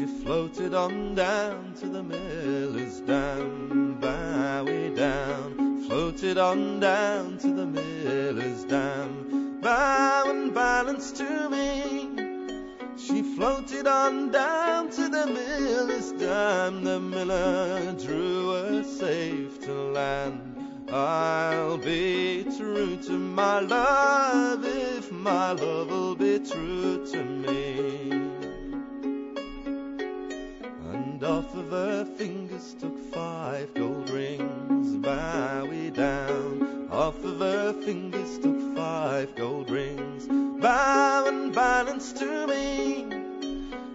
She 0.00 0.06
floated 0.06 0.72
on 0.72 1.14
down 1.14 1.74
to 1.74 1.86
the 1.86 2.02
miller's 2.02 3.00
dam, 3.00 3.98
bowie 4.00 4.94
down. 4.94 5.84
Floated 5.86 6.38
on 6.38 6.80
down 6.80 7.36
to 7.36 7.52
the 7.52 7.66
miller's 7.66 8.64
dam, 8.64 9.60
bow 9.60 10.24
and 10.30 10.54
balance 10.54 11.12
to 11.12 11.50
me. 11.50 12.08
She 12.96 13.20
floated 13.20 13.86
on 13.86 14.30
down 14.30 14.88
to 14.92 15.06
the 15.06 15.26
miller's 15.26 16.12
dam. 16.12 16.82
The 16.82 16.98
miller 16.98 17.94
drew 18.02 18.52
her 18.52 18.82
safe 18.82 19.60
to 19.66 19.72
land. 19.72 20.56
I'll 20.90 21.76
be 21.76 22.46
true 22.56 22.96
to 22.96 23.12
my 23.12 23.60
love 23.60 24.64
if 24.64 25.12
my 25.12 25.52
love 25.52 25.90
will 25.90 26.14
be 26.14 26.38
true 26.38 27.06
to 27.12 27.22
me. 27.22 28.19
And 31.20 31.28
off 31.28 31.54
of 31.54 31.68
her 31.68 32.06
fingers 32.16 32.74
took 32.80 32.98
five 33.12 33.74
gold 33.74 34.08
rings, 34.08 34.96
bowie 35.04 35.90
down. 35.90 36.88
Off 36.90 37.22
of 37.22 37.40
her 37.40 37.74
fingers 37.74 38.38
took 38.38 38.74
five 38.74 39.34
gold 39.36 39.68
rings, 39.68 40.26
bow 40.62 41.26
and 41.26 41.54
balance 41.54 42.14
to 42.14 42.46
me. 42.46 43.02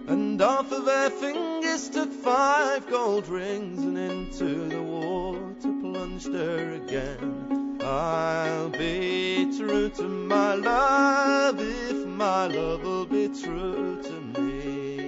And 0.06 0.40
off 0.40 0.70
of 0.70 0.84
her 0.84 1.10
fingers 1.10 1.88
took 1.88 2.12
five 2.12 2.88
gold 2.88 3.26
rings, 3.26 3.80
and 3.82 3.98
into 3.98 4.68
the 4.68 4.80
water 4.80 5.72
plunged 5.80 6.32
her 6.32 6.74
again. 6.74 7.80
I'll 7.82 8.68
be 8.68 9.52
true 9.58 9.88
to 9.88 10.02
my 10.04 10.54
love 10.54 11.56
if 11.58 12.06
my 12.06 12.46
love 12.46 12.84
will 12.84 13.06
be 13.06 13.26
true 13.26 14.00
to 14.00 14.40
me. 14.40 15.05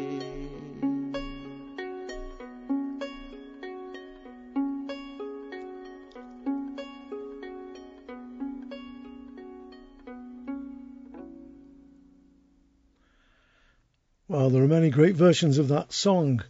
Well, 14.30 14.50
there 14.50 14.62
are 14.62 14.68
many 14.68 14.90
great 14.90 15.16
versions 15.16 15.56
of 15.56 15.68
that 15.68 15.90
song, 15.90 16.44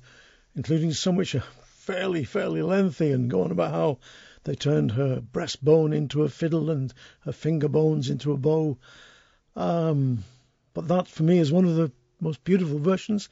including 0.56 0.92
some 0.92 1.14
which 1.14 1.36
are 1.36 1.44
fairly, 1.62 2.24
fairly 2.24 2.60
lengthy 2.60 3.12
and 3.12 3.30
go 3.30 3.42
on 3.42 3.52
about 3.52 3.70
how 3.70 3.98
they 4.42 4.56
turned 4.56 4.90
her 4.90 5.20
breastbone 5.20 5.94
into 5.94 6.24
a 6.24 6.28
fiddle 6.28 6.70
and 6.70 6.92
her 7.20 7.30
finger 7.30 7.68
bones 7.68 8.10
into 8.10 8.32
a 8.32 8.36
bow. 8.36 8.78
Um, 9.55 10.24
but 10.74 10.88
that, 10.88 11.06
for 11.06 11.22
me, 11.22 11.38
is 11.38 11.52
one 11.52 11.66
of 11.66 11.76
the 11.76 11.92
most 12.20 12.42
beautiful 12.42 12.80
versions 12.80 13.28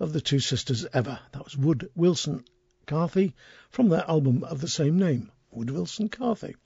of 0.00 0.12
the 0.12 0.20
two 0.20 0.40
sisters 0.40 0.84
ever. 0.92 1.20
That 1.30 1.44
was 1.44 1.56
Wood 1.56 1.88
Wilson 1.94 2.44
Carthy 2.88 3.36
from 3.70 3.88
their 3.88 4.04
album 4.10 4.42
of 4.42 4.60
the 4.60 4.68
same 4.68 4.98
name, 4.98 5.30
Wood 5.52 5.70
Wilson 5.70 6.08
Carthy. 6.08 6.56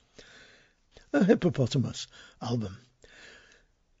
A 1.13 1.23
hippopotamus 1.23 2.07
album. 2.41 2.79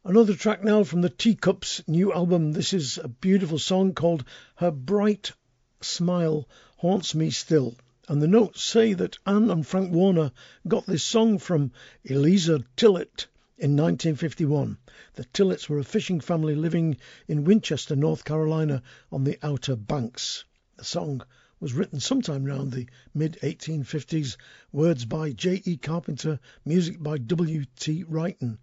Another 0.03 0.33
track 0.33 0.63
now 0.63 0.83
from 0.83 1.01
the 1.01 1.11
Teacups 1.11 1.87
new 1.87 2.11
album. 2.11 2.53
This 2.53 2.73
is 2.73 2.97
a 2.97 3.07
beautiful 3.07 3.59
song 3.59 3.93
called 3.93 4.23
Her 4.55 4.71
Bright 4.71 5.31
Smile 5.79 6.49
Haunts 6.77 7.13
Me 7.13 7.29
Still. 7.29 7.75
And 8.07 8.19
the 8.19 8.27
notes 8.27 8.63
say 8.63 8.93
that 8.93 9.19
Anne 9.27 9.51
and 9.51 9.65
Frank 9.65 9.93
Warner 9.93 10.31
got 10.67 10.87
this 10.87 11.03
song 11.03 11.37
from 11.37 11.71
Eliza 12.03 12.63
Tillett 12.75 13.27
in 13.59 13.77
1951. 13.77 14.79
The 15.13 15.25
Tilletts 15.25 15.69
were 15.69 15.77
a 15.77 15.83
fishing 15.83 16.19
family 16.19 16.55
living 16.55 16.97
in 17.27 17.45
Wanchese, 17.45 17.95
North 17.95 18.25
Carolina 18.25 18.81
on 19.11 19.23
the 19.23 19.37
Outer 19.43 19.75
Banks. 19.75 20.45
The 20.77 20.83
song 20.83 21.21
was 21.59 21.73
written 21.75 21.99
sometime 21.99 22.47
around 22.47 22.71
the 22.71 22.87
mid 23.13 23.37
1850s, 23.43 24.35
words 24.71 25.05
by 25.05 25.31
J.E. 25.31 25.77
Carpenter, 25.77 26.39
music 26.65 27.03
by 27.03 27.19
W.T. 27.19 28.03
Wrighton 28.05 28.57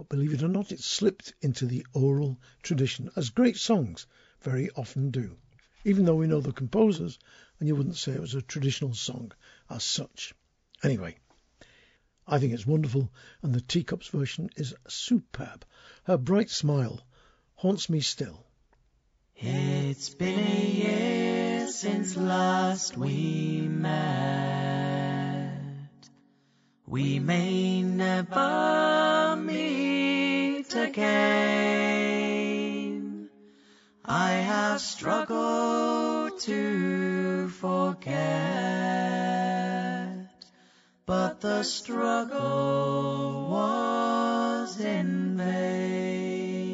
but 0.00 0.08
believe 0.08 0.32
it 0.32 0.42
or 0.42 0.48
not, 0.48 0.72
it 0.72 0.80
slipped 0.80 1.34
into 1.42 1.66
the 1.66 1.86
oral 1.92 2.40
tradition, 2.62 3.10
as 3.16 3.28
great 3.28 3.58
songs 3.58 4.06
very 4.40 4.70
often 4.70 5.10
do, 5.10 5.36
even 5.84 6.06
though 6.06 6.14
we 6.14 6.26
know 6.26 6.40
the 6.40 6.54
composers, 6.54 7.18
and 7.58 7.68
you 7.68 7.76
wouldn't 7.76 7.98
say 7.98 8.12
it 8.12 8.20
was 8.20 8.34
a 8.34 8.40
traditional 8.40 8.94
song 8.94 9.30
as 9.68 9.84
such. 9.84 10.32
Anyway, 10.82 11.18
I 12.26 12.38
think 12.38 12.54
it's 12.54 12.66
wonderful, 12.66 13.12
and 13.42 13.54
the 13.54 13.60
Teacups 13.60 14.08
version 14.08 14.48
is 14.56 14.74
superb. 14.88 15.66
Her 16.04 16.16
bright 16.16 16.48
smile 16.48 17.06
haunts 17.56 17.90
me 17.90 18.00
still. 18.00 18.46
It's 19.36 20.08
been 20.08 20.38
a 20.38 20.66
year 20.66 21.68
since 21.68 22.16
last 22.16 22.96
we 22.96 23.68
met. 23.68 24.70
We 26.86 27.18
may 27.18 27.82
never 27.82 28.99
again. 30.90 32.80
I 34.04 34.30
have 34.32 34.80
struggled 34.80 36.40
to 36.40 37.48
forget, 37.48 38.10
but 41.06 41.40
the 41.40 41.62
struggle 41.62 43.50
was 43.50 44.80
in 44.80 45.36
vain. 45.36 46.64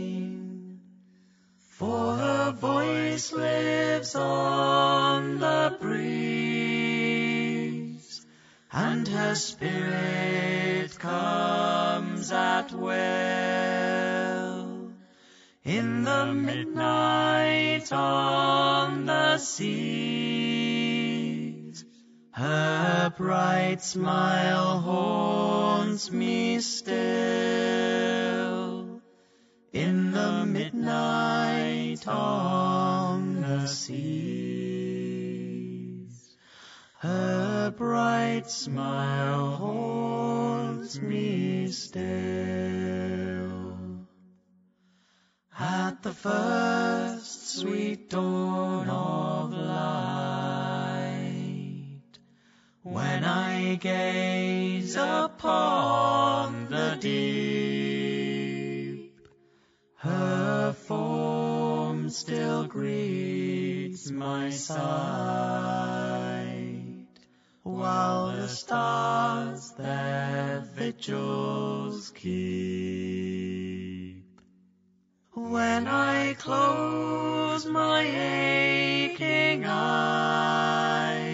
For 1.69 2.17
her 2.17 2.53
voice 2.53 3.33
lives 3.35 4.15
on 4.15 5.41
the 5.41 5.77
breeze, 5.79 6.97
and 8.73 9.07
her 9.09 9.35
spirit 9.35 10.99
comes 10.99 12.33
at 12.33 12.73
will 12.73 13.26
in 15.67 16.05
the 16.05 16.33
midnight 16.33 17.93
on 17.93 19.05
the 19.07 19.37
seas. 19.39 20.65
Her 22.31 23.13
bright 23.17 23.83
smile 23.83 24.79
haunts 24.79 26.13
me 26.13 26.61
still 26.61 26.97
in 29.73 30.13
the 30.13 30.47
midnight 30.47 32.07
on 32.07 33.41
the 33.41 33.67
seas. 33.67 34.07
Her 37.01 37.73
bright 37.77 38.49
smile 38.49 39.57
haunts 39.57 41.01
me 41.01 41.67
still. 41.73 43.16
The 46.07 46.15
first 46.15 47.59
sweet 47.59 48.11
dawn 48.11 48.89
of 48.89 49.51
light, 49.53 51.03
when 52.85 53.25
I 53.25 53.75
gaze 53.75 54.95
upon 54.95 56.69
the 56.71 56.97
deep, 57.01 58.09
her 59.97 60.73
form 60.75 62.09
still 62.11 62.69
greets 62.69 64.09
my 64.13 64.51
sight, 64.51 64.77
while 67.65 68.29
the 68.29 68.47
stars 68.47 69.73
their 69.73 70.61
vigils 70.73 72.13
keep. 72.15 73.06
When 75.49 75.87
I 75.87 76.35
close 76.35 77.67
my 77.67 78.03
aching 78.03 79.65
eyes, 79.65 81.25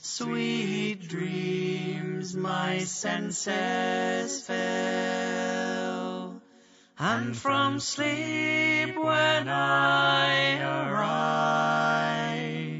sweet 0.00 1.06
dreams 1.06 2.34
my 2.34 2.78
senses 2.78 4.40
fill, 4.46 6.40
and 6.98 7.36
from 7.36 7.78
sleep 7.78 8.96
when 8.96 9.48
I 9.50 10.60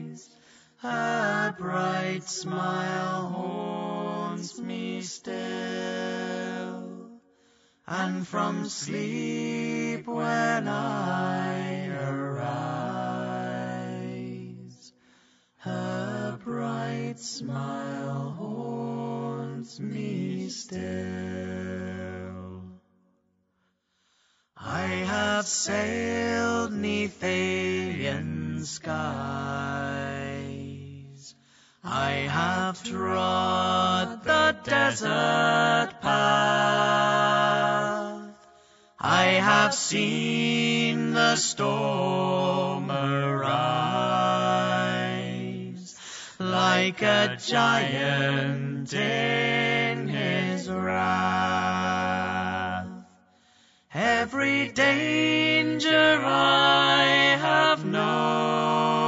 arise, 0.09 0.31
her 0.79 1.55
bright 1.59 2.25
smile 2.25 3.29
haunts 3.29 4.59
me 4.59 5.03
still 5.03 6.14
and 7.87 8.27
from 8.27 8.67
sleep 8.67 10.07
when 10.07 10.69
I 10.69 11.89
arise, 11.89 12.55
her 15.59 16.39
bright 16.43 17.19
smile 17.19 18.35
haunts 18.39 19.79
me 19.79 20.49
still. 20.49 20.81
I 24.57 24.87
have 24.87 25.47
sailed 25.47 26.73
neath 26.73 27.23
alien 27.23 28.65
skies. 28.65 28.95
I 31.83 32.11
have 32.13 32.83
trod 32.83 34.25
the 34.25 34.57
desert 34.65 36.01
path. 36.01 37.24
I 39.65 39.69
have 39.69 39.75
seen 39.75 41.13
the 41.13 41.37
storm 41.37 42.91
arise 42.91 43.55
like 46.39 47.01
a 47.01 47.39
giant 47.43 48.93
in 48.93 50.09
his 50.09 50.69
wrath. 50.69 52.05
Every 53.95 54.69
danger 54.69 56.21
I 56.23 57.39
have 57.41 57.87
known 57.87 58.99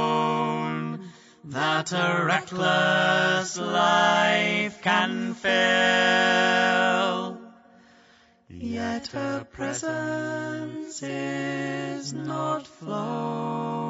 that 1.43 1.91
a 1.91 2.23
reckless 2.25 3.59
life 3.59 4.81
can 4.81 5.35
fill. 5.35 7.06
Yet 8.59 9.07
her 9.07 9.43
presence 9.43 11.03
is 11.03 12.11
not 12.11 12.65
flown. 12.65 13.83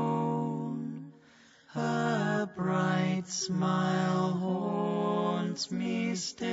Her 1.67 2.49
bright 2.53 3.23
smile 3.27 4.33
haunts 4.33 5.71
me 5.71 6.15
still. 6.15 6.49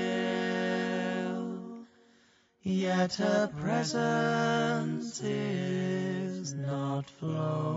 Yet 2.63 3.15
her 3.15 3.49
presence 3.49 5.21
is 5.21 6.55
not 6.55 7.11
flown. 7.11 7.73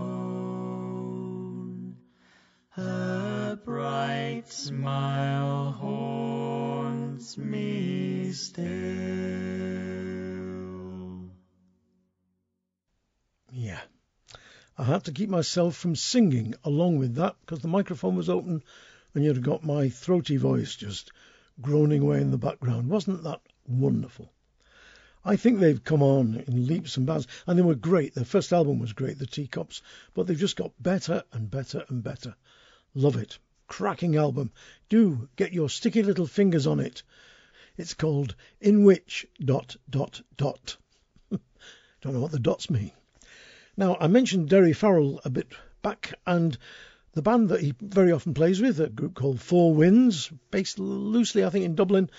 Her 2.70 3.56
bright 3.64 4.44
smile 4.46 5.72
haunts 5.72 7.36
me 7.36 8.30
still. 8.32 9.77
I 14.80 14.84
had 14.84 15.02
to 15.06 15.12
keep 15.12 15.28
myself 15.28 15.74
from 15.74 15.96
singing 15.96 16.54
along 16.62 16.98
with 16.98 17.16
that 17.16 17.34
because 17.40 17.58
the 17.58 17.66
microphone 17.66 18.14
was 18.14 18.28
open 18.28 18.62
and 19.12 19.24
you'd 19.24 19.42
got 19.42 19.64
my 19.64 19.88
throaty 19.88 20.36
voice 20.36 20.76
just 20.76 21.10
groaning 21.60 22.02
away 22.02 22.20
in 22.20 22.30
the 22.30 22.38
background. 22.38 22.88
Wasn't 22.88 23.24
that 23.24 23.40
wonderful? 23.66 24.32
I 25.24 25.34
think 25.34 25.58
they've 25.58 25.82
come 25.82 26.00
on 26.00 26.44
in 26.46 26.68
leaps 26.68 26.96
and 26.96 27.08
bounds, 27.08 27.26
and 27.44 27.58
they 27.58 27.62
were 27.62 27.74
great. 27.74 28.14
Their 28.14 28.24
first 28.24 28.52
album 28.52 28.78
was 28.78 28.92
great, 28.92 29.18
The 29.18 29.26
Teacups, 29.26 29.82
but 30.14 30.28
they've 30.28 30.38
just 30.38 30.54
got 30.54 30.80
better 30.80 31.24
and 31.32 31.50
better 31.50 31.84
and 31.88 32.00
better. 32.00 32.36
Love 32.94 33.16
it. 33.16 33.36
Cracking 33.66 34.14
album. 34.14 34.52
Do 34.88 35.28
get 35.34 35.52
your 35.52 35.68
sticky 35.68 36.04
little 36.04 36.28
fingers 36.28 36.68
on 36.68 36.78
it. 36.78 37.02
It's 37.76 37.94
called 37.94 38.36
In 38.60 38.84
Which 38.84 39.26
dot 39.44 39.74
dot 39.90 40.22
dot. 40.36 40.76
Don't 41.30 42.14
know 42.14 42.20
what 42.20 42.30
the 42.30 42.38
dots 42.38 42.70
mean. 42.70 42.92
Now, 43.78 43.96
I 44.00 44.08
mentioned 44.08 44.48
Derry 44.48 44.72
Farrell 44.72 45.20
a 45.24 45.30
bit 45.30 45.52
back, 45.82 46.18
and 46.26 46.58
the 47.12 47.22
band 47.22 47.50
that 47.50 47.60
he 47.60 47.76
very 47.80 48.10
often 48.10 48.34
plays 48.34 48.60
with, 48.60 48.80
a 48.80 48.88
group 48.88 49.14
called 49.14 49.40
Four 49.40 49.72
Winds, 49.72 50.32
based 50.50 50.80
loosely, 50.80 51.44
I 51.44 51.50
think, 51.50 51.64
in 51.64 51.76
Dublin, 51.76 52.10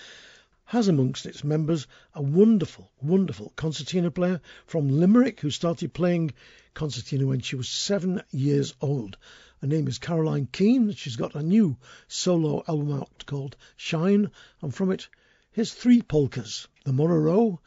has 0.64 0.88
amongst 0.88 1.26
its 1.26 1.44
members 1.44 1.86
a 2.14 2.22
wonderful, 2.22 2.90
wonderful 3.02 3.52
concertina 3.56 4.10
player 4.10 4.40
from 4.64 4.88
Limerick 4.88 5.40
who 5.40 5.50
started 5.50 5.92
playing 5.92 6.32
concertina 6.72 7.26
when 7.26 7.40
she 7.40 7.56
was 7.56 7.68
seven 7.68 8.22
years 8.30 8.72
old. 8.80 9.18
Her 9.60 9.66
name 9.66 9.86
is 9.86 9.98
Caroline 9.98 10.48
Keane. 10.50 10.92
She's 10.92 11.16
got 11.16 11.34
a 11.34 11.42
new 11.42 11.76
solo 12.08 12.64
album 12.68 12.92
out 12.92 13.26
called 13.26 13.58
Shine, 13.76 14.30
and 14.62 14.74
from 14.74 14.90
it, 14.92 15.08
here's 15.52 15.74
three 15.74 16.00
polkas 16.00 16.68
the 16.84 16.92
Murroe, 16.92 17.58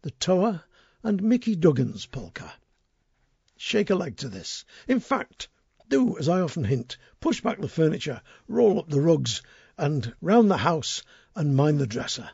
the 0.00 0.10
Taur, 0.12 0.64
and 1.02 1.22
Mickey 1.22 1.54
Duggan's 1.54 2.06
polka. 2.06 2.50
Shake 3.64 3.90
a 3.90 3.94
leg 3.94 4.16
to 4.16 4.28
this. 4.28 4.64
In 4.88 4.98
fact, 4.98 5.46
do 5.88 6.18
as 6.18 6.28
I 6.28 6.40
often 6.40 6.64
hint 6.64 6.96
push 7.20 7.40
back 7.40 7.60
the 7.60 7.68
furniture, 7.68 8.20
roll 8.48 8.80
up 8.80 8.88
the 8.88 9.00
rugs, 9.00 9.40
and 9.78 10.12
round 10.20 10.50
the 10.50 10.56
house 10.56 11.04
and 11.36 11.54
mind 11.54 11.78
the 11.78 11.86
dresser. 11.86 12.30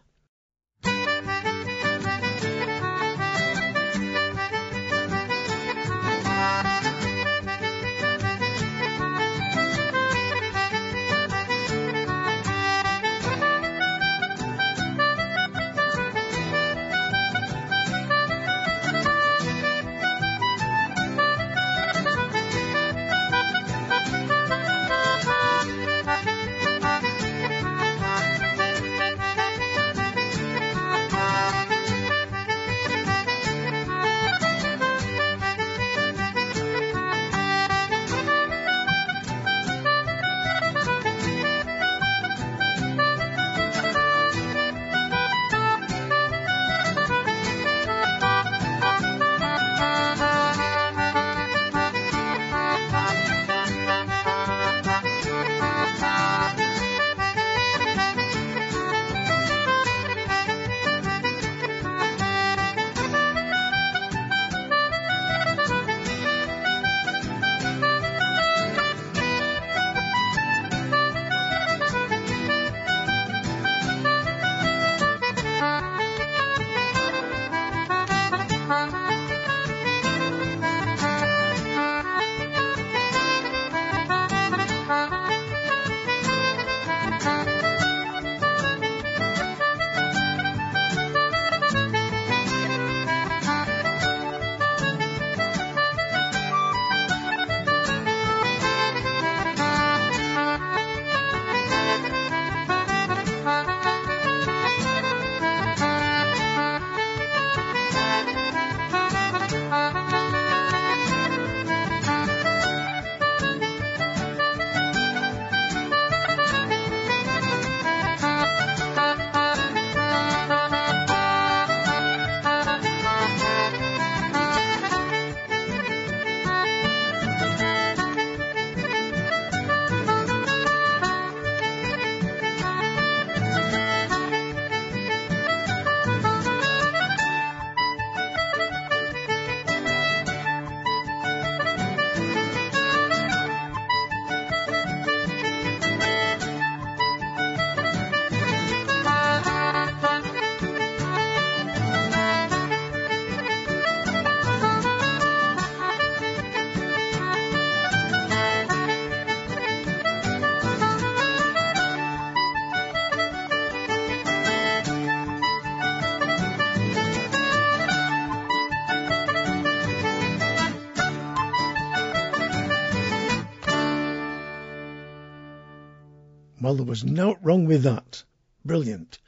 Well, 176.69 176.77
there 176.77 176.85
was 176.85 177.03
no 177.03 177.39
wrong 177.41 177.65
with 177.65 177.85
that. 177.85 178.25
Brilliant. 178.63 179.19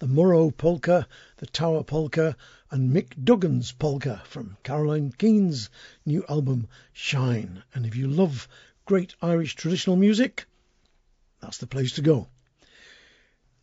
The 0.00 0.08
Murroe 0.08 0.50
Polka, 0.50 1.06
the 1.36 1.46
Taur 1.46 1.84
Polka, 1.84 2.36
and 2.72 2.92
Mick 2.92 3.14
Duggan's 3.22 3.70
Polka 3.70 4.20
from 4.24 4.56
Caroline 4.64 5.12
Keane's 5.16 5.70
new 6.04 6.24
album 6.28 6.66
Shine. 6.92 7.62
And 7.72 7.86
if 7.86 7.94
you 7.94 8.08
love 8.08 8.48
great 8.84 9.14
Irish 9.22 9.54
traditional 9.54 9.94
music, 9.94 10.46
that's 11.38 11.58
the 11.58 11.68
place 11.68 11.92
to 11.92 12.02
go. 12.02 12.26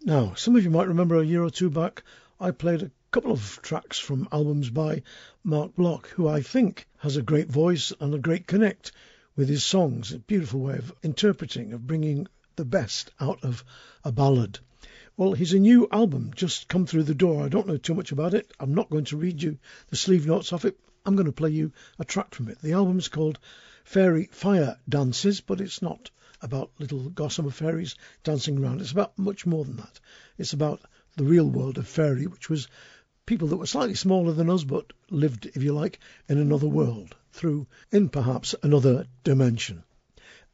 Now, 0.02 0.36
some 0.36 0.56
of 0.56 0.64
you 0.64 0.70
might 0.70 0.88
remember 0.88 1.18
a 1.18 1.26
year 1.26 1.44
or 1.44 1.50
two 1.50 1.70
back, 1.70 2.04
I 2.40 2.52
played 2.52 2.84
a 2.84 2.92
couple 3.12 3.34
of 3.34 3.60
tracks 3.62 4.00
from 4.00 4.30
albums 4.32 4.70
by 4.70 5.04
Marc 5.44 5.76
Block, 5.76 6.08
who 6.08 6.26
I 6.26 6.42
think 6.42 6.88
has 7.00 7.18
a 7.18 7.22
great 7.22 7.50
voice 7.50 7.92
and 8.00 8.14
a 8.14 8.18
great 8.18 8.48
connect 8.48 8.94
with 9.36 9.50
his 9.50 9.66
songs. 9.66 10.14
A 10.14 10.20
beautiful 10.20 10.62
way 10.62 10.78
of 10.78 10.94
interpreting, 11.04 11.74
of 11.74 11.86
bringing 11.86 12.30
the 12.56 12.66
best 12.66 13.12
out 13.20 13.44
of 13.44 13.64
a 14.04 14.12
ballad. 14.12 14.60
Well, 15.18 15.34
he's 15.34 15.54
a 15.54 15.60
new 15.60 15.88
album 15.92 16.32
just 16.36 16.68
come 16.68 16.86
through 16.86 17.04
the 17.04 17.16
door. 17.16 17.44
I 17.44 17.50
don't 17.50 17.68
know 17.68 17.78
too 17.78 17.94
much 17.94 18.12
about 18.12 18.34
it. 18.34 18.52
I'm 18.60 18.76
not 18.76 18.90
going 18.90 19.06
to 19.06 19.18
read 19.18 19.42
you 19.42 19.58
the 19.90 19.96
sleeve 19.96 20.28
notes 20.28 20.52
of 20.52 20.66
it. 20.66 20.78
I'm 21.06 21.16
going 21.16 21.28
to 21.28 21.32
play 21.32 21.52
you 21.52 21.72
a 22.00 22.06
track 22.06 22.34
from 22.34 22.50
it. 22.50 22.62
The 22.62 22.74
album's 22.74 23.08
called 23.08 23.40
Faerie 23.84 24.30
Fire 24.32 24.78
Dances, 24.90 25.40
but 25.40 25.62
it's 25.62 25.82
not 25.82 26.10
about 26.42 26.72
little 26.80 27.10
gossamer 27.10 27.52
fairies 27.52 27.96
dancing 28.24 28.58
around. 28.58 28.82
It's 28.82 28.92
about 28.92 29.18
much 29.18 29.46
more 29.46 29.64
than 29.64 29.78
that. 29.78 30.00
It's 30.38 30.54
about 30.54 30.82
the 31.16 31.24
real 31.24 31.50
world 31.50 31.78
of 31.78 31.88
fairy, 31.88 32.28
which 32.28 32.50
was 32.50 32.68
people 33.26 33.48
that 33.48 33.58
were 33.58 33.66
slightly 33.66 33.96
smaller 33.96 34.34
than 34.34 34.50
us, 34.50 34.64
but 34.64 34.92
lived, 35.10 35.46
if 35.46 35.64
you 35.64 35.74
like, 35.74 36.00
in 36.28 36.38
another 36.38 36.68
world, 36.68 37.16
through, 37.32 37.68
in 37.92 38.10
perhaps 38.10 38.54
another 38.64 39.08
dimension. 39.24 39.84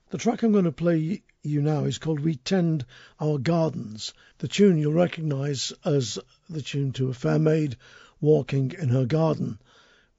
The 0.09 0.17
track 0.17 0.43
I'm 0.43 0.51
going 0.51 0.65
to 0.65 0.71
play 0.71 1.23
you 1.43 1.59
now 1.59 1.85
is 1.85 1.97
called 1.97 2.19
We 2.19 2.35
Tend 2.35 2.85
Our 3.19 3.39
Gardens. 3.39 4.13
The 4.37 4.47
tune 4.47 4.77
you'll 4.77 4.93
recognise 4.93 5.73
as 5.83 6.19
the 6.47 6.61
tune 6.61 6.91
to 6.93 7.09
A 7.09 7.15
Fair 7.15 7.39
Maid 7.39 7.77
Walking 8.19 8.73
in 8.73 8.89
Her 8.89 9.07
Garden, 9.07 9.57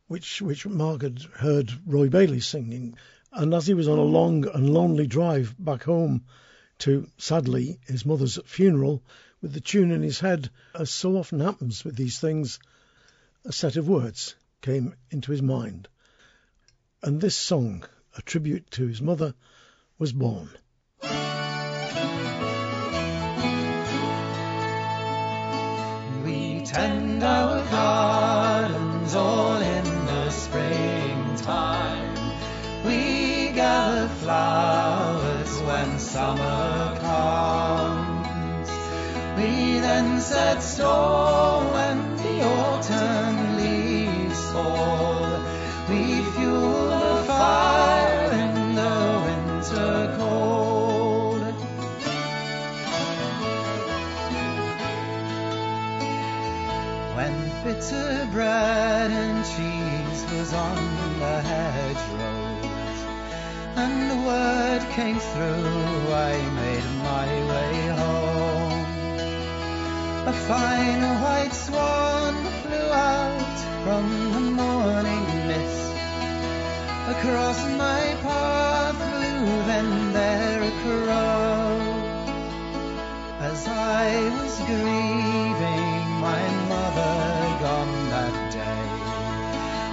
which, 0.08 0.42
which 0.42 0.66
Marc 0.66 1.02
had 1.02 1.22
heard 1.22 1.72
Roy 1.86 2.08
Bailey 2.08 2.40
singing. 2.40 2.96
And 3.30 3.54
as 3.54 3.68
he 3.68 3.74
was 3.74 3.86
on 3.86 4.00
a 4.00 4.02
long 4.02 4.48
and 4.48 4.74
lonely 4.74 5.06
drive 5.06 5.54
back 5.56 5.84
home 5.84 6.24
to, 6.78 7.08
sadly, 7.18 7.78
his 7.86 8.04
mother's 8.04 8.40
funeral, 8.44 9.04
with 9.40 9.52
the 9.52 9.60
tune 9.60 9.92
in 9.92 10.02
his 10.02 10.18
head, 10.18 10.50
as 10.74 10.90
so 10.90 11.16
often 11.16 11.38
happens 11.38 11.84
with 11.84 11.94
these 11.94 12.18
things, 12.18 12.58
a 13.44 13.52
set 13.52 13.76
of 13.76 13.86
words 13.86 14.34
came 14.60 14.96
into 15.08 15.30
his 15.30 15.42
mind. 15.42 15.86
And 17.00 17.20
this 17.20 17.36
song, 17.36 17.84
a 18.16 18.22
tribute 18.22 18.72
to 18.72 18.88
his 18.88 19.00
mother, 19.00 19.34
was 20.00 20.12
born. 20.12 20.50
We 26.24 26.62
tend 26.64 27.22
our 27.24 27.64
gardens 27.70 29.14
all 29.14 29.56
in 29.56 29.84
the 30.06 30.30
springtime. 30.30 32.14
We 32.84 33.50
gather 33.52 34.08
flowers 34.08 35.60
when 35.62 35.98
summer 35.98 36.96
comes. 37.00 38.68
We 39.36 39.80
then 39.80 40.20
set 40.20 40.62
store 40.62 41.64
when 41.72 42.16
the 42.16 42.44
autumn 42.44 43.56
leaves 43.56 44.52
fall. 44.52 45.01
Word 64.24 64.82
came 64.90 65.18
through, 65.18 66.12
I 66.12 66.34
made 66.62 66.88
my 67.10 67.28
way 67.50 67.74
home. 68.00 68.82
A 70.26 70.32
fine 70.32 71.02
white 71.22 71.52
swan 71.52 72.34
flew 72.62 72.90
out 72.92 73.58
from 73.84 74.06
the 74.34 74.40
morning 74.62 75.24
mist. 75.48 75.92
Across 77.14 77.60
my 77.84 78.02
path 78.22 78.96
flew 78.96 79.46
then 79.70 80.12
there 80.12 80.62
a 80.62 80.72
crow. 80.82 81.72
As 83.50 83.66
I 83.66 84.06
was 84.38 84.54
grieving 84.68 86.02
my 86.28 86.42
mother 86.72 87.58
gone 87.64 88.10
that 88.10 88.41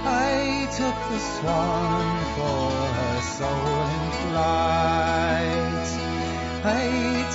I 0.04 0.66
took 0.78 0.96
the 1.10 1.18
swan 1.18 2.06
for 2.36 2.70
her 2.98 3.20
soul 3.36 3.86
in 3.96 4.06
flight. 4.22 5.88
I 6.64 6.86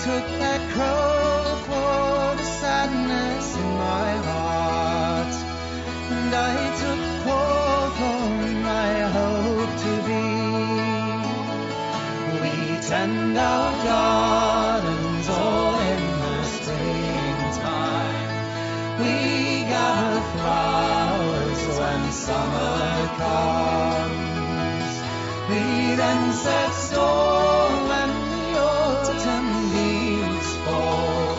took 0.06 0.26
that 0.40 0.62
crow 0.74 1.56
for 1.68 2.36
the 2.38 2.48
sadness 2.62 3.56
in 3.56 3.70
my 3.78 4.12
heart, 4.30 5.36
and 6.12 6.32
I 6.34 6.56
took 6.82 7.02
hawthorn 7.26 8.66
I 8.66 8.94
hope 9.18 9.74
to 9.86 9.94
be. 10.10 10.26
We 12.42 12.54
tend 12.82 13.38
our 13.38 13.72
gardens 13.84 14.75
summer 22.26 23.08
comes. 23.22 24.94
We 25.50 25.62
then 26.02 26.22
set 26.34 26.72
store 26.74 27.70
when 27.92 28.12
the 28.32 28.46
autumn 28.74 29.50
leaves 29.76 30.52
fall. 30.66 31.38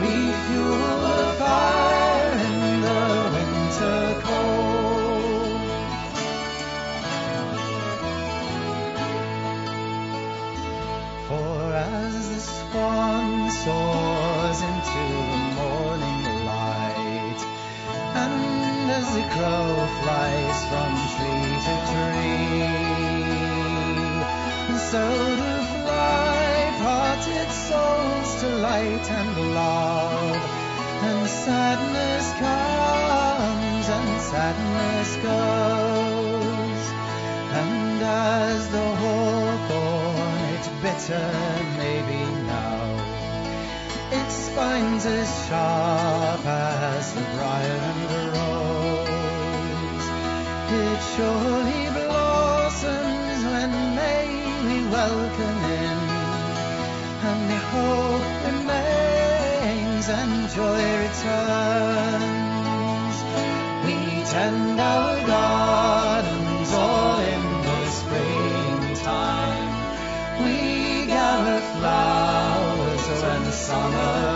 We 0.00 0.12
fuel 0.44 0.94
the 1.06 1.22
fire 1.40 2.32
in 2.46 2.56
the 2.86 3.02
winter 3.34 4.02
cold. 4.26 5.60
For 11.28 11.56
as 11.74 12.14
the 12.30 12.40
swan 12.40 13.50
soars 13.50 14.01
as 18.98 19.06
the 19.14 19.24
crow 19.34 19.68
flies 20.00 20.58
from 20.70 20.90
tree 21.14 21.52
to 21.66 21.74
tree, 21.90 22.76
so 24.90 25.04
do 25.40 25.52
fly 25.72 26.46
parted 26.84 27.50
souls 27.68 28.30
to 28.40 28.48
light 28.68 29.06
and 29.20 29.32
love, 29.54 30.40
and 31.08 31.22
sadness 31.28 32.26
comes 32.44 33.86
and 33.96 34.10
sadness 34.30 35.10
goes. 35.28 36.84
And 37.60 38.02
as 38.02 38.60
the 38.76 38.88
hawthorn, 39.02 40.40
its 40.56 40.68
bitter 40.82 41.28
maybe 41.82 42.22
now, 42.54 42.82
its 44.18 44.34
spines 44.34 45.04
as 45.06 45.28
sharp 45.48 46.44
as 46.44 47.14
the 47.14 47.24
briar 47.34 47.78
and 47.90 48.02
the 48.10 48.22
rose. 48.38 48.51
It 50.74 51.00
surely 51.14 51.84
blossoms 51.90 53.44
when 53.44 53.72
May 53.94 54.28
we 54.64 54.76
welcome 54.88 55.60
in, 55.84 55.98
and 57.28 57.40
the 57.50 57.60
hope 57.72 58.28
remains 58.48 60.08
and 60.08 60.48
joy 60.56 60.82
returns. 61.04 62.36
We 63.84 63.96
tend 64.32 64.80
our 64.80 65.16
gardens 65.26 66.72
all 66.72 67.18
in 67.20 67.44
the 67.66 67.80
springtime. 68.00 69.72
We 70.42 70.56
gather 71.04 71.60
flowers 71.76 73.04
when 73.22 73.42
summer 73.52 74.31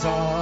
circle 0.00 0.18
around 0.18 0.39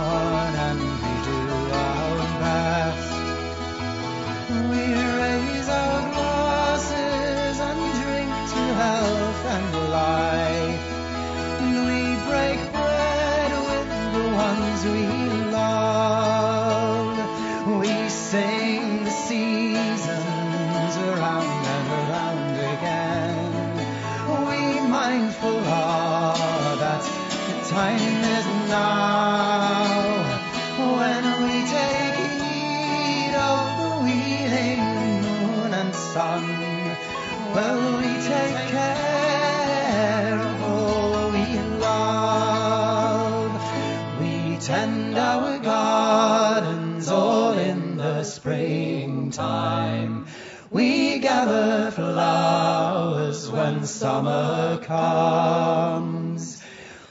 summer 53.89 54.79
comes. 54.83 56.63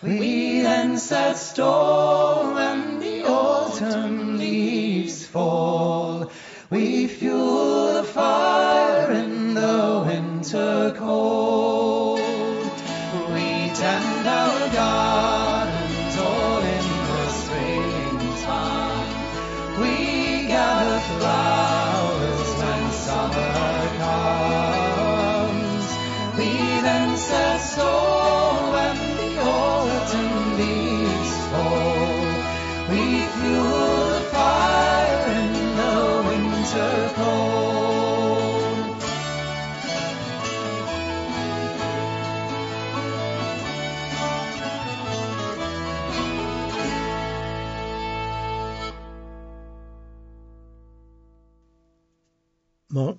We 0.02 0.62
then 0.62 0.98
set 0.98 1.38
store 1.38 2.54
when 2.54 3.00
the 3.00 3.24
autumn 3.26 4.38
leaves 4.38 5.26
fall. 5.26 6.32
We 6.70 7.08
fuel 7.08 7.57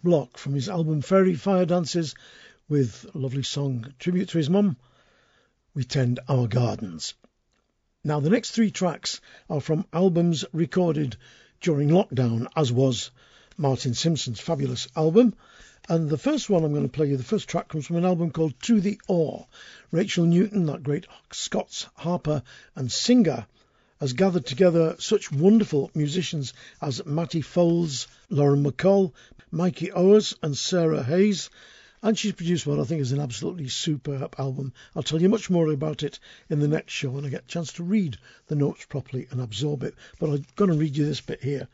Block 0.02 0.38
from 0.38 0.54
his 0.54 0.68
album 0.68 1.02
Faerie 1.02 1.34
Fire 1.34 1.66
Dances 1.66 2.14
with 2.68 3.06
a 3.14 3.18
lovely 3.18 3.42
song 3.42 3.92
tribute 3.98 4.28
to 4.30 4.38
his 4.38 4.50
mum, 4.50 4.76
We 5.74 5.84
Tend 5.84 6.20
Our 6.28 6.46
Gardens. 6.46 7.14
Now, 8.04 8.20
the 8.20 8.30
next 8.30 8.52
three 8.52 8.70
tracks 8.70 9.20
are 9.50 9.60
from 9.60 9.86
albums 9.92 10.44
recorded 10.52 11.16
during 11.60 11.88
lockdown, 11.88 12.46
as 12.54 12.72
was 12.72 13.10
Martin 13.56 13.94
Simpson's 13.94 14.40
fabulous 14.40 14.86
album. 14.94 15.34
And 15.88 16.08
the 16.08 16.18
first 16.18 16.48
one 16.48 16.64
I'm 16.64 16.72
going 16.72 16.84
to 16.84 16.88
play 16.88 17.08
you, 17.08 17.16
the 17.16 17.22
first 17.24 17.48
track 17.48 17.68
comes 17.68 17.86
from 17.86 17.96
an 17.96 18.04
album 18.04 18.30
called 18.30 18.54
To 18.62 18.80
the 18.80 19.00
Awe. 19.08 19.44
Rachel 19.90 20.26
Newton, 20.26 20.66
that 20.66 20.82
great 20.82 21.06
Scots 21.32 21.86
harper 21.96 22.42
and 22.76 22.92
singer, 22.92 23.46
has 24.00 24.12
gathered 24.12 24.46
together 24.46 24.94
such 24.98 25.32
wonderful 25.32 25.90
musicians 25.94 26.52
as 26.80 27.04
Mattie 27.04 27.42
Foulds, 27.42 28.06
Lauren 28.30 28.62
MacColl, 28.62 29.12
Mikey 29.50 29.90
Owers, 29.92 30.34
and 30.42 30.56
Sarah 30.56 31.02
Hayes. 31.02 31.50
And 32.02 32.16
she's 32.16 32.32
produced 32.32 32.66
what 32.66 32.78
I 32.78 32.84
think 32.84 33.00
is 33.00 33.12
an 33.12 33.20
absolutely 33.20 33.68
superb 33.68 34.34
album. 34.38 34.72
I'll 34.94 35.02
tell 35.02 35.20
you 35.20 35.28
much 35.28 35.50
more 35.50 35.68
about 35.68 36.02
it 36.02 36.20
in 36.48 36.60
the 36.60 36.68
next 36.68 36.92
show 36.92 37.10
when 37.10 37.24
I 37.24 37.28
get 37.28 37.44
a 37.44 37.48
chance 37.48 37.72
to 37.74 37.82
read 37.82 38.18
the 38.46 38.54
notes 38.54 38.84
properly 38.86 39.26
and 39.30 39.40
absorb 39.40 39.82
it. 39.82 39.94
But 40.20 40.30
I'm 40.30 40.46
going 40.54 40.70
to 40.70 40.76
read 40.76 40.96
you 40.96 41.04
this 41.04 41.20
bit 41.20 41.42
here. 41.42 41.66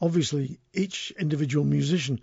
Obviously, 0.00 0.58
each 0.72 1.12
individual 1.18 1.64
musician 1.64 2.20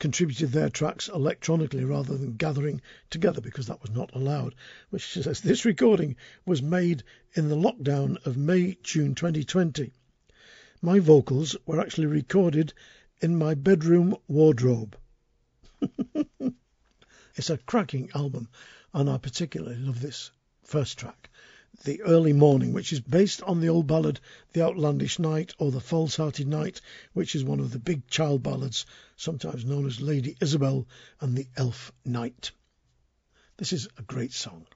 contributed 0.00 0.50
their 0.50 0.70
tracks 0.70 1.08
electronically 1.08 1.84
rather 1.84 2.16
than 2.16 2.36
gathering 2.36 2.80
together 3.10 3.42
because 3.42 3.66
that 3.66 3.82
was 3.82 3.90
not 3.90 4.14
allowed. 4.14 4.54
Which 4.88 5.06
says 5.06 5.42
this 5.42 5.66
recording 5.66 6.16
was 6.46 6.62
made 6.62 7.04
in 7.34 7.48
the 7.48 7.56
lockdown 7.56 8.24
of 8.26 8.38
May 8.38 8.78
June 8.82 9.14
2020. 9.14 9.92
My 10.82 10.98
vocals 10.98 11.54
were 11.66 11.78
actually 11.78 12.06
recorded 12.06 12.72
in 13.20 13.36
my 13.36 13.54
bedroom 13.54 14.16
wardrobe. 14.28 14.96
it's 17.34 17.50
a 17.50 17.58
cracking 17.58 18.10
album, 18.14 18.48
and 18.94 19.10
I 19.10 19.18
particularly 19.18 19.76
love 19.76 20.00
this 20.00 20.30
first 20.64 20.98
track. 20.98 21.28
The 21.84 22.02
Early 22.02 22.32
Morning, 22.32 22.72
which 22.72 22.92
is 22.92 23.00
based 23.00 23.42
on 23.42 23.60
the 23.60 23.68
old 23.68 23.86
ballad 23.86 24.20
The 24.52 24.62
Outlandish 24.62 25.18
Knight 25.18 25.54
or 25.58 25.70
The 25.70 25.80
False 25.80 26.16
Hearted 26.16 26.48
Knight, 26.48 26.80
which 27.12 27.34
is 27.34 27.44
one 27.44 27.60
of 27.60 27.72
the 27.72 27.78
big 27.78 28.06
child 28.08 28.42
ballads, 28.42 28.86
sometimes 29.16 29.64
known 29.64 29.86
as 29.86 30.00
Lady 30.00 30.36
Isabel 30.40 30.86
and 31.20 31.36
the 31.36 31.48
Elf 31.56 31.92
Knight. 32.04 32.52
This 33.56 33.72
is 33.72 33.88
a 33.98 34.02
great 34.02 34.32
song. 34.32 34.66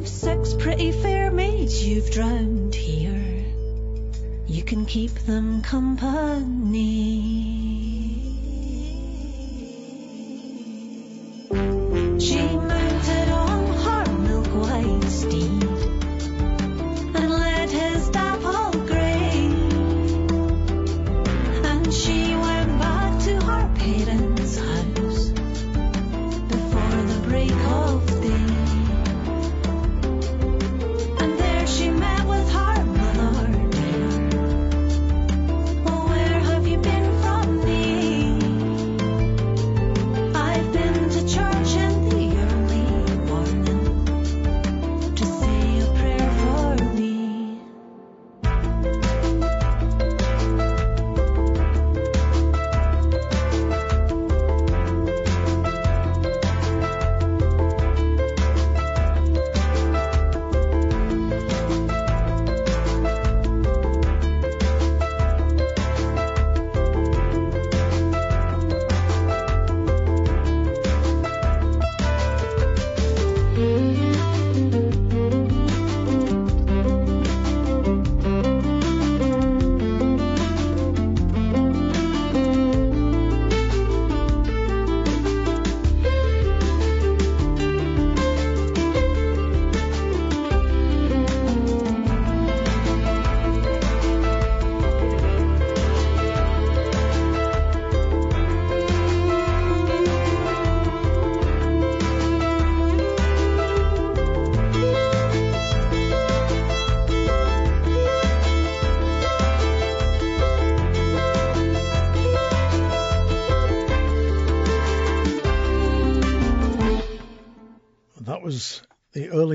If 0.00 0.08
six 0.08 0.54
pretty 0.54 0.92
fair 0.92 1.30
maids 1.30 1.86
you've 1.86 2.10
drowned 2.10 2.74
here, 2.74 3.44
you 4.46 4.62
can 4.62 4.86
keep 4.86 5.12
them 5.12 5.60
company. 5.60 6.90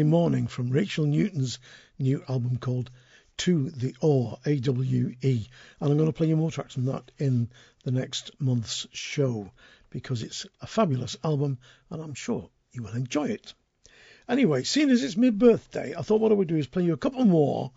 Morning 0.05 0.47
from 0.47 0.69
Rachel 0.69 1.05
Newton's 1.05 1.59
new 1.99 2.23
album 2.29 2.57
called 2.57 2.91
To 3.37 3.69
the 3.71 3.95
Awe, 4.01 4.35
A 4.45 4.59
W 4.59 5.15
E. 5.21 5.47
And 5.79 5.91
I'm 5.91 5.97
going 5.97 6.09
to 6.09 6.13
play 6.13 6.27
you 6.27 6.37
more 6.37 6.51
tracks 6.51 6.73
from 6.75 6.85
that 6.85 7.11
in 7.17 7.49
the 7.83 7.91
next 7.91 8.31
month's 8.39 8.87
show 8.91 9.51
because 9.89 10.23
it's 10.23 10.45
a 10.61 10.67
fabulous 10.67 11.17
album 11.23 11.57
and 11.89 12.01
I'm 12.01 12.13
sure 12.13 12.49
you 12.71 12.83
will 12.83 12.95
enjoy 12.95 13.29
it. 13.29 13.53
Anyway, 14.27 14.63
seeing 14.63 14.89
as 14.89 15.03
it's 15.03 15.17
my 15.17 15.29
birthday, 15.29 15.93
I 15.95 16.01
thought 16.01 16.19
what 16.19 16.31
I 16.31 16.35
would 16.35 16.47
do 16.47 16.57
is 16.57 16.67
play 16.67 16.83
you 16.83 16.93
a 16.93 16.97
couple 16.97 17.23
more 17.25 17.71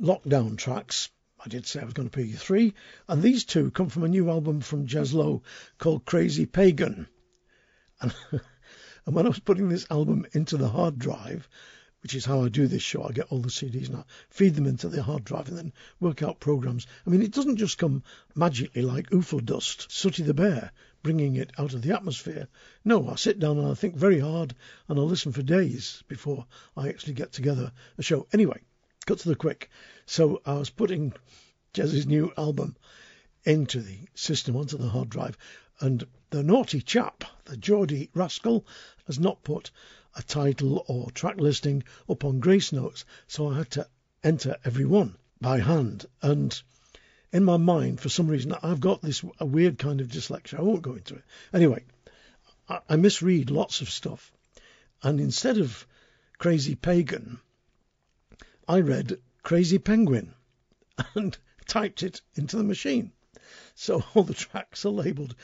lockdown 0.00 0.56
tracks. 0.56 1.10
I 1.44 1.48
did 1.48 1.66
say 1.66 1.80
I 1.80 1.84
was 1.84 1.94
going 1.94 2.08
to 2.08 2.12
play 2.12 2.24
you 2.24 2.36
three, 2.36 2.74
and 3.08 3.22
these 3.22 3.44
two 3.44 3.70
come 3.70 3.88
from 3.88 4.04
a 4.04 4.08
new 4.08 4.28
album 4.30 4.60
from 4.60 4.86
Jez 4.86 5.14
Lowe 5.14 5.42
called 5.78 6.04
Crazy 6.04 6.46
Pagan. 6.46 7.06
And, 8.00 8.14
and 9.10 9.16
when 9.16 9.26
I 9.26 9.30
was 9.30 9.40
putting 9.40 9.68
this 9.68 9.88
album 9.90 10.24
into 10.34 10.56
the 10.56 10.68
hard 10.68 10.96
drive, 10.96 11.48
which 12.00 12.14
is 12.14 12.24
how 12.24 12.44
I 12.44 12.48
do 12.48 12.68
this 12.68 12.80
show, 12.80 13.02
I 13.02 13.10
get 13.10 13.26
all 13.28 13.40
the 13.40 13.48
CDs 13.48 13.88
and 13.88 13.96
I 13.96 14.04
feed 14.28 14.54
them 14.54 14.68
into 14.68 14.88
the 14.88 15.02
hard 15.02 15.24
drive 15.24 15.48
and 15.48 15.58
then 15.58 15.72
work 15.98 16.22
out 16.22 16.38
programs. 16.38 16.86
I 17.04 17.10
mean, 17.10 17.20
it 17.20 17.32
doesn't 17.32 17.56
just 17.56 17.76
come 17.76 18.04
magically 18.36 18.82
like 18.82 19.10
oofle 19.10 19.44
dust, 19.44 19.90
Sooty 19.90 20.22
the 20.22 20.32
Bear, 20.32 20.70
bringing 21.02 21.34
it 21.34 21.50
out 21.58 21.74
of 21.74 21.82
the 21.82 21.92
atmosphere. 21.92 22.46
No, 22.84 23.08
I 23.08 23.16
sit 23.16 23.40
down 23.40 23.58
and 23.58 23.66
I 23.66 23.74
think 23.74 23.96
very 23.96 24.20
hard 24.20 24.54
and 24.86 24.96
I 24.96 25.02
listen 25.02 25.32
for 25.32 25.42
days 25.42 26.04
before 26.06 26.46
I 26.76 26.88
actually 26.88 27.14
get 27.14 27.32
together 27.32 27.72
a 27.98 28.04
show. 28.04 28.28
Anyway, 28.32 28.60
cut 29.06 29.18
to 29.18 29.28
the 29.28 29.34
quick. 29.34 29.70
So 30.06 30.40
I 30.46 30.52
was 30.52 30.70
putting 30.70 31.14
Jez's 31.74 32.06
new 32.06 32.32
album 32.38 32.76
into 33.42 33.80
the 33.80 33.98
system, 34.14 34.54
onto 34.54 34.78
the 34.78 34.88
hard 34.88 35.10
drive, 35.10 35.36
and 35.80 36.06
the 36.30 36.42
naughty 36.42 36.80
chap, 36.80 37.24
the 37.46 37.56
Geordie 37.56 38.10
rascal, 38.14 38.64
has 39.06 39.18
not 39.18 39.42
put 39.42 39.70
a 40.14 40.22
title 40.22 40.84
or 40.88 41.10
track 41.10 41.40
listing 41.40 41.82
up 42.08 42.24
on 42.24 42.40
Grace 42.40 42.72
Notes, 42.72 43.04
so 43.26 43.48
I 43.48 43.58
had 43.58 43.70
to 43.72 43.88
enter 44.22 44.56
every 44.64 44.84
one 44.84 45.16
by 45.40 45.60
hand. 45.60 46.06
And 46.22 46.60
in 47.32 47.44
my 47.44 47.56
mind, 47.56 48.00
for 48.00 48.08
some 48.08 48.28
reason, 48.28 48.54
I've 48.62 48.80
got 48.80 49.02
this 49.02 49.24
a 49.38 49.46
weird 49.46 49.78
kind 49.78 50.00
of 50.00 50.08
dyslexia. 50.08 50.58
I 50.58 50.62
won't 50.62 50.82
go 50.82 50.94
into 50.94 51.14
it. 51.14 51.24
Anyway, 51.52 51.84
I, 52.68 52.80
I 52.88 52.96
misread 52.96 53.50
lots 53.50 53.80
of 53.80 53.90
stuff, 53.90 54.32
and 55.02 55.20
instead 55.20 55.58
of 55.58 55.86
Crazy 56.38 56.74
Pagan, 56.74 57.38
I 58.68 58.80
read 58.80 59.18
Crazy 59.42 59.78
Penguin 59.78 60.34
and 61.14 61.36
typed 61.66 62.02
it 62.02 62.20
into 62.34 62.56
the 62.56 62.64
machine. 62.64 63.12
So 63.74 64.04
all 64.14 64.24
the 64.24 64.34
tracks 64.34 64.84
are 64.84 64.90
labelled 64.90 65.34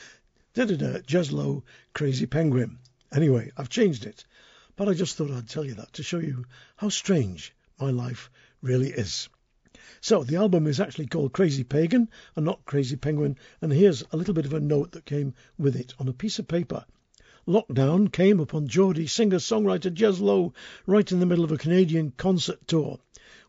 Jez 0.57 1.31
Lowe, 1.31 1.63
Crazy 1.93 2.25
Penguin. 2.25 2.79
Anyway, 3.13 3.51
I've 3.55 3.69
changed 3.69 4.05
it, 4.05 4.25
but 4.75 4.89
I 4.89 4.93
just 4.93 5.15
thought 5.15 5.31
I'd 5.31 5.47
tell 5.47 5.65
you 5.65 5.75
that 5.75 5.93
to 5.93 6.03
show 6.03 6.19
you 6.19 6.45
how 6.75 6.89
strange 6.89 7.55
my 7.79 7.89
life 7.89 8.29
really 8.61 8.89
is. 8.89 9.29
So 10.01 10.23
the 10.23 10.35
album 10.35 10.67
is 10.67 10.79
actually 10.79 11.07
called 11.07 11.31
Crazy 11.31 11.63
Pagan 11.63 12.09
and 12.35 12.45
not 12.45 12.65
Crazy 12.65 12.95
Penguin, 12.95 13.37
and 13.61 13.71
here's 13.71 14.03
a 14.11 14.17
little 14.17 14.33
bit 14.33 14.45
of 14.45 14.53
a 14.53 14.59
note 14.59 14.91
that 14.91 15.05
came 15.05 15.33
with 15.57 15.75
it 15.75 15.93
on 15.99 16.07
a 16.07 16.13
piece 16.13 16.37
of 16.37 16.47
paper. 16.47 16.85
Lockdown 17.47 18.11
came 18.11 18.41
upon 18.41 18.67
Geordie 18.67 19.07
singer-songwriter 19.07 19.91
Jez 19.93 20.19
Lowe 20.19 20.53
right 20.85 21.09
in 21.09 21.21
the 21.21 21.25
middle 21.25 21.45
of 21.45 21.51
a 21.53 21.57
Canadian 21.57 22.11
concert 22.11 22.67
tour. 22.67 22.99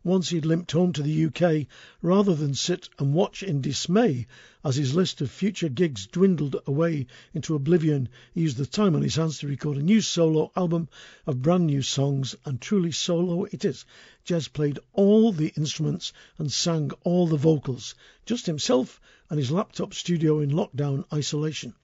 Once 0.04 0.28
he'd 0.28 0.44
limped 0.46 0.70
home 0.70 0.92
to 0.92 1.02
the 1.02 1.24
UK, 1.24 1.66
rather 2.02 2.32
than 2.32 2.54
sit 2.54 2.88
and 3.00 3.12
watch 3.12 3.42
in 3.42 3.60
dismay 3.60 4.28
as 4.62 4.76
his 4.76 4.94
list 4.94 5.20
of 5.20 5.28
future 5.28 5.68
gigs 5.68 6.06
dwindled 6.06 6.54
away 6.68 7.04
into 7.34 7.56
oblivion, 7.56 8.08
he 8.32 8.42
used 8.42 8.56
the 8.58 8.64
time 8.64 8.94
on 8.94 9.02
his 9.02 9.16
hands 9.16 9.40
to 9.40 9.48
record 9.48 9.76
a 9.76 9.82
new 9.82 10.00
solo 10.00 10.52
album 10.54 10.88
of 11.26 11.42
brand 11.42 11.66
new 11.66 11.82
songs, 11.82 12.36
and 12.44 12.60
truly 12.60 12.92
solo 12.92 13.42
it 13.46 13.64
is. 13.64 13.84
Jez 14.24 14.46
played 14.52 14.78
all 14.92 15.32
the 15.32 15.52
instruments 15.56 16.12
and 16.38 16.52
sang 16.52 16.92
all 17.02 17.26
the 17.26 17.36
vocals, 17.36 17.96
just 18.24 18.46
himself 18.46 19.00
and 19.28 19.40
his 19.40 19.50
laptop 19.50 19.92
studio 19.92 20.38
in 20.38 20.50
lockdown 20.50 21.04
isolation. 21.12 21.74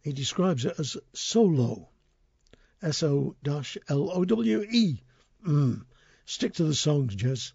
He 0.00 0.14
describes 0.14 0.64
it 0.64 0.72
as 0.78 0.96
solo. 1.12 1.90
S 2.80 3.02
O 3.02 3.36
L 3.44 4.10
O 4.10 4.24
W 4.24 4.62
E. 4.62 5.02
Mm. 5.46 5.84
Stick 6.30 6.54
to 6.54 6.62
the 6.62 6.76
songs, 6.76 7.16
Jez. 7.16 7.54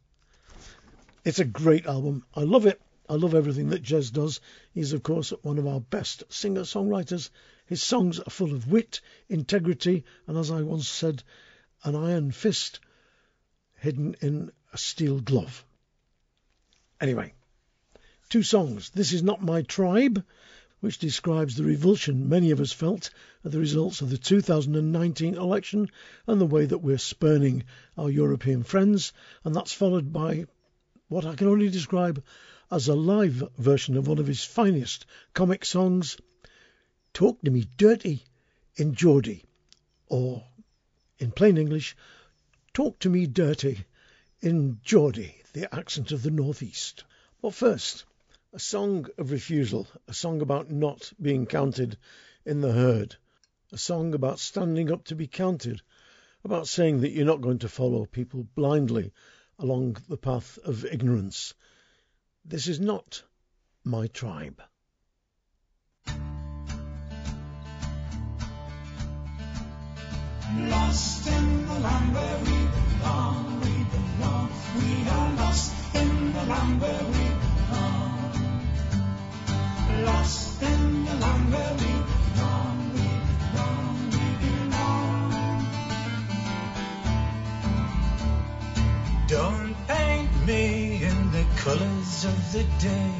It's 1.24 1.40
a 1.40 1.46
great 1.46 1.86
album. 1.86 2.26
I 2.36 2.42
love 2.42 2.66
it. 2.66 2.82
I 3.08 3.14
love 3.14 3.34
everything 3.34 3.70
that 3.70 3.84
Jez 3.84 4.12
does. 4.12 4.42
He's, 4.74 4.92
of 4.92 5.02
course, 5.02 5.30
one 5.44 5.58
of 5.58 5.66
our 5.66 5.80
best 5.80 6.24
singer 6.28 6.64
songwriters. 6.64 7.30
His 7.68 7.82
songs 7.82 8.20
are 8.20 8.30
full 8.30 8.52
of 8.52 8.70
wit, 8.70 9.00
integrity, 9.30 10.04
and 10.28 10.38
as 10.38 10.52
I 10.52 10.62
once 10.62 10.90
said, 10.90 11.24
an 11.86 11.96
iron 11.96 12.32
fist 12.32 12.82
hidden 13.76 14.18
in 14.20 14.52
a 14.74 14.78
steel 14.78 15.22
glove. 15.22 15.64
Anyway, 17.00 17.34
two 18.28 18.44
songs. 18.44 18.90
This 18.90 19.14
is 19.14 19.24
Not 19.24 19.42
My 19.42 19.62
Tribe, 19.62 20.22
which 20.86 21.00
describes 21.00 21.56
the 21.56 21.64
revulsion 21.64 22.30
many 22.30 22.52
of 22.52 22.62
us 22.62 22.72
felt 22.72 23.10
at 23.44 23.52
the 23.52 23.58
results 23.58 24.02
of 24.02 24.12
the 24.12 24.20
2019 24.20 25.34
election 25.34 25.90
and 26.28 26.40
the 26.40 26.46
way 26.46 26.64
that 26.64 26.78
we're 26.78 26.96
spurning 27.00 27.64
our 27.98 28.12
European 28.12 28.62
friends, 28.62 29.12
and 29.44 29.56
that's 29.56 29.74
followed 29.74 30.14
by 30.14 30.46
what 31.08 31.26
I 31.26 31.34
can 31.34 31.48
only 31.48 31.72
describe 31.72 32.24
as 32.70 32.88
a 32.88 32.94
live 32.94 33.42
version 33.58 33.98
of 33.98 34.08
one 34.08 34.20
of 34.20 34.28
his 34.28 34.44
finest 34.44 35.08
comic 35.34 35.66
songs, 35.66 36.18
Talk 37.16 37.42
to 37.42 37.50
Me 37.50 37.66
Dirty 37.78 38.24
in 38.76 38.94
Geordie, 38.94 39.44
or 40.06 40.46
in 41.18 41.32
plain 41.32 41.58
English, 41.58 41.96
Talk 42.76 43.00
to 43.00 43.10
Me 43.10 43.26
Dirty 43.26 43.86
in 44.40 44.80
Geordie, 44.84 45.42
the 45.54 45.74
accent 45.74 46.12
of 46.12 46.22
the 46.22 46.30
northeast. 46.30 47.06
But 47.42 47.56
first, 47.56 48.06
a 48.56 48.60
song 48.60 49.06
of 49.18 49.32
refusal, 49.32 49.86
a 50.08 50.14
song 50.14 50.42
about 50.42 50.72
not 50.72 51.12
being 51.22 51.46
counted 51.46 51.98
in 52.46 52.62
the 52.62 52.72
herd, 52.72 53.14
a 53.74 53.78
song 53.78 54.14
about 54.14 54.40
standing 54.40 54.90
up 54.90 55.04
to 55.04 55.14
be 55.14 55.28
counted, 55.28 55.82
about 56.46 56.66
saying 56.66 57.02
that 57.02 57.12
you're 57.12 57.26
not 57.26 57.42
going 57.42 57.60
to 57.60 57.68
follow 57.68 58.06
people 58.06 58.48
blindly 58.56 59.12
along 59.60 59.98
the 60.08 60.16
path 60.16 60.58
of 60.64 60.86
ignorance. 60.86 61.54
This 62.46 62.70
is 62.70 62.80
not 62.80 63.24
my 63.84 64.08
tribe. 64.08 64.62
Lost 70.58 71.28
in 71.28 71.68
the 71.68 71.80
land 71.82 72.16
where 72.16 72.38
we 72.40 72.68
belong, 72.78 73.60
we 73.60 73.84
belong. 73.92 74.50
We 74.78 75.10
are 75.10 75.36
lost 75.36 75.74
in 75.96 76.32
the 76.32 76.44
land 76.46 76.80
where 76.80 77.04
we 77.04 77.12
belong. 77.12 77.35
Lost 80.04 80.62
in 80.62 81.06
the 81.06 81.14
land 81.16 81.54
where 81.54 81.74
we 81.74 81.94
belong, 82.34 82.94
we 82.94 83.08
belong, 83.32 84.10
we 84.12 84.26
belong. 84.46 85.32
Don't 89.28 89.76
paint 89.88 90.46
me 90.46 91.04
in 91.04 91.32
the 91.32 91.46
colors 91.56 92.26
of 92.26 92.52
the 92.52 92.64
day. 92.80 93.12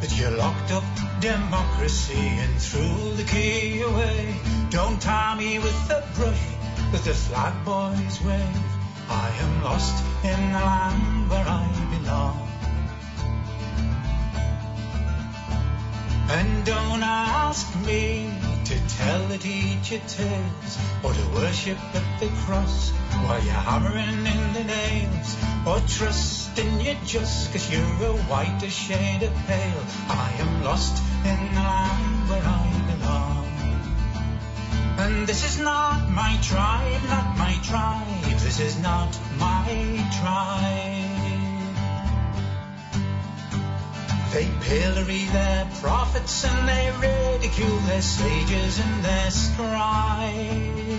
That 0.00 0.16
you 0.16 0.30
locked 0.30 0.70
up 0.70 0.84
democracy 1.20 2.14
and 2.14 2.60
threw 2.60 3.14
the 3.16 3.24
key 3.24 3.82
away. 3.82 4.34
Don't 4.70 5.00
tie 5.00 5.34
me 5.36 5.58
with 5.58 5.90
a 5.90 6.02
brush 6.14 6.46
with 6.92 7.04
the 7.04 7.14
flag 7.14 7.64
boys 7.64 8.22
wave. 8.22 8.62
I 9.08 9.28
am 9.40 9.62
lost 9.64 10.04
in 10.24 10.52
the 10.52 10.60
land 10.60 11.28
where 11.28 11.46
I 11.46 11.88
belong. 11.98 12.49
And 16.32 16.64
don't 16.64 17.02
ask 17.02 17.66
me 17.84 18.30
to 18.64 18.74
tell 18.96 19.26
the 19.26 19.36
teacher 19.36 20.00
tales 20.06 20.78
or 21.02 21.12
to 21.12 21.24
worship 21.34 21.76
at 21.92 22.20
the 22.20 22.28
cross 22.44 22.90
while 23.26 23.42
you're 23.42 23.64
hammering 23.70 24.24
in 24.34 24.52
the 24.52 24.62
nails 24.62 25.36
or 25.66 25.80
trust 25.88 26.56
in 26.56 26.80
your 26.80 26.94
just 27.04 27.50
cause 27.50 27.68
you're 27.68 27.82
a 27.82 28.12
whiter 28.30 28.70
shade 28.70 29.24
of 29.24 29.34
pale. 29.48 29.84
I 30.08 30.32
am 30.38 30.62
lost 30.62 31.02
in 31.24 31.40
the 31.54 31.60
land 31.60 32.28
where 32.30 32.46
I 32.46 32.66
belong. 32.92 33.46
And 35.02 35.26
this 35.26 35.44
is 35.44 35.58
not 35.58 36.08
my 36.10 36.38
tribe, 36.42 37.02
not 37.08 37.36
my 37.38 37.58
tribe. 37.64 38.38
This 38.38 38.60
is 38.60 38.78
not 38.78 39.18
my 39.36 39.66
tribe. 40.20 41.09
They 44.32 44.48
pillory 44.60 45.24
their 45.24 45.68
prophets 45.80 46.44
and 46.44 46.68
they 46.68 46.90
ridicule 47.00 47.78
their 47.78 48.00
sages 48.00 48.78
and 48.78 49.04
their 49.04 49.30
scribes. 49.30 50.90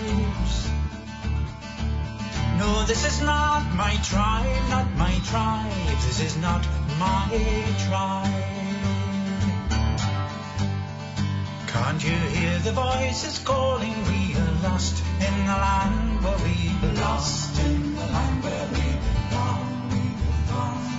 No, 2.58 2.84
this 2.84 3.06
is 3.06 3.22
not 3.22 3.74
my 3.74 3.94
tribe, 4.04 4.68
not 4.68 4.94
my 4.96 5.18
tribe. 5.24 5.98
This 6.06 6.20
is 6.20 6.36
not 6.36 6.66
my 6.98 7.30
tribe. 7.86 8.62
Can't 11.68 12.04
you 12.04 12.16
hear 12.36 12.58
the 12.58 12.72
voices 12.72 13.38
calling? 13.38 13.96
We 14.04 14.34
are 14.36 14.54
lost 14.62 15.02
in 15.20 15.46
the 15.46 15.56
land 15.66 16.22
where 16.22 16.38
we 16.44 16.68
belong. 16.80 16.94
Lost 16.96 17.58
in 17.60 17.94
the 17.96 18.06
land 18.06 18.44
where 18.44 18.68
we 18.76 18.86
belong. 19.30 19.88
We 19.90 20.02
belong. 20.46 20.91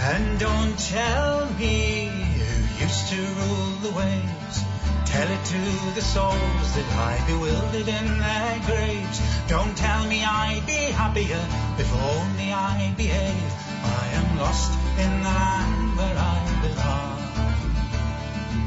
And 0.00 0.38
don't 0.40 0.78
tell 0.78 1.46
me 1.58 2.06
who 2.06 2.84
used 2.84 3.08
to 3.10 3.16
rule 3.16 3.72
the 3.82 3.90
waves. 3.90 4.64
Tell 5.04 5.28
it 5.30 5.44
to 5.44 5.94
the 5.94 6.00
souls 6.00 6.74
that 6.74 6.88
lie 6.96 7.22
bewildered 7.26 7.88
in 7.88 8.18
their 8.18 8.60
graves. 8.66 9.20
Don't 9.48 9.76
tell 9.76 10.06
me 10.06 10.24
I'd 10.24 10.64
be 10.66 10.92
happier 11.00 11.44
if 11.78 11.92
only 11.92 12.52
I 12.52 12.94
behave. 12.96 13.52
I 13.84 14.04
am 14.18 14.38
lost 14.38 14.72
in 14.98 15.10
the 15.22 15.30
land 15.30 15.96
where 15.98 16.16
I 16.16 16.38
belong. 16.62 17.18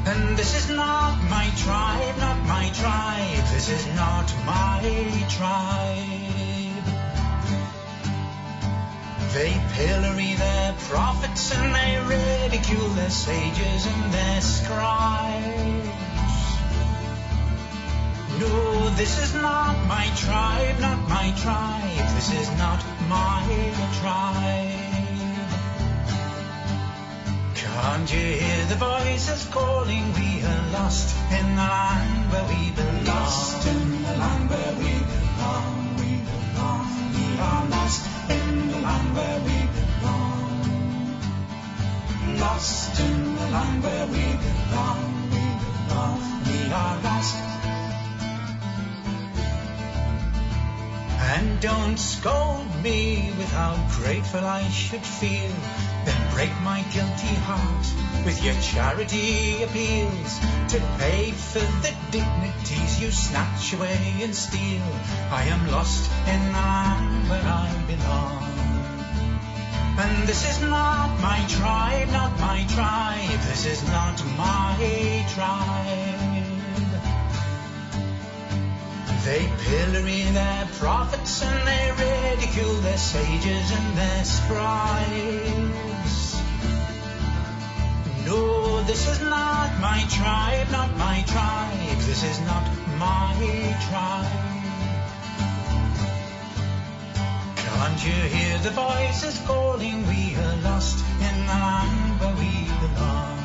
And 0.06 0.36
this 0.36 0.54
is 0.56 0.76
not 0.76 1.16
my 1.30 1.50
tribe, 1.56 2.18
not 2.18 2.38
my 2.46 2.70
tribe. 2.70 3.44
This 3.54 3.68
is 3.68 3.86
not 3.96 4.32
my 4.44 5.26
tribe. 5.28 6.51
They 9.32 9.58
pillory 9.72 10.34
their 10.34 10.74
prophets 10.90 11.54
and 11.54 11.74
they 11.74 11.98
ridicule 12.06 12.88
their 12.90 13.08
sages 13.08 13.86
and 13.86 14.12
their 14.12 14.40
scribes. 14.42 15.88
No, 18.38 18.90
this 18.90 19.18
is 19.22 19.32
not 19.34 19.86
my 19.86 20.06
tribe, 20.16 20.78
not 20.80 21.08
my 21.08 21.32
tribe. 21.40 22.14
This 22.14 22.30
is 22.34 22.50
not 22.58 22.84
my 23.08 23.72
tribe. 24.00 24.82
Can't 27.54 28.12
you 28.12 28.36
hear 28.36 28.64
the 28.66 28.74
voices 28.74 29.48
calling? 29.50 30.12
We 30.12 30.42
are 30.44 30.70
lost 30.72 31.16
in 31.30 31.56
the 31.56 31.62
land 31.62 32.32
where 32.32 32.44
we 32.52 32.70
belong. 32.72 33.04
Lost 33.06 33.66
in 33.66 34.02
the 34.02 34.14
land 34.18 34.50
where 34.50 34.74
we 34.76 34.92
belong. 34.92 35.81
We. 36.62 37.38
Are 37.40 37.66
lost 37.68 38.06
in 38.30 38.68
the 38.70 38.78
land 38.78 39.16
where 39.16 39.40
we 39.46 39.58
belong. 39.76 40.42
Lost 42.38 43.00
in 43.00 43.34
the 43.34 43.46
land 43.50 43.82
where 43.82 44.06
we 44.06 44.24
belong. 44.44 45.00
We 45.32 45.42
belong. 45.64 46.20
We 46.46 46.58
are 46.72 46.96
lost. 47.02 47.36
And 51.34 51.60
don't 51.60 51.98
scold 51.98 52.68
me 52.82 53.32
with 53.36 53.50
how 53.50 53.74
grateful 53.98 54.44
I 54.44 54.62
should 54.68 55.06
feel. 55.20 55.54
Then 56.04 56.34
break 56.34 56.52
my 56.62 56.82
guilty 56.92 57.34
heart 57.46 57.86
with 58.24 58.42
your 58.44 58.54
charity 58.60 59.62
appeals 59.62 60.38
to 60.68 60.78
pay 60.98 61.30
for 61.32 61.66
the 61.84 61.94
dignities 62.10 63.00
you 63.00 63.10
snatch 63.10 63.72
away 63.74 64.14
and 64.20 64.34
steal. 64.34 64.82
I 65.30 65.44
am 65.44 65.70
lost 65.70 66.10
in 66.28 66.40
the 66.46 66.52
land 66.52 67.28
where 67.28 67.42
I 67.42 67.68
belong. 67.86 68.52
And 69.98 70.26
this 70.26 70.48
is 70.48 70.62
not 70.62 71.20
my 71.20 71.44
tribe, 71.48 72.08
not 72.08 72.38
my 72.40 72.64
tribe. 72.68 73.40
This 73.50 73.66
is 73.66 73.82
not 73.88 74.24
my 74.38 75.26
tribe. 75.34 76.52
They 79.24 79.48
pillory 79.64 80.22
their 80.32 80.66
prophets 80.80 81.42
and 81.42 81.68
they 81.68 81.92
ridicule 82.02 82.74
their 82.80 82.96
sages 82.96 83.70
and 83.70 83.96
their 83.96 84.24
scribes. 84.24 85.71
No, 88.24 88.82
this 88.84 89.08
is 89.08 89.20
not 89.20 89.70
my 89.80 90.04
tribe, 90.08 90.70
not 90.70 90.96
my 90.96 91.22
tribe. 91.26 91.98
This 92.06 92.22
is 92.22 92.40
not 92.40 92.64
my 92.98 93.34
tribe. 93.88 94.52
Can't 97.56 98.04
you 98.04 98.12
hear 98.36 98.58
the 98.58 98.70
voices 98.70 99.40
calling? 99.46 100.06
We 100.06 100.36
are 100.36 100.56
lost 100.62 101.04
in 101.20 101.46
the 101.46 101.56
land 101.66 102.20
where 102.20 102.36
we 102.36 102.52
belong. 102.82 103.38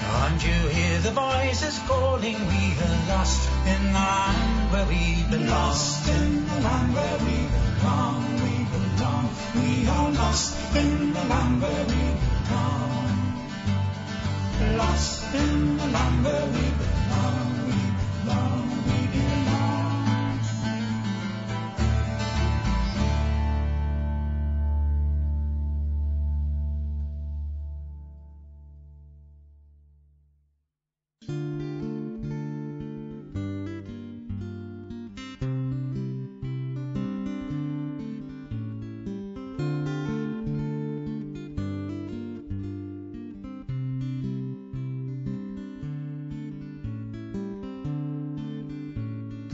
Can't 0.00 0.44
you 0.44 0.68
hear 0.68 0.98
the 0.98 1.12
voices 1.12 1.78
calling? 1.88 2.38
We 2.52 2.64
are 2.84 2.98
lost 3.08 3.48
in 3.66 3.82
the 3.86 3.98
land 3.98 4.72
where 4.72 4.86
we 4.86 5.24
belong. 5.30 5.48
Lost 5.48 6.08
in 6.08 6.46
the 6.46 6.60
land 6.60 6.94
where 6.94 7.18
we 7.24 7.38
belong. 7.80 8.42
We. 8.42 8.59
We 9.54 9.86
are 9.86 10.10
lost 10.12 10.76
in 10.76 11.12
the 11.12 11.24
land 11.24 11.62
where 11.62 11.84
we 11.84 12.02
belong. 12.20 13.18
Lost 14.76 15.34
in 15.34 15.76
the 15.76 15.86
land 15.86 16.24
where 16.24 16.46
we 16.46 16.60
belong. 16.78 16.89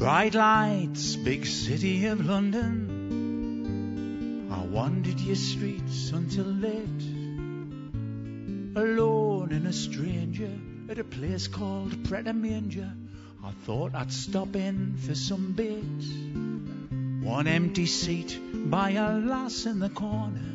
Bright 0.06 0.36
lights, 0.36 1.16
big 1.16 1.44
city 1.44 2.06
of 2.06 2.24
London. 2.24 2.78
I 4.52 4.64
wandered 4.64 5.18
your 5.18 5.34
streets 5.34 6.12
until 6.12 6.44
late. 6.44 7.02
Alone 8.76 9.50
and 9.50 9.66
a 9.66 9.72
stranger 9.72 10.52
at 10.88 11.00
a 11.00 11.04
place 11.04 11.48
called 11.48 12.04
Pret 12.04 12.32
Manger. 12.32 12.92
I 13.44 13.50
thought 13.64 13.96
I'd 13.96 14.12
stop 14.12 14.54
in 14.54 14.94
for 14.96 15.16
some 15.16 15.54
bait. 15.54 16.04
One 17.26 17.48
empty 17.48 17.86
seat 17.86 18.38
by 18.70 18.90
a 18.90 19.18
lass 19.18 19.66
in 19.66 19.80
the 19.80 19.88
corner. 19.88 20.52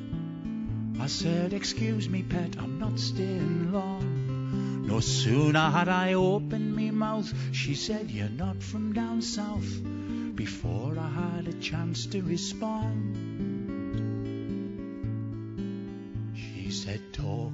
I 1.01 1.07
said, 1.07 1.51
Excuse 1.51 2.07
me, 2.07 2.23
pet, 2.23 2.55
I'm 2.57 2.79
not 2.79 2.97
staying 2.97 3.73
long. 3.73 4.87
No 4.87 5.01
sooner 5.01 5.69
had 5.69 5.89
I 5.89 6.13
opened 6.13 6.70
mouth, 7.01 7.33
she 7.51 7.73
said, 7.73 8.11
You're 8.11 8.29
not 8.29 8.61
from 8.61 8.93
down 8.93 9.23
south. 9.23 9.69
Before 10.35 10.93
I 10.99 11.09
had 11.09 11.47
a 11.47 11.53
chance 11.53 12.05
to 12.13 12.21
respond, 12.21 13.15
she 16.35 16.69
said, 16.69 17.01
Talk 17.11 17.53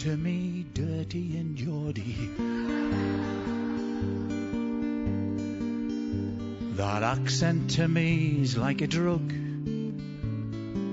to 0.00 0.16
me, 0.16 0.66
dirty 0.74 1.36
and 1.36 1.56
Geordie. 1.56 2.30
That 6.80 7.04
accent 7.04 7.70
to 7.76 7.86
me 7.86 8.40
is 8.42 8.56
like 8.56 8.80
a 8.80 8.88
drug. 8.88 9.32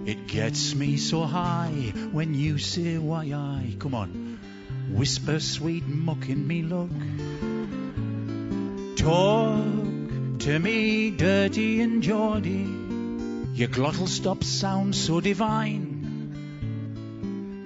It 0.06 0.28
gets 0.28 0.76
me 0.76 0.98
so 0.98 1.24
high 1.24 1.94
when 2.12 2.36
you 2.36 2.60
say 2.60 3.00
why 3.00 3.24
I. 3.34 3.74
Come 3.80 3.96
on, 3.96 4.40
whisper 4.92 5.40
sweet 5.40 5.88
muck 5.88 6.30
in 6.30 6.48
me 6.48 6.62
look. 6.62 6.92
Talk 9.00 9.64
to 10.40 10.60
me, 10.60 11.10
dirty 11.10 11.80
and 11.80 12.04
Geordie. 12.04 12.68
Your 13.54 13.70
glottal 13.70 14.10
stop 14.10 14.44
sound 14.44 14.94
so 14.94 15.22
divine. 15.22 15.96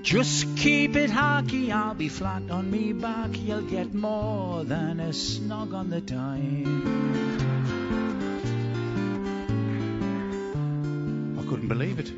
Just 0.04 0.56
keep 0.56 0.96
it 0.96 1.10
harky, 1.10 1.72
I'll 1.72 1.96
be 1.96 2.08
flat 2.08 2.52
on 2.52 2.70
me 2.70 2.94
back. 2.94 3.32
You'll 3.34 3.64
get 3.64 3.96
more 3.96 4.64
than 4.64 5.00
a 5.00 5.10
snog 5.10 5.74
on 5.74 5.90
the 5.90 6.02
time. 6.02 6.84
I 11.40 11.44
couldn't 11.50 11.68
believe 11.68 11.98
it. 11.98 12.14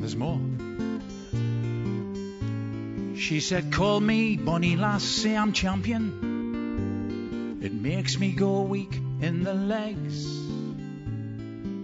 There's 0.00 0.14
more. 0.14 0.38
She 3.24 3.40
said, 3.40 3.72
Call 3.72 4.00
me 4.00 4.36
Bonnie 4.36 4.76
Lass, 4.76 5.02
say 5.02 5.34
I'm 5.34 5.54
champion. 5.54 7.58
It 7.62 7.72
makes 7.72 8.18
me 8.18 8.32
go 8.32 8.60
weak 8.60 8.94
in 9.22 9.42
the 9.42 9.54
legs. 9.54 10.28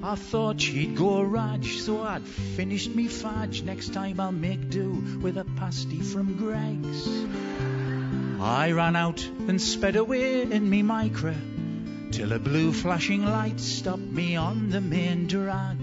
I 0.02 0.16
thought 0.16 0.60
she'd 0.60 0.98
go 0.98 1.22
Raj, 1.22 1.78
so 1.78 2.02
I'd 2.02 2.26
finished 2.26 2.94
me 2.94 3.08
fudge. 3.08 3.62
Next 3.62 3.94
time 3.94 4.20
I'll 4.20 4.32
make 4.32 4.68
do 4.68 5.02
with 5.22 5.38
a 5.38 5.46
pasty 5.56 6.02
from 6.02 6.36
Greggs. 6.36 7.08
I 8.38 8.72
ran 8.72 8.94
out 8.94 9.26
and 9.48 9.58
sped 9.58 9.96
away 9.96 10.42
in 10.42 10.68
me 10.68 10.82
micro 10.82 11.34
till 12.12 12.34
a 12.34 12.38
blue 12.38 12.70
flashing 12.70 13.24
light 13.24 13.60
stopped 13.60 14.02
me 14.02 14.36
on 14.36 14.68
the 14.68 14.82
main 14.82 15.26
drag. 15.26 15.78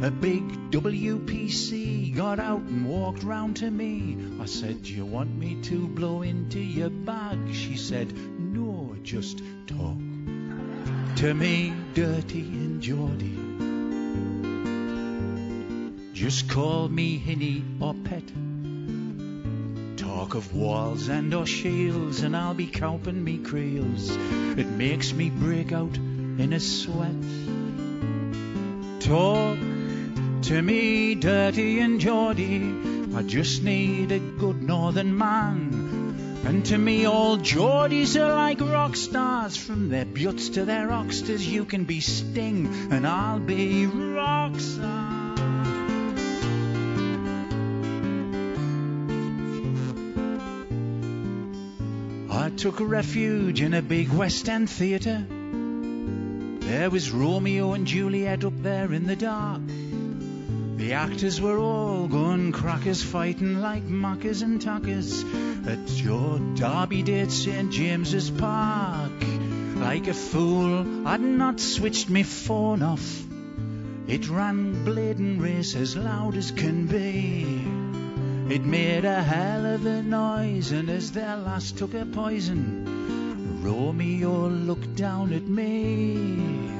A 0.00 0.12
big 0.12 0.70
WPC 0.70 2.14
got 2.14 2.38
out 2.38 2.60
and 2.60 2.88
walked 2.88 3.24
round 3.24 3.56
to 3.56 3.68
me. 3.68 4.16
I 4.40 4.46
said, 4.46 4.84
Do 4.84 4.94
you 4.94 5.04
want 5.04 5.36
me 5.36 5.60
to 5.62 5.88
blow 5.88 6.22
into 6.22 6.60
your 6.60 6.88
bag? 6.88 7.52
She 7.52 7.76
said, 7.76 8.12
No, 8.38 8.94
just 9.02 9.42
talk 9.66 9.96
to 11.16 11.34
me, 11.34 11.74
dirty 11.94 12.42
and 12.42 12.80
Geordie. 12.80 13.38
Just 16.12 16.48
call 16.48 16.88
me 16.88 17.18
Hinny 17.18 17.64
or 17.80 17.94
Pet. 17.94 18.22
Talk 19.96 20.36
of 20.36 20.54
walls 20.54 21.08
and 21.08 21.34
or 21.34 21.44
shields, 21.44 22.22
and 22.22 22.36
I'll 22.36 22.54
be 22.54 22.68
cowping 22.68 23.24
me 23.24 23.38
creels. 23.38 24.10
It 24.10 24.68
makes 24.68 25.12
me 25.12 25.28
break 25.28 25.72
out 25.72 25.96
in 25.96 26.52
a 26.52 26.60
sweat. 26.60 27.16
Talk 29.00 29.58
to 30.42 30.62
me, 30.62 31.14
dirty 31.14 31.80
and 31.80 32.00
Geordie. 32.00 32.72
I 33.14 33.22
just 33.22 33.62
need 33.62 34.12
a 34.12 34.18
good 34.18 34.62
northern 34.62 35.16
man. 35.16 36.42
And 36.44 36.64
to 36.66 36.78
me, 36.78 37.04
all 37.04 37.36
Geordies 37.38 38.18
are 38.20 38.32
like 38.32 38.60
rock 38.60 38.96
stars. 38.96 39.56
From 39.56 39.88
their 39.88 40.04
butts 40.04 40.50
to 40.50 40.64
their 40.64 40.90
oxters, 40.92 41.46
you 41.46 41.64
can 41.64 41.84
be 41.84 42.00
Sting, 42.00 42.66
and 42.90 43.06
I'll 43.06 43.40
be 43.40 43.86
Roxanne. 43.86 45.18
I 52.30 52.50
took 52.50 52.80
refuge 52.80 53.60
in 53.60 53.74
a 53.74 53.82
big 53.82 54.08
West 54.10 54.48
End 54.48 54.70
theatre. 54.70 55.26
There 56.60 56.90
was 56.90 57.10
Romeo 57.10 57.72
and 57.72 57.86
Juliet 57.86 58.44
up 58.44 58.62
there 58.62 58.92
in 58.92 59.06
the 59.06 59.16
dark. 59.16 59.62
The 60.78 60.92
actors 60.92 61.40
were 61.40 61.58
all 61.58 62.06
gun 62.06 62.52
crackers 62.52 63.02
fighting 63.02 63.60
like 63.60 63.82
muckers 63.82 64.42
and 64.42 64.62
tuckers 64.62 65.24
at 65.66 65.90
your 66.00 66.38
Derby 66.54 67.02
at 67.20 67.32
St 67.32 67.72
James's 67.72 68.30
Park. 68.30 69.10
Like 69.74 70.06
a 70.06 70.14
fool, 70.14 71.08
I'd 71.08 71.20
not 71.20 71.58
switched 71.58 72.08
me 72.08 72.22
phone 72.22 72.84
off. 72.84 73.24
It 74.06 74.28
ran 74.28 74.84
Blaydon 74.84 75.40
Races 75.40 75.74
as 75.74 75.96
loud 75.96 76.36
as 76.36 76.52
can 76.52 76.86
be. 76.86 77.60
It 78.54 78.64
made 78.64 79.04
a 79.04 79.20
hell 79.20 79.66
of 79.66 79.84
a 79.84 80.00
noise, 80.00 80.70
and 80.70 80.88
as 80.88 81.10
their 81.10 81.38
last 81.38 81.76
took 81.76 81.94
a 81.94 82.06
poison, 82.06 83.60
Romeo 83.64 84.46
looked 84.48 84.94
down 84.94 85.32
at 85.32 85.42
me. 85.42 86.77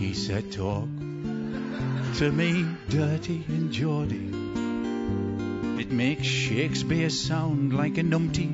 He 0.00 0.14
said, 0.14 0.50
Talk 0.50 0.88
to 2.16 2.32
me, 2.32 2.64
dirty 2.88 3.44
and 3.48 3.70
Geordie. 3.70 4.30
It 5.78 5.92
makes 5.92 6.26
Shakespeare 6.26 7.10
sound 7.10 7.74
like 7.74 7.98
a 7.98 8.02
numpty. 8.02 8.48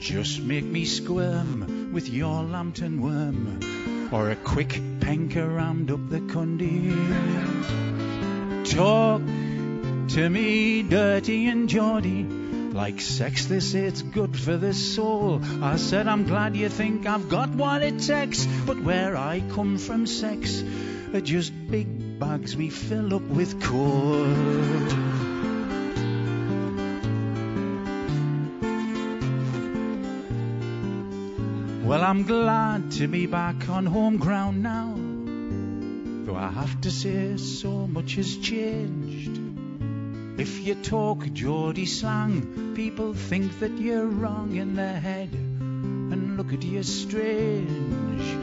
Just 0.00 0.42
make 0.42 0.64
me 0.64 0.84
squirm 0.84 1.92
with 1.92 2.08
your 2.08 2.42
lambton 2.42 3.00
worm, 3.00 3.60
or 4.10 4.30
a 4.30 4.36
quick 4.36 4.70
panker 4.98 5.46
round 5.56 5.88
up 5.92 6.10
the 6.10 6.18
cundy. 6.18 6.90
Talk 8.72 9.22
to 10.16 10.28
me, 10.28 10.82
dirty 10.82 11.46
and 11.46 11.68
Geordie. 11.68 12.26
Like 12.74 13.00
sex, 13.00 13.44
they 13.46 13.60
say 13.60 13.84
it's 13.84 14.02
good 14.02 14.36
for 14.36 14.56
the 14.56 14.74
soul. 14.74 15.40
I 15.62 15.76
said, 15.76 16.08
I'm 16.08 16.24
glad 16.24 16.56
you 16.56 16.68
think 16.68 17.06
I've 17.06 17.28
got 17.28 17.50
what 17.50 17.82
it 17.82 18.00
takes. 18.00 18.44
But 18.66 18.82
where 18.82 19.16
I 19.16 19.44
come 19.50 19.78
from, 19.78 20.06
sex 20.06 20.60
are 21.14 21.20
just 21.20 21.52
big 21.70 22.18
bags 22.18 22.56
we 22.56 22.70
fill 22.70 23.14
up 23.14 23.22
with 23.22 23.62
coal. 23.62 24.26
Well, 31.84 32.02
I'm 32.02 32.24
glad 32.24 32.90
to 32.98 33.06
be 33.06 33.26
back 33.26 33.68
on 33.68 33.86
home 33.86 34.16
ground 34.16 34.64
now. 34.64 34.96
Though 36.26 36.36
I 36.36 36.48
have 36.48 36.80
to 36.80 36.90
say, 36.90 37.36
so 37.36 37.86
much 37.86 38.16
has 38.16 38.36
changed. 38.36 39.43
If 40.36 40.66
you 40.66 40.74
talk 40.74 41.32
Geordie 41.32 41.86
slang, 41.86 42.72
people 42.74 43.14
think 43.14 43.60
that 43.60 43.78
you're 43.78 44.06
wrong 44.06 44.56
in 44.56 44.74
the 44.74 44.92
head 44.92 45.32
and 45.32 46.36
look 46.36 46.52
at 46.52 46.64
you 46.64 46.82
strange. 46.82 48.36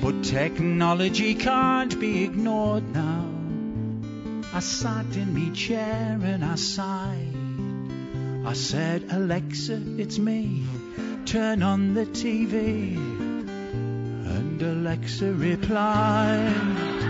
But 0.00 0.24
technology 0.24 1.34
can't 1.34 2.00
be 2.00 2.24
ignored 2.24 2.90
now. 2.94 3.28
I 4.54 4.60
sat 4.60 5.16
in 5.16 5.34
me 5.34 5.50
chair 5.50 6.18
and 6.22 6.42
I 6.42 6.54
sighed. 6.54 7.36
I 8.46 8.54
said, 8.54 9.04
Alexa, 9.10 9.82
it's 9.98 10.18
me. 10.18 10.64
Turn 11.26 11.62
on 11.62 11.92
the 11.92 12.06
TV. 12.06 12.96
And 12.96 14.62
Alexa 14.62 15.32
replied. 15.34 17.03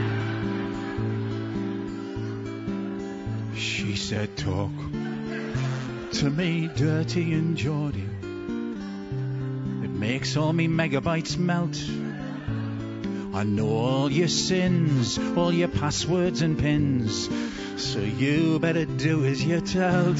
She 3.94 4.00
said, 4.00 4.36
Talk 4.36 4.72
to 6.14 6.28
me, 6.28 6.68
dirty 6.74 7.32
and 7.32 7.56
Geordie. 7.56 8.08
It 9.84 9.90
makes 9.90 10.36
all 10.36 10.52
me 10.52 10.66
megabytes 10.66 11.38
melt. 11.38 11.80
I 13.32 13.44
know 13.44 13.68
all 13.68 14.10
your 14.10 14.26
sins, 14.26 15.16
all 15.36 15.52
your 15.52 15.68
passwords 15.68 16.42
and 16.42 16.58
pins. 16.58 17.30
So 17.76 18.00
you 18.00 18.58
better 18.58 18.84
do 18.84 19.24
as 19.26 19.44
you're 19.44 19.60
told. 19.60 20.18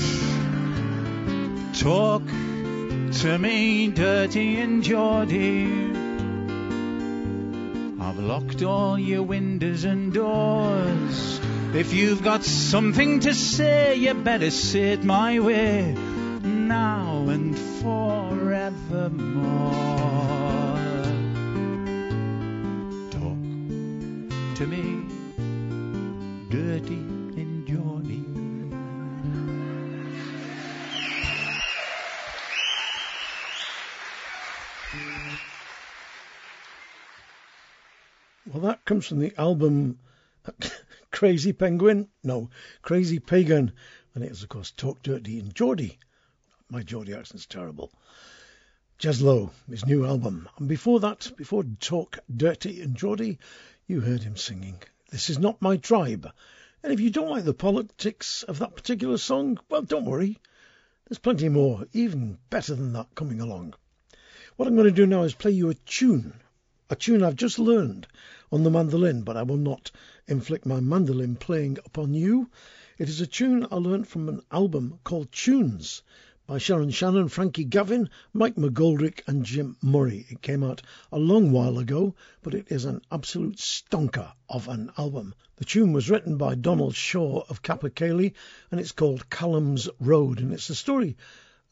Talk 1.75 2.23
to 2.29 3.39
me, 3.41 3.89
Dirty 3.89 4.61
and 4.61 4.85
Geordie. 4.85 5.91
I've 8.01 8.21
locked 8.21 8.63
all 8.63 8.97
your 8.97 9.25
windows 9.25 9.83
and 9.83 10.13
doors. 10.13 11.41
If 11.75 11.93
you've 11.93 12.23
got 12.23 12.45
something 12.45 13.19
to 13.21 13.35
say, 13.35 13.97
you 13.97 14.15
better 14.15 14.53
say 14.53 14.93
it 14.93 15.03
my 15.03 15.41
way, 15.41 15.93
now 16.45 17.29
and 17.29 17.59
forevermore. 17.59 19.11
Talk 23.11 23.39
to 24.55 24.67
me, 24.69 25.03
dirty 26.49 26.95
and 26.95 27.67
Geordie. 27.67 28.25
Well, 38.47 38.63
that 38.63 38.85
comes 38.85 39.09
from 39.09 39.19
the 39.19 39.35
album 39.37 39.99
Crazy 41.15 41.53
Penguin. 41.53 42.09
No, 42.25 42.51
Crazy 42.83 43.21
Pagan. 43.21 43.73
And 44.17 44.25
it 44.25 44.31
was, 44.31 44.43
of 44.43 44.49
course, 44.49 44.73
Talk 44.73 45.01
Dirty 45.01 45.39
and 45.39 45.55
Geordie. 45.55 46.01
My 46.69 46.83
Geordie 46.83 47.15
accent's 47.15 47.47
terrible. 47.47 47.93
Lowe, 49.21 49.53
his 49.71 49.87
new 49.87 50.05
album. 50.05 50.49
And 50.59 50.67
before 50.69 50.99
that, 51.01 51.31
before 51.37 51.63
Talk 51.79 52.19
Dirty 52.35 52.83
and 52.83 52.97
Geordie, 52.97 53.39
you 53.87 54.01
heard 54.01 54.25
him 54.25 54.37
singing 54.37 54.83
This 55.13 55.31
Is 55.31 55.39
Not 55.39 55.63
My 55.63 55.77
Tribe. 55.77 56.29
And 56.83 56.93
if 56.93 56.99
you 56.99 57.11
don't 57.11 57.31
like 57.31 57.45
the 57.45 57.55
politics 57.55 58.43
of 58.43 58.59
that 58.59 58.75
particular 58.75 59.17
song, 59.17 59.61
well, 59.69 59.83
don't 59.83 60.07
worry. 60.07 60.41
There's 61.07 61.21
plenty 61.21 61.49
more, 61.49 61.87
even 61.93 62.39
better 62.51 62.75
than 62.75 62.93
that, 62.95 63.15
coming 63.15 63.41
along. 63.41 63.75
What 64.57 64.67
I'm 64.67 64.75
going 64.75 64.89
to 64.89 64.91
do 64.91 65.07
now 65.07 65.23
is 65.23 65.33
play 65.35 65.53
you 65.53 65.71
a 65.71 65.75
tune. 65.75 66.41
A 66.91 66.97
tune 66.97 67.23
I've 67.23 67.37
just 67.37 67.61
learned 67.61 68.09
on 68.51 68.65
the 68.65 68.71
mandolin, 68.71 69.23
but 69.23 69.37
I 69.37 69.45
will 69.45 69.57
not 69.57 69.93
inflict 70.27 70.65
my 70.65 70.81
mandolin 70.81 71.37
playing 71.37 71.77
upon 71.85 72.15
you. 72.15 72.49
It 72.97 73.09
is 73.09 73.21
a 73.21 73.27
tune 73.27 73.67
I 73.71 73.77
learnt 73.77 74.07
from 74.07 74.29
an 74.29 74.41
album 74.51 74.99
called 75.05 75.31
Tunes 75.31 76.03
by 76.47 76.59
Sharon 76.59 76.91
Shannon, 76.91 77.29
Frankie 77.29 77.65
Gavin, 77.65 78.09
Mike 78.33 78.55
McGoldrick, 78.55 79.21
and 79.27 79.45
Jim 79.45 79.77
Murray. 79.83 80.27
It 80.29 80.43
came 80.43 80.63
out 80.63 80.83
a 81.11 81.19
long 81.19 81.53
while 81.53 81.79
ago, 81.79 82.15
but 82.43 82.55
it 82.55 82.71
is 82.71 82.85
an 82.85 83.01
absolute 83.11 83.57
stonker 83.57 84.33
of 84.49 84.69
an 84.69 84.91
album. 84.97 85.35
The 85.57 85.65
tune 85.65 85.93
was 85.93 86.11
written 86.11 86.37
by 86.37 86.55
Donald 86.55 86.95
Shaw 86.95 87.45
of 87.49 87.63
Capercaillie, 87.63 88.35
and 88.71 88.81
it's 88.81 88.93
called 88.93 89.31
Callum's 89.31 89.89
Road, 90.01 90.41
and 90.41 90.53
it's 90.53 90.69
the 90.69 90.75
story 90.75 91.17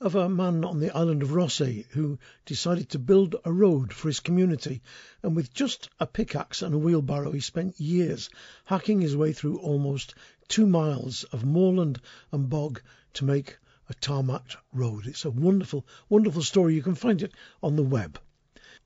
of 0.02 0.16
a 0.16 0.28
man 0.28 0.64
on 0.64 0.80
the 0.80 0.90
island 0.90 1.22
of 1.22 1.30
Raasay 1.30 1.86
who 1.90 2.18
decided 2.44 2.88
to 2.88 2.98
build 2.98 3.36
a 3.44 3.52
road 3.52 3.92
for 3.92 4.08
his 4.08 4.18
community, 4.18 4.82
and 5.22 5.36
with 5.36 5.54
just 5.54 5.88
a 6.00 6.08
pickaxe 6.08 6.60
and 6.60 6.74
a 6.74 6.78
wheelbarrow, 6.78 7.30
he 7.30 7.38
spent 7.38 7.78
years 7.78 8.28
hacking 8.64 9.00
his 9.00 9.16
way 9.16 9.32
through 9.32 9.58
almost 9.58 10.16
two 10.48 10.66
miles 10.66 11.22
of 11.24 11.44
moorland 11.44 12.00
and 12.32 12.50
bog 12.50 12.82
to 13.12 13.24
make 13.24 13.58
a 13.88 13.94
tarmac 13.94 14.56
road. 14.72 15.06
It's 15.06 15.24
a 15.24 15.30
wonderful, 15.30 15.86
wonderful 16.08 16.42
story. 16.42 16.74
You 16.74 16.82
can 16.82 16.96
find 16.96 17.22
it 17.22 17.32
on 17.62 17.76
the 17.76 17.84
web. 17.84 18.18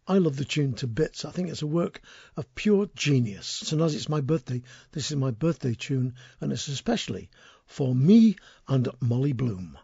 I 0.06 0.18
love 0.18 0.36
the 0.36 0.44
tune 0.44 0.74
to 0.74 0.86
bits. 0.86 1.24
I 1.24 1.30
think 1.30 1.48
it's 1.48 1.62
a 1.62 1.66
work 1.66 2.02
of 2.36 2.54
pure 2.54 2.90
genius. 2.94 3.72
And 3.72 3.80
as 3.80 3.94
it's 3.94 4.10
my 4.10 4.20
birthday, 4.20 4.60
this 4.92 5.10
is 5.10 5.16
my 5.16 5.30
birthday 5.30 5.72
tune, 5.72 6.12
and 6.42 6.52
it's 6.52 6.68
especially 6.68 7.30
for 7.64 7.94
me 7.94 8.36
and 8.68 8.86
Molly 9.00 9.32
Bloom. 9.32 9.78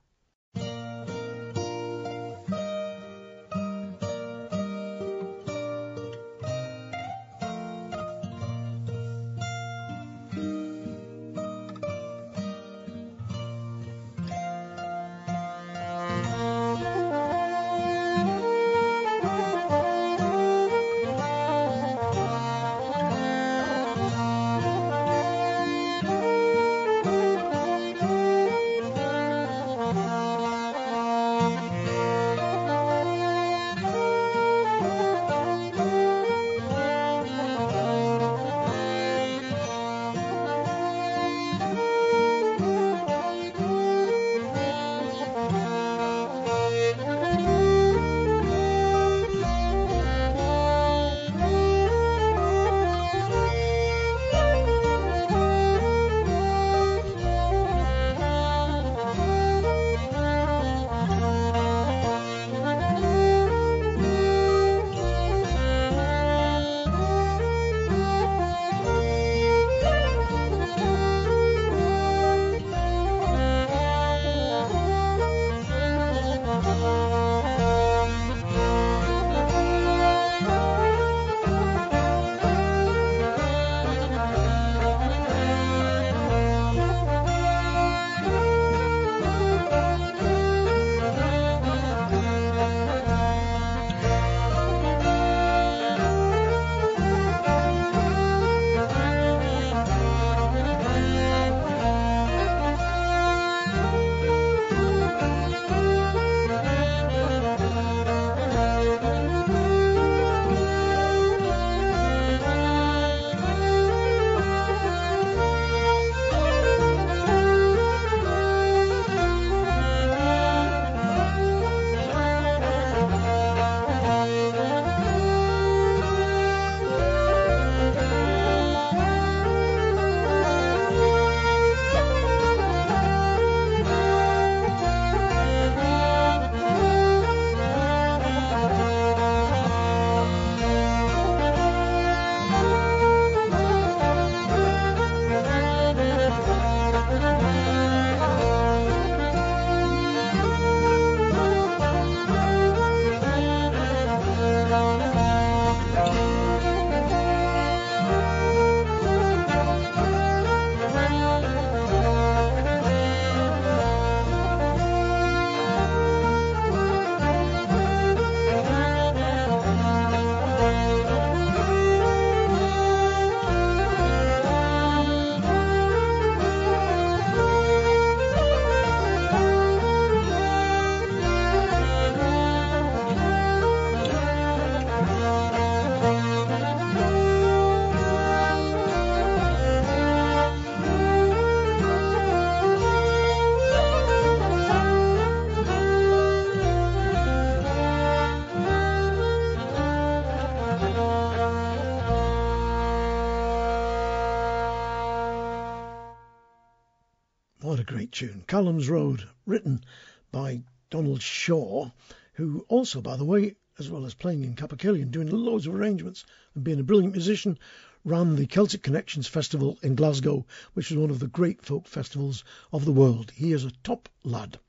Tune. 208.23 208.45
Callum's 208.47 208.89
Road, 208.89 209.29
written 209.47 209.83
by 210.31 210.63
Donald 210.91 211.21
Shaw, 211.21 211.91
who 212.35 212.65
also, 212.69 213.01
by 213.01 213.17
the 213.17 213.25
way, 213.25 213.57
as 213.81 213.91
well 213.91 214.07
as 214.07 214.15
playing 214.15 214.45
in 214.45 214.55
Capercaillie, 214.55 215.05
doing 215.11 215.29
loads 215.29 215.67
of 215.67 215.75
arrangements 215.75 216.25
and 216.55 216.63
being 216.63 216.79
a 216.79 216.85
brilliant 216.85 217.15
musician, 217.15 217.59
ran 218.05 218.37
the 218.37 218.47
Celtic 218.47 218.81
Connections 218.81 219.27
Festival 219.27 219.77
in 219.83 219.97
Glasgow, 219.97 220.47
which 220.75 220.93
is 220.93 220.97
one 220.97 221.11
of 221.11 221.19
the 221.19 221.27
great 221.27 221.63
folk 221.63 221.89
festivals 221.89 222.45
of 222.73 222.85
the 222.85 222.93
world. 222.93 223.33
He 223.33 223.53
is 223.53 223.65
a 223.65 223.73
top 223.83 224.09
lad. 224.23 224.61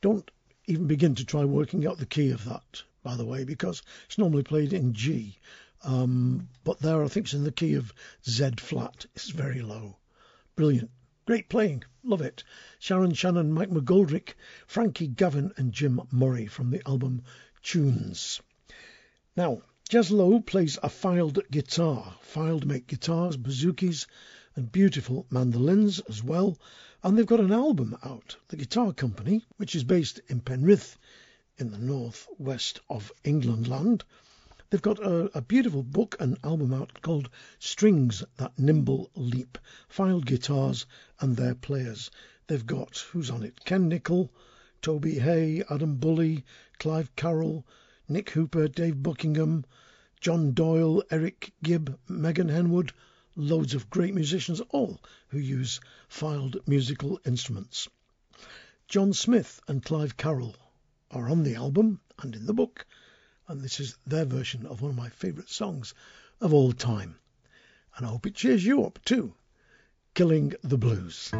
Don't 0.00 0.30
even 0.66 0.86
begin 0.86 1.14
to 1.16 1.26
try 1.26 1.44
working 1.44 1.86
out 1.86 1.98
the 1.98 2.06
key 2.06 2.30
of 2.30 2.46
that, 2.46 2.84
by 3.02 3.16
the 3.16 3.26
way, 3.26 3.44
because 3.44 3.82
it's 4.06 4.16
normally 4.16 4.44
played 4.44 4.72
in 4.72 4.94
G. 4.94 5.36
Um, 5.84 6.48
but 6.64 6.78
there, 6.78 7.04
I 7.04 7.08
think 7.08 7.26
it's 7.26 7.34
in 7.34 7.44
the 7.44 7.52
key 7.52 7.74
of 7.74 7.92
Z 8.26 8.52
flat. 8.60 9.04
It's 9.14 9.28
very 9.28 9.60
low. 9.60 9.98
Brilliant. 10.56 10.90
Great 11.26 11.50
playing. 11.50 11.84
Love 12.04 12.20
it. 12.20 12.42
Sharon 12.80 13.14
Shannon, 13.14 13.52
Mike 13.52 13.70
McGoldrick, 13.70 14.34
Frankie 14.66 15.06
Gavin, 15.06 15.52
and 15.56 15.72
Jim 15.72 16.00
Murray 16.10 16.46
from 16.46 16.70
the 16.70 16.82
album 16.88 17.22
Tunes. 17.62 18.40
Now, 19.36 19.62
Jez 19.88 20.10
Lowe 20.10 20.40
plays 20.40 20.78
a 20.82 20.88
Fylde 20.88 21.48
guitar. 21.50 22.16
Fylde 22.20 22.64
make 22.64 22.88
guitars, 22.88 23.36
bouzouki, 23.36 24.04
and 24.56 24.72
beautiful 24.72 25.26
mandolins 25.30 26.00
as 26.08 26.24
well. 26.24 26.58
And 27.04 27.16
they've 27.16 27.24
got 27.24 27.38
an 27.38 27.52
album 27.52 27.96
out, 28.02 28.36
The 28.48 28.56
Guitar 28.56 28.92
Company, 28.92 29.44
which 29.56 29.76
is 29.76 29.84
based 29.84 30.20
in 30.26 30.40
Penrith 30.40 30.98
in 31.56 31.70
the 31.70 31.78
north 31.78 32.26
west 32.36 32.80
of 32.90 33.12
England 33.22 33.68
land. 33.68 34.02
They've 34.72 34.80
got 34.80 35.00
a, 35.00 35.30
a 35.36 35.42
beautiful 35.42 35.82
book 35.82 36.16
and 36.18 36.38
album 36.42 36.72
out 36.72 37.02
called 37.02 37.28
Strings 37.58 38.24
That 38.38 38.58
Nimble 38.58 39.10
Leap, 39.14 39.58
Fylde 39.86 40.24
guitars 40.24 40.86
and 41.20 41.36
their 41.36 41.54
players. 41.54 42.10
They've 42.46 42.64
got, 42.64 42.96
who's 43.10 43.28
on 43.28 43.42
it? 43.42 43.66
Ken 43.66 43.86
Nicol, 43.90 44.32
Toby 44.80 45.18
Hay, 45.18 45.62
Adam 45.68 45.96
Bulley, 45.96 46.46
Clive 46.78 47.14
Carroll, 47.16 47.66
Nick 48.08 48.30
Hooper, 48.30 48.66
Dave 48.66 49.02
Buckingham, 49.02 49.66
John 50.22 50.54
Doyle, 50.54 51.02
Eric 51.10 51.52
Gibb, 51.62 51.98
Megan 52.08 52.48
Henwood, 52.48 52.92
loads 53.36 53.74
of 53.74 53.90
great 53.90 54.14
musicians, 54.14 54.62
all 54.70 55.02
who 55.28 55.38
use 55.38 55.80
Fylde 56.08 56.66
musical 56.66 57.20
instruments. 57.26 57.90
John 58.88 59.12
Smith 59.12 59.60
and 59.68 59.84
Clive 59.84 60.16
Carroll 60.16 60.56
are 61.10 61.28
on 61.28 61.42
the 61.42 61.56
album 61.56 62.00
and 62.20 62.34
in 62.34 62.46
the 62.46 62.54
book, 62.54 62.86
and 63.52 63.60
this 63.60 63.80
is 63.80 63.98
their 64.06 64.24
version 64.24 64.64
of 64.64 64.80
one 64.80 64.90
of 64.90 64.96
my 64.96 65.10
favourite 65.10 65.50
songs 65.50 65.92
of 66.40 66.54
all 66.54 66.72
time. 66.72 67.16
And 67.96 68.06
I 68.06 68.08
hope 68.08 68.26
it 68.26 68.34
cheers 68.34 68.64
you 68.64 68.82
up 68.84 68.98
too. 69.04 69.34
Killing 70.14 70.54
the 70.62 70.78
Blues. 70.78 71.30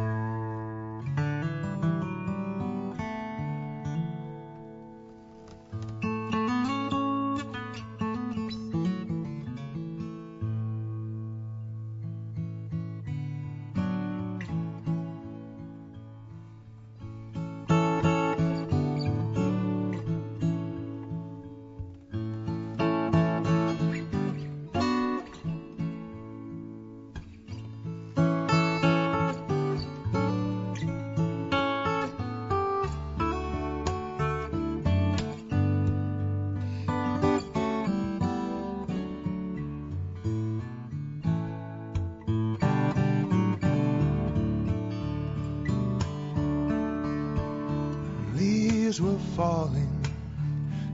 Leaves 48.93 49.01
were 49.01 49.35
falling 49.35 50.05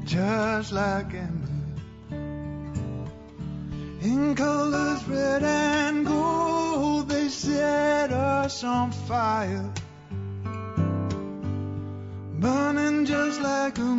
just 0.06 0.72
like 0.72 1.14
ember 1.14 2.16
in 4.02 4.34
colors 4.36 5.04
red 5.04 5.44
and 5.44 6.06
gold. 6.06 7.10
They 7.10 7.28
set 7.28 8.14
us 8.14 8.64
on 8.64 8.94
fire, 8.94 9.70
burning 12.40 13.06
just 13.06 13.42
like 13.42 13.78
a 13.80 13.99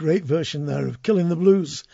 great 0.00 0.24
version 0.24 0.64
there 0.64 0.86
of 0.86 1.02
Killing 1.02 1.28
the 1.28 1.36
Blues. 1.36 1.84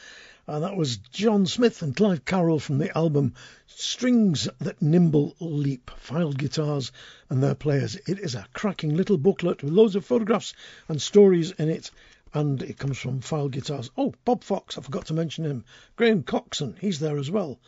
And 0.46 0.62
that 0.62 0.76
was 0.76 0.96
John 0.96 1.44
Smith 1.44 1.82
and 1.82 1.96
Clive 1.96 2.24
Carroll 2.24 2.60
from 2.60 2.78
the 2.78 2.96
album 2.96 3.34
Strings 3.66 4.48
That 4.60 4.80
Nimble 4.80 5.34
Leap, 5.40 5.90
Fylde 6.00 6.38
Guitars 6.38 6.92
and 7.28 7.42
Their 7.42 7.56
Players. 7.56 7.96
It 7.96 8.20
is 8.20 8.36
a 8.36 8.46
cracking 8.52 8.96
little 8.96 9.18
booklet 9.18 9.60
with 9.60 9.72
loads 9.72 9.96
of 9.96 10.04
photographs 10.04 10.54
and 10.88 11.02
stories 11.02 11.50
in 11.50 11.68
it. 11.68 11.90
And 12.32 12.62
it 12.62 12.78
comes 12.78 12.96
from 12.96 13.22
Fylde 13.22 13.50
Guitars. 13.50 13.90
Oh, 13.96 14.14
Bob 14.24 14.44
Fox, 14.44 14.78
I 14.78 14.82
forgot 14.82 15.06
to 15.06 15.14
mention 15.14 15.44
him. 15.44 15.64
Graham 15.96 16.22
Coxon, 16.22 16.76
he's 16.80 17.00
there 17.00 17.18
as 17.18 17.28
well. 17.28 17.58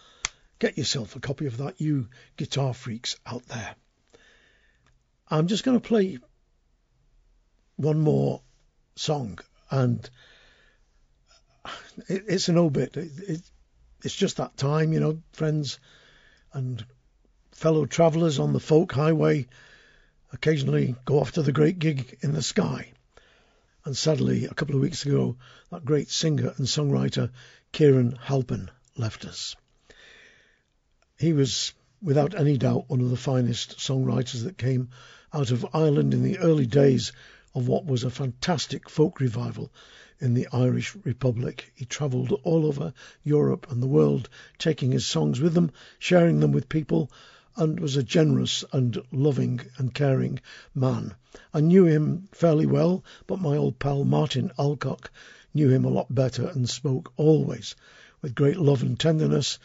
Get 0.61 0.79
yourself 0.79 1.17
a 1.17 1.21
copy 1.21 1.47
of 1.47 1.57
that, 1.57 1.81
you 1.81 2.07
guitar 2.37 2.75
freaks 2.75 3.17
out 3.27 3.45
there. 3.47 3.75
I'm 5.29 5.49
just 5.49 5.65
going 5.65 5.81
to 5.81 5.89
play 5.89 6.19
one 7.75 7.99
more 7.99 8.41
song 8.95 9.41
and 9.71 10.09
it, 12.09 12.25
it's 12.29 12.49
an 12.49 12.59
obit. 12.59 12.97
It, 12.97 13.11
it, 13.29 13.51
it's 14.05 14.15
just 14.15 14.37
that 14.37 14.57
time, 14.57 14.93
you 14.93 15.01
know, 15.01 15.23
friends 15.33 15.79
and 16.53 16.85
fellow 17.53 17.87
travellers 17.87 18.39
on 18.39 18.53
the 18.53 18.61
folk 18.61 18.93
highway 18.93 19.47
occasionally 20.33 20.95
go 21.05 21.21
off 21.21 21.33
to 21.33 21.43
the 21.43 21.53
great 21.53 21.79
gig 21.79 22.19
in 22.21 22.33
the 22.33 22.43
sky. 22.43 22.93
And 23.85 23.97
sadly, 23.97 24.45
a 24.45 24.55
couple 24.55 24.75
of 24.75 24.83
weeks 24.83 25.05
ago, 25.05 25.37
that 25.71 25.85
great 25.85 26.11
singer 26.11 26.53
and 26.57 26.67
songwriter 26.67 27.31
Kieran 27.73 28.19
Halpin 28.21 28.71
left 28.97 29.25
us. 29.25 29.57
He 31.19 31.33
was, 31.33 31.73
without 32.03 32.35
any 32.35 32.59
doubt, 32.59 32.89
one 32.89 33.01
of 33.01 33.11
the 33.11 33.17
finest 33.17 33.79
songwriters 33.79 34.45
that 34.45 34.59
came 34.59 34.91
out 35.33 35.51
of 35.51 35.67
Ireland 35.75 36.15
in 36.15 36.23
the 36.23 36.39
early 36.39 36.67
days 36.67 37.13
of 37.59 37.67
what 37.67 37.85
was 37.85 38.05
a 38.05 38.11
fantastic 38.11 38.89
folk 38.89 39.19
revival 39.19 39.73
in 40.21 40.33
the 40.33 40.47
Irish 40.53 40.95
Republic. 41.03 41.73
He 41.75 41.85
travelled 41.85 42.31
all 42.45 42.65
over 42.65 42.95
Europe 43.25 43.67
and 43.69 43.83
the 43.83 43.89
world, 43.89 44.29
taking 44.59 44.93
his 44.93 45.05
songs 45.05 45.41
with 45.41 45.57
him, 45.57 45.73
sharing 45.99 46.39
them 46.39 46.53
with 46.53 46.69
people, 46.69 47.11
and 47.57 47.81
was 47.81 47.97
a 47.97 48.05
generous 48.05 48.65
and 48.73 48.97
loving 49.11 49.61
and 49.77 49.93
caring 49.93 50.39
man. 50.73 51.17
I 51.53 51.59
knew 51.59 51.85
him 51.85 52.29
fairly 52.31 52.65
well, 52.65 53.03
but 53.27 53.41
my 53.41 53.57
old 53.57 53.81
pal 53.81 54.05
Martin 54.05 54.53
Alcock 54.57 55.11
knew 55.53 55.69
him 55.69 55.85
a 55.85 55.91
lot 55.91 56.15
better 56.15 56.47
and 56.47 56.71
spoke 56.71 57.13
always 57.17 57.75
with 58.23 58.37
great 58.37 58.59
love 58.59 58.83
and 58.83 58.97
tenderness 58.97 59.59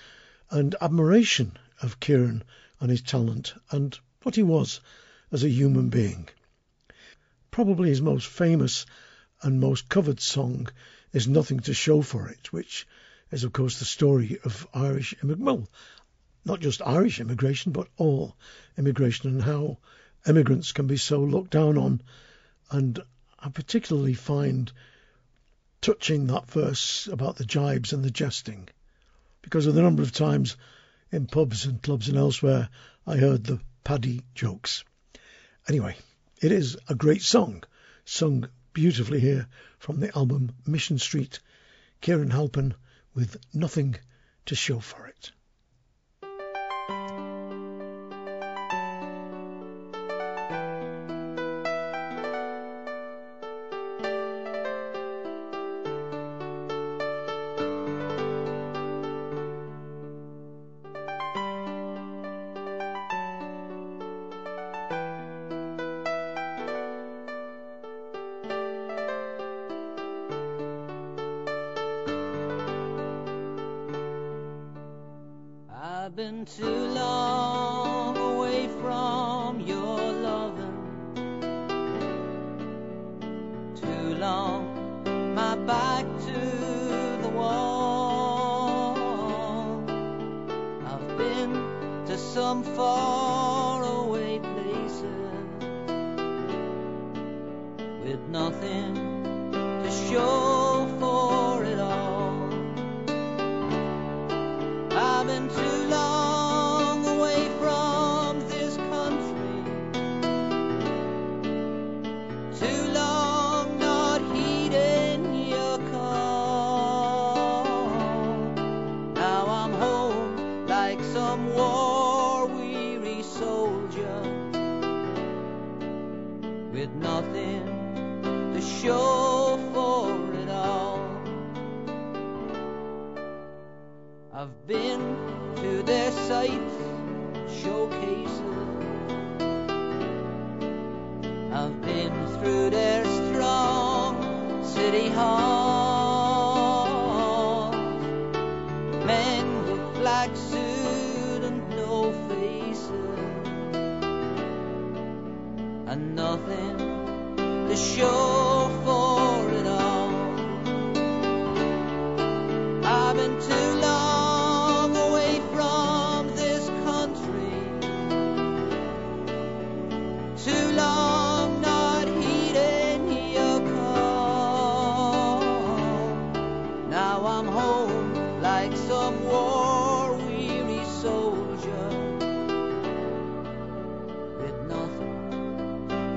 and 0.50 0.76
admiration 0.82 1.60
of 1.84 2.00
Kieran 2.00 2.44
and 2.80 2.90
his 2.90 3.04
talent 3.04 3.54
and 3.70 4.00
what 4.24 4.34
he 4.34 4.42
was 4.42 4.80
as 5.32 5.44
a 5.44 5.50
human 5.50 5.90
being. 5.90 6.28
Probably 7.54 7.90
his 7.90 8.02
most 8.02 8.26
famous 8.26 8.88
and 9.44 9.60
most 9.60 9.88
covered 9.88 10.20
song 10.20 10.70
is 11.12 11.28
Nothing 11.28 11.60
to 11.60 11.74
Show 11.76 12.02
for 12.02 12.28
It, 12.28 12.52
which 12.52 12.88
is, 13.30 13.44
of 13.44 13.54
course, 13.54 13.78
the 13.78 13.86
story 13.86 14.40
of 14.44 14.68
Irish 14.74 15.14
immigration. 15.22 15.46
Well, 15.46 15.70
not 16.46 16.62
just 16.62 16.82
Irish 16.82 17.20
immigration, 17.20 17.72
but 17.72 17.90
all 17.96 18.36
immigration 18.76 19.30
and 19.30 19.44
how 19.44 19.78
immigrants 20.28 20.72
can 20.72 20.88
be 20.88 20.98
so 20.98 21.20
looked 21.20 21.52
down 21.52 21.78
on. 21.78 22.02
And 22.72 23.00
I 23.38 23.50
particularly 23.50 24.16
find 24.16 24.72
touching 25.80 26.26
that 26.26 26.50
verse 26.50 27.06
about 27.06 27.36
the 27.36 27.46
jibes 27.46 27.94
and 27.94 28.04
the 28.04 28.10
jesting 28.10 28.68
because 29.44 29.68
of 29.68 29.76
the 29.76 29.84
number 29.84 30.02
of 30.02 30.12
times 30.12 30.58
in 31.12 31.28
pubs 31.28 31.68
and 31.68 31.84
clubs 31.84 32.10
and 32.10 32.18
elsewhere 32.18 32.70
I 33.06 33.18
heard 33.18 33.44
the 33.44 33.60
paddy 33.84 34.24
jokes. 34.34 34.84
Anyway, 35.68 35.96
it 36.44 36.52
is 36.52 36.76
a 36.90 36.96
great 36.96 37.22
song, 37.22 37.64
sung 38.04 38.50
beautifully 38.74 39.22
here 39.22 39.48
from 39.80 40.02
the 40.02 40.14
album 40.18 40.52
Mission 40.66 41.00
Street, 41.00 41.40
Kieran 42.02 42.32
Halpin 42.32 42.74
with 43.14 43.38
Nothing 43.54 43.96
to 44.46 44.54
Show 44.54 44.80
for 44.80 45.08
It. 45.08 45.32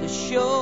Show 0.09 0.56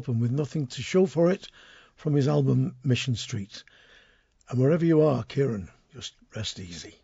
Halpin 0.00 0.18
with 0.18 0.30
nothing 0.30 0.66
to 0.66 0.80
show 0.80 1.04
for 1.04 1.30
it 1.30 1.46
from 1.94 2.14
his 2.14 2.26
album 2.26 2.74
Mission 2.82 3.16
Street. 3.16 3.64
And 4.48 4.58
wherever 4.58 4.82
you 4.82 5.02
are, 5.02 5.24
Kieran, 5.24 5.68
just 5.92 6.14
rest 6.34 6.58
easy. 6.58 6.94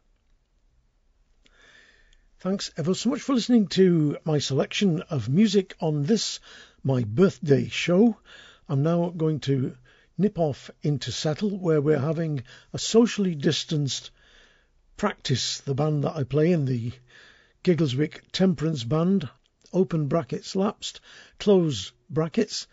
Thanks 2.38 2.70
ever 2.78 2.94
so 2.94 3.10
much 3.10 3.20
for 3.20 3.34
listening 3.34 3.66
to 3.66 4.16
my 4.24 4.38
selection 4.38 5.02
of 5.10 5.28
music 5.28 5.76
on 5.78 6.04
this, 6.04 6.40
my 6.82 7.04
birthday 7.04 7.68
show. 7.68 8.16
I'm 8.66 8.82
now 8.82 9.10
going 9.10 9.40
to 9.40 9.76
nip 10.16 10.38
off 10.38 10.70
into 10.82 11.12
Settle, 11.12 11.58
where 11.58 11.82
we're 11.82 11.98
having 11.98 12.44
a 12.72 12.78
socially 12.78 13.34
distanced 13.34 14.10
practice. 14.96 15.60
The 15.60 15.74
band 15.74 16.04
that 16.04 16.16
I 16.16 16.24
play 16.24 16.50
in, 16.50 16.64
the 16.64 16.92
Giggleswick 17.62 18.22
Temperance 18.32 18.84
Band, 18.84 19.28
open 19.70 20.08
brackets 20.08 20.56
lapsed, 20.56 21.02
close 21.38 21.92
brackets, 22.08 22.66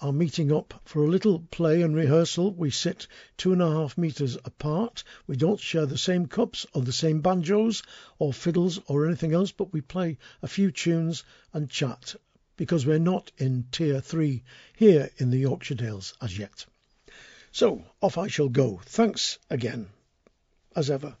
are 0.00 0.12
meeting 0.12 0.52
up 0.52 0.74
for 0.84 1.04
a 1.04 1.08
little 1.08 1.40
play 1.50 1.82
and 1.82 1.94
rehearsal. 1.94 2.52
We 2.52 2.70
sit 2.70 3.06
two 3.36 3.52
and 3.52 3.62
a 3.62 3.70
half 3.70 3.96
metres 3.96 4.36
apart. 4.44 5.04
We 5.26 5.36
don't 5.36 5.58
share 5.58 5.86
the 5.86 5.96
same 5.96 6.26
cups 6.26 6.66
or 6.74 6.82
the 6.82 6.92
same 6.92 7.20
banjos 7.20 7.82
or 8.18 8.32
fiddles 8.32 8.78
or 8.86 9.06
anything 9.06 9.32
else, 9.32 9.52
but 9.52 9.72
we 9.72 9.80
play 9.80 10.18
a 10.42 10.48
few 10.48 10.70
tunes 10.70 11.24
and 11.52 11.70
chat 11.70 12.14
because 12.56 12.86
we're 12.86 12.98
not 12.98 13.32
in 13.38 13.66
tier 13.72 14.00
three 14.00 14.42
here 14.74 15.10
in 15.18 15.30
the 15.30 15.38
Yorkshire 15.38 15.74
Dales 15.74 16.14
as 16.20 16.38
yet. 16.38 16.66
So 17.52 17.82
off 18.02 18.18
I 18.18 18.28
shall 18.28 18.48
go. 18.48 18.80
Thanks 18.84 19.38
again, 19.48 19.88
as 20.74 20.90
ever. 20.90 21.16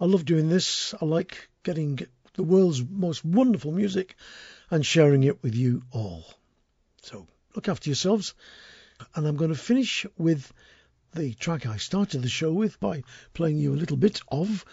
I 0.00 0.06
love 0.06 0.24
doing 0.24 0.48
this. 0.48 0.94
I 1.00 1.04
like 1.04 1.48
getting 1.62 1.98
the 2.34 2.42
world's 2.42 2.82
most 2.82 3.24
wonderful 3.24 3.72
music 3.72 4.16
and 4.70 4.84
sharing 4.84 5.24
it 5.24 5.42
with 5.42 5.54
you 5.54 5.82
all. 5.90 6.24
So 7.02 7.26
look 7.56 7.68
after 7.68 7.90
yourselves. 7.90 8.34
And 9.14 9.26
I'm 9.26 9.36
going 9.36 9.50
to 9.50 9.56
finish 9.56 10.06
with 10.16 10.52
the 11.14 11.34
track 11.34 11.66
I 11.66 11.78
started 11.78 12.22
the 12.22 12.28
show 12.28 12.52
with 12.52 12.78
by 12.78 13.02
playing 13.32 13.58
you 13.58 13.72
a 13.72 13.80
little 13.82 13.96
bit 13.96 14.20
of 14.28 14.64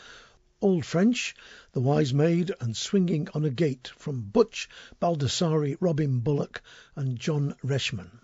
Old 0.61 0.85
French, 0.85 1.35
The 1.71 1.81
Wise 1.81 2.13
Maid, 2.13 2.53
and 2.59 2.75
Swinging 2.75 3.29
on 3.33 3.45
a 3.45 3.49
Gate 3.49 3.91
from 3.97 4.21
Butch 4.21 4.69
Baldassari, 5.01 5.77
Robin 5.79 6.19
Bullock, 6.19 6.61
and 6.95 7.17
John 7.17 7.55
Reischman. 7.63 8.22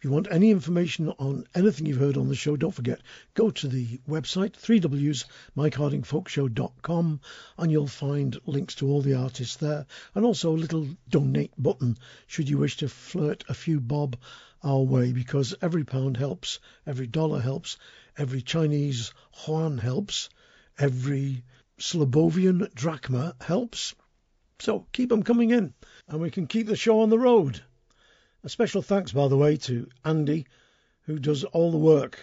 If 0.00 0.04
you 0.04 0.12
want 0.12 0.28
any 0.30 0.50
information 0.50 1.10
on 1.10 1.44
anything 1.54 1.84
you've 1.84 1.98
heard 1.98 2.16
on 2.16 2.28
the 2.28 2.34
show, 2.34 2.56
don't 2.56 2.70
forget, 2.70 3.02
go 3.34 3.50
to 3.50 3.68
the 3.68 4.00
website, 4.08 4.52
3ws.mikehardingfolkshow.com, 4.52 7.20
and 7.58 7.70
you'll 7.70 7.86
find 7.86 8.40
links 8.46 8.76
to 8.76 8.86
all 8.86 9.02
the 9.02 9.16
artists 9.16 9.56
there, 9.56 9.84
and 10.14 10.24
also 10.24 10.52
a 10.52 10.56
little 10.56 10.88
donate 11.10 11.52
button 11.58 11.98
should 12.26 12.48
you 12.48 12.56
wish 12.56 12.78
to 12.78 12.88
flirt 12.88 13.44
a 13.50 13.52
few 13.52 13.78
bob 13.78 14.16
our 14.62 14.80
way, 14.80 15.12
because 15.12 15.54
every 15.60 15.84
pound 15.84 16.16
helps, 16.16 16.60
every 16.86 17.06
dollar 17.06 17.40
helps, 17.40 17.76
every 18.16 18.40
Chinese 18.40 19.12
yuan 19.46 19.76
helps, 19.76 20.30
every 20.78 21.44
Slobovian 21.78 22.74
drachma 22.74 23.34
helps, 23.38 23.94
So 24.60 24.86
keep 24.92 25.12
'em 25.12 25.24
coming 25.24 25.50
in, 25.50 25.74
and 26.08 26.22
we 26.22 26.30
can 26.30 26.46
keep 26.46 26.68
the 26.68 26.76
show 26.76 27.00
on 27.00 27.10
the 27.10 27.18
road. 27.18 27.60
A 28.42 28.48
special 28.48 28.80
thanks, 28.80 29.12
by 29.12 29.28
the 29.28 29.36
way, 29.36 29.58
to 29.58 29.86
Andy, 30.02 30.46
who 31.02 31.18
does 31.18 31.44
all 31.44 31.70
the 31.70 31.76
work 31.76 32.18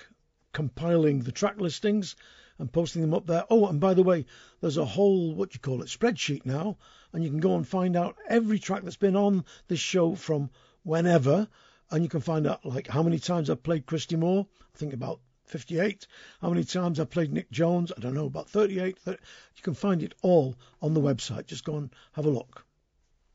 compiling 0.52 1.20
the 1.20 1.32
track 1.32 1.62
listings 1.62 2.16
and 2.58 2.74
posting 2.74 3.04
them 3.04 3.14
up 3.14 3.28
there. 3.28 3.46
Oh, 3.52 3.68
and 3.68 3.80
by 3.80 3.94
the 3.94 4.02
way, 4.02 4.26
there's 4.60 4.78
a 4.78 4.86
whole, 4.86 5.36
what 5.36 5.54
you 5.54 5.60
call 5.60 5.84
it, 5.84 5.90
spreadsheet 5.90 6.44
now, 6.44 6.80
and 7.14 7.24
you 7.24 7.30
can 7.30 7.40
go 7.40 7.56
and 7.56 7.68
find 7.68 7.96
out 7.96 8.18
every 8.28 8.58
track 8.58 8.82
that's 8.82 8.98
been 8.98 9.16
on 9.16 9.46
this 9.68 9.80
show 9.80 10.16
from 10.16 10.50
whenever, 10.82 11.48
and 11.92 12.04
you 12.04 12.10
can 12.10 12.22
find 12.22 12.48
out 12.48 12.66
like 12.66 12.88
how 12.88 13.04
many 13.04 13.20
times 13.20 13.52
I've 13.52 13.62
played 13.62 13.86
Christy 13.86 14.16
Moore. 14.16 14.48
I 14.74 14.78
think 14.80 14.94
about 14.94 15.20
58. 15.44 16.08
How 16.42 16.50
many 16.50 16.64
times 16.64 17.00
I've 17.00 17.12
played 17.12 17.32
Nic 17.32 17.52
Jones? 17.52 17.92
I 17.96 18.00
don't 18.00 18.16
know, 18.16 18.26
about 18.26 18.50
38. 18.50 18.98
30. 18.98 19.20
You 19.56 19.62
can 19.62 19.76
find 19.76 20.02
it 20.02 20.16
all 20.24 20.56
on 20.82 20.96
the 20.96 21.00
website. 21.00 21.46
Just 21.46 21.64
go 21.64 21.78
and 21.78 21.92
have 22.14 22.26
a 22.26 22.32
look. 22.32 22.66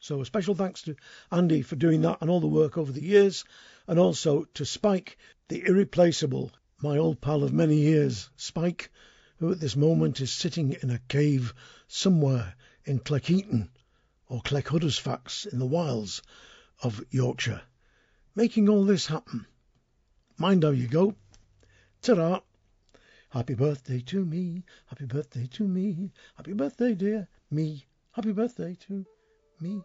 So 0.03 0.21
a 0.21 0.27
special 0.27 0.57
thanks 0.57 0.83
to 0.83 0.97
Andy 1.31 1.63
for 1.63 1.77
doing 1.77 2.03
that 2.03 2.19
and 2.21 2.29
all 2.29 2.41
the 2.41 2.49
work 2.49 2.77
over 2.77 2.91
the 2.91 3.05
years, 3.05 3.45
and 3.87 4.01
also 4.01 4.43
to 4.55 4.65
Spike, 4.65 5.17
the 5.47 5.65
irreplaceable, 5.65 6.51
my 6.83 6.99
old 6.99 7.21
pal 7.21 7.45
of 7.45 7.53
many 7.53 7.77
years, 7.77 8.29
Spike, 8.37 8.91
who 9.39 9.53
at 9.53 9.61
this 9.61 9.77
moment 9.77 10.21
is 10.21 10.33
sitting 10.33 10.73
in 10.83 10.91
a 10.91 10.99
cave 11.07 11.55
somewhere 11.87 12.57
in 12.85 12.99
Cleckheaton 12.99 13.69
or 14.27 14.43
Cleckhuddersfax 14.43 15.47
in 15.47 15.61
the 15.61 15.67
wilds 15.67 16.21
of 16.83 17.05
Yorkshire, 17.13 17.63
making 18.35 18.69
all 18.69 18.85
this 18.85 19.07
happen. 19.07 19.47
Mind 20.37 20.65
how 20.65 20.71
you 20.71 20.89
go. 20.89 21.15
Ta-ra. 22.01 22.41
Happy 23.31 23.55
birthday 23.55 24.01
to 24.01 24.25
me. 24.25 24.65
Happy 24.87 25.07
birthday 25.07 25.47
to 25.53 25.63
me. 25.63 26.11
Happy 26.35 26.55
birthday, 26.55 26.93
dear 26.93 27.29
me. 27.53 27.87
Happy 28.11 28.33
birthday 28.33 28.77
to 28.89 29.07
me. 29.61 29.85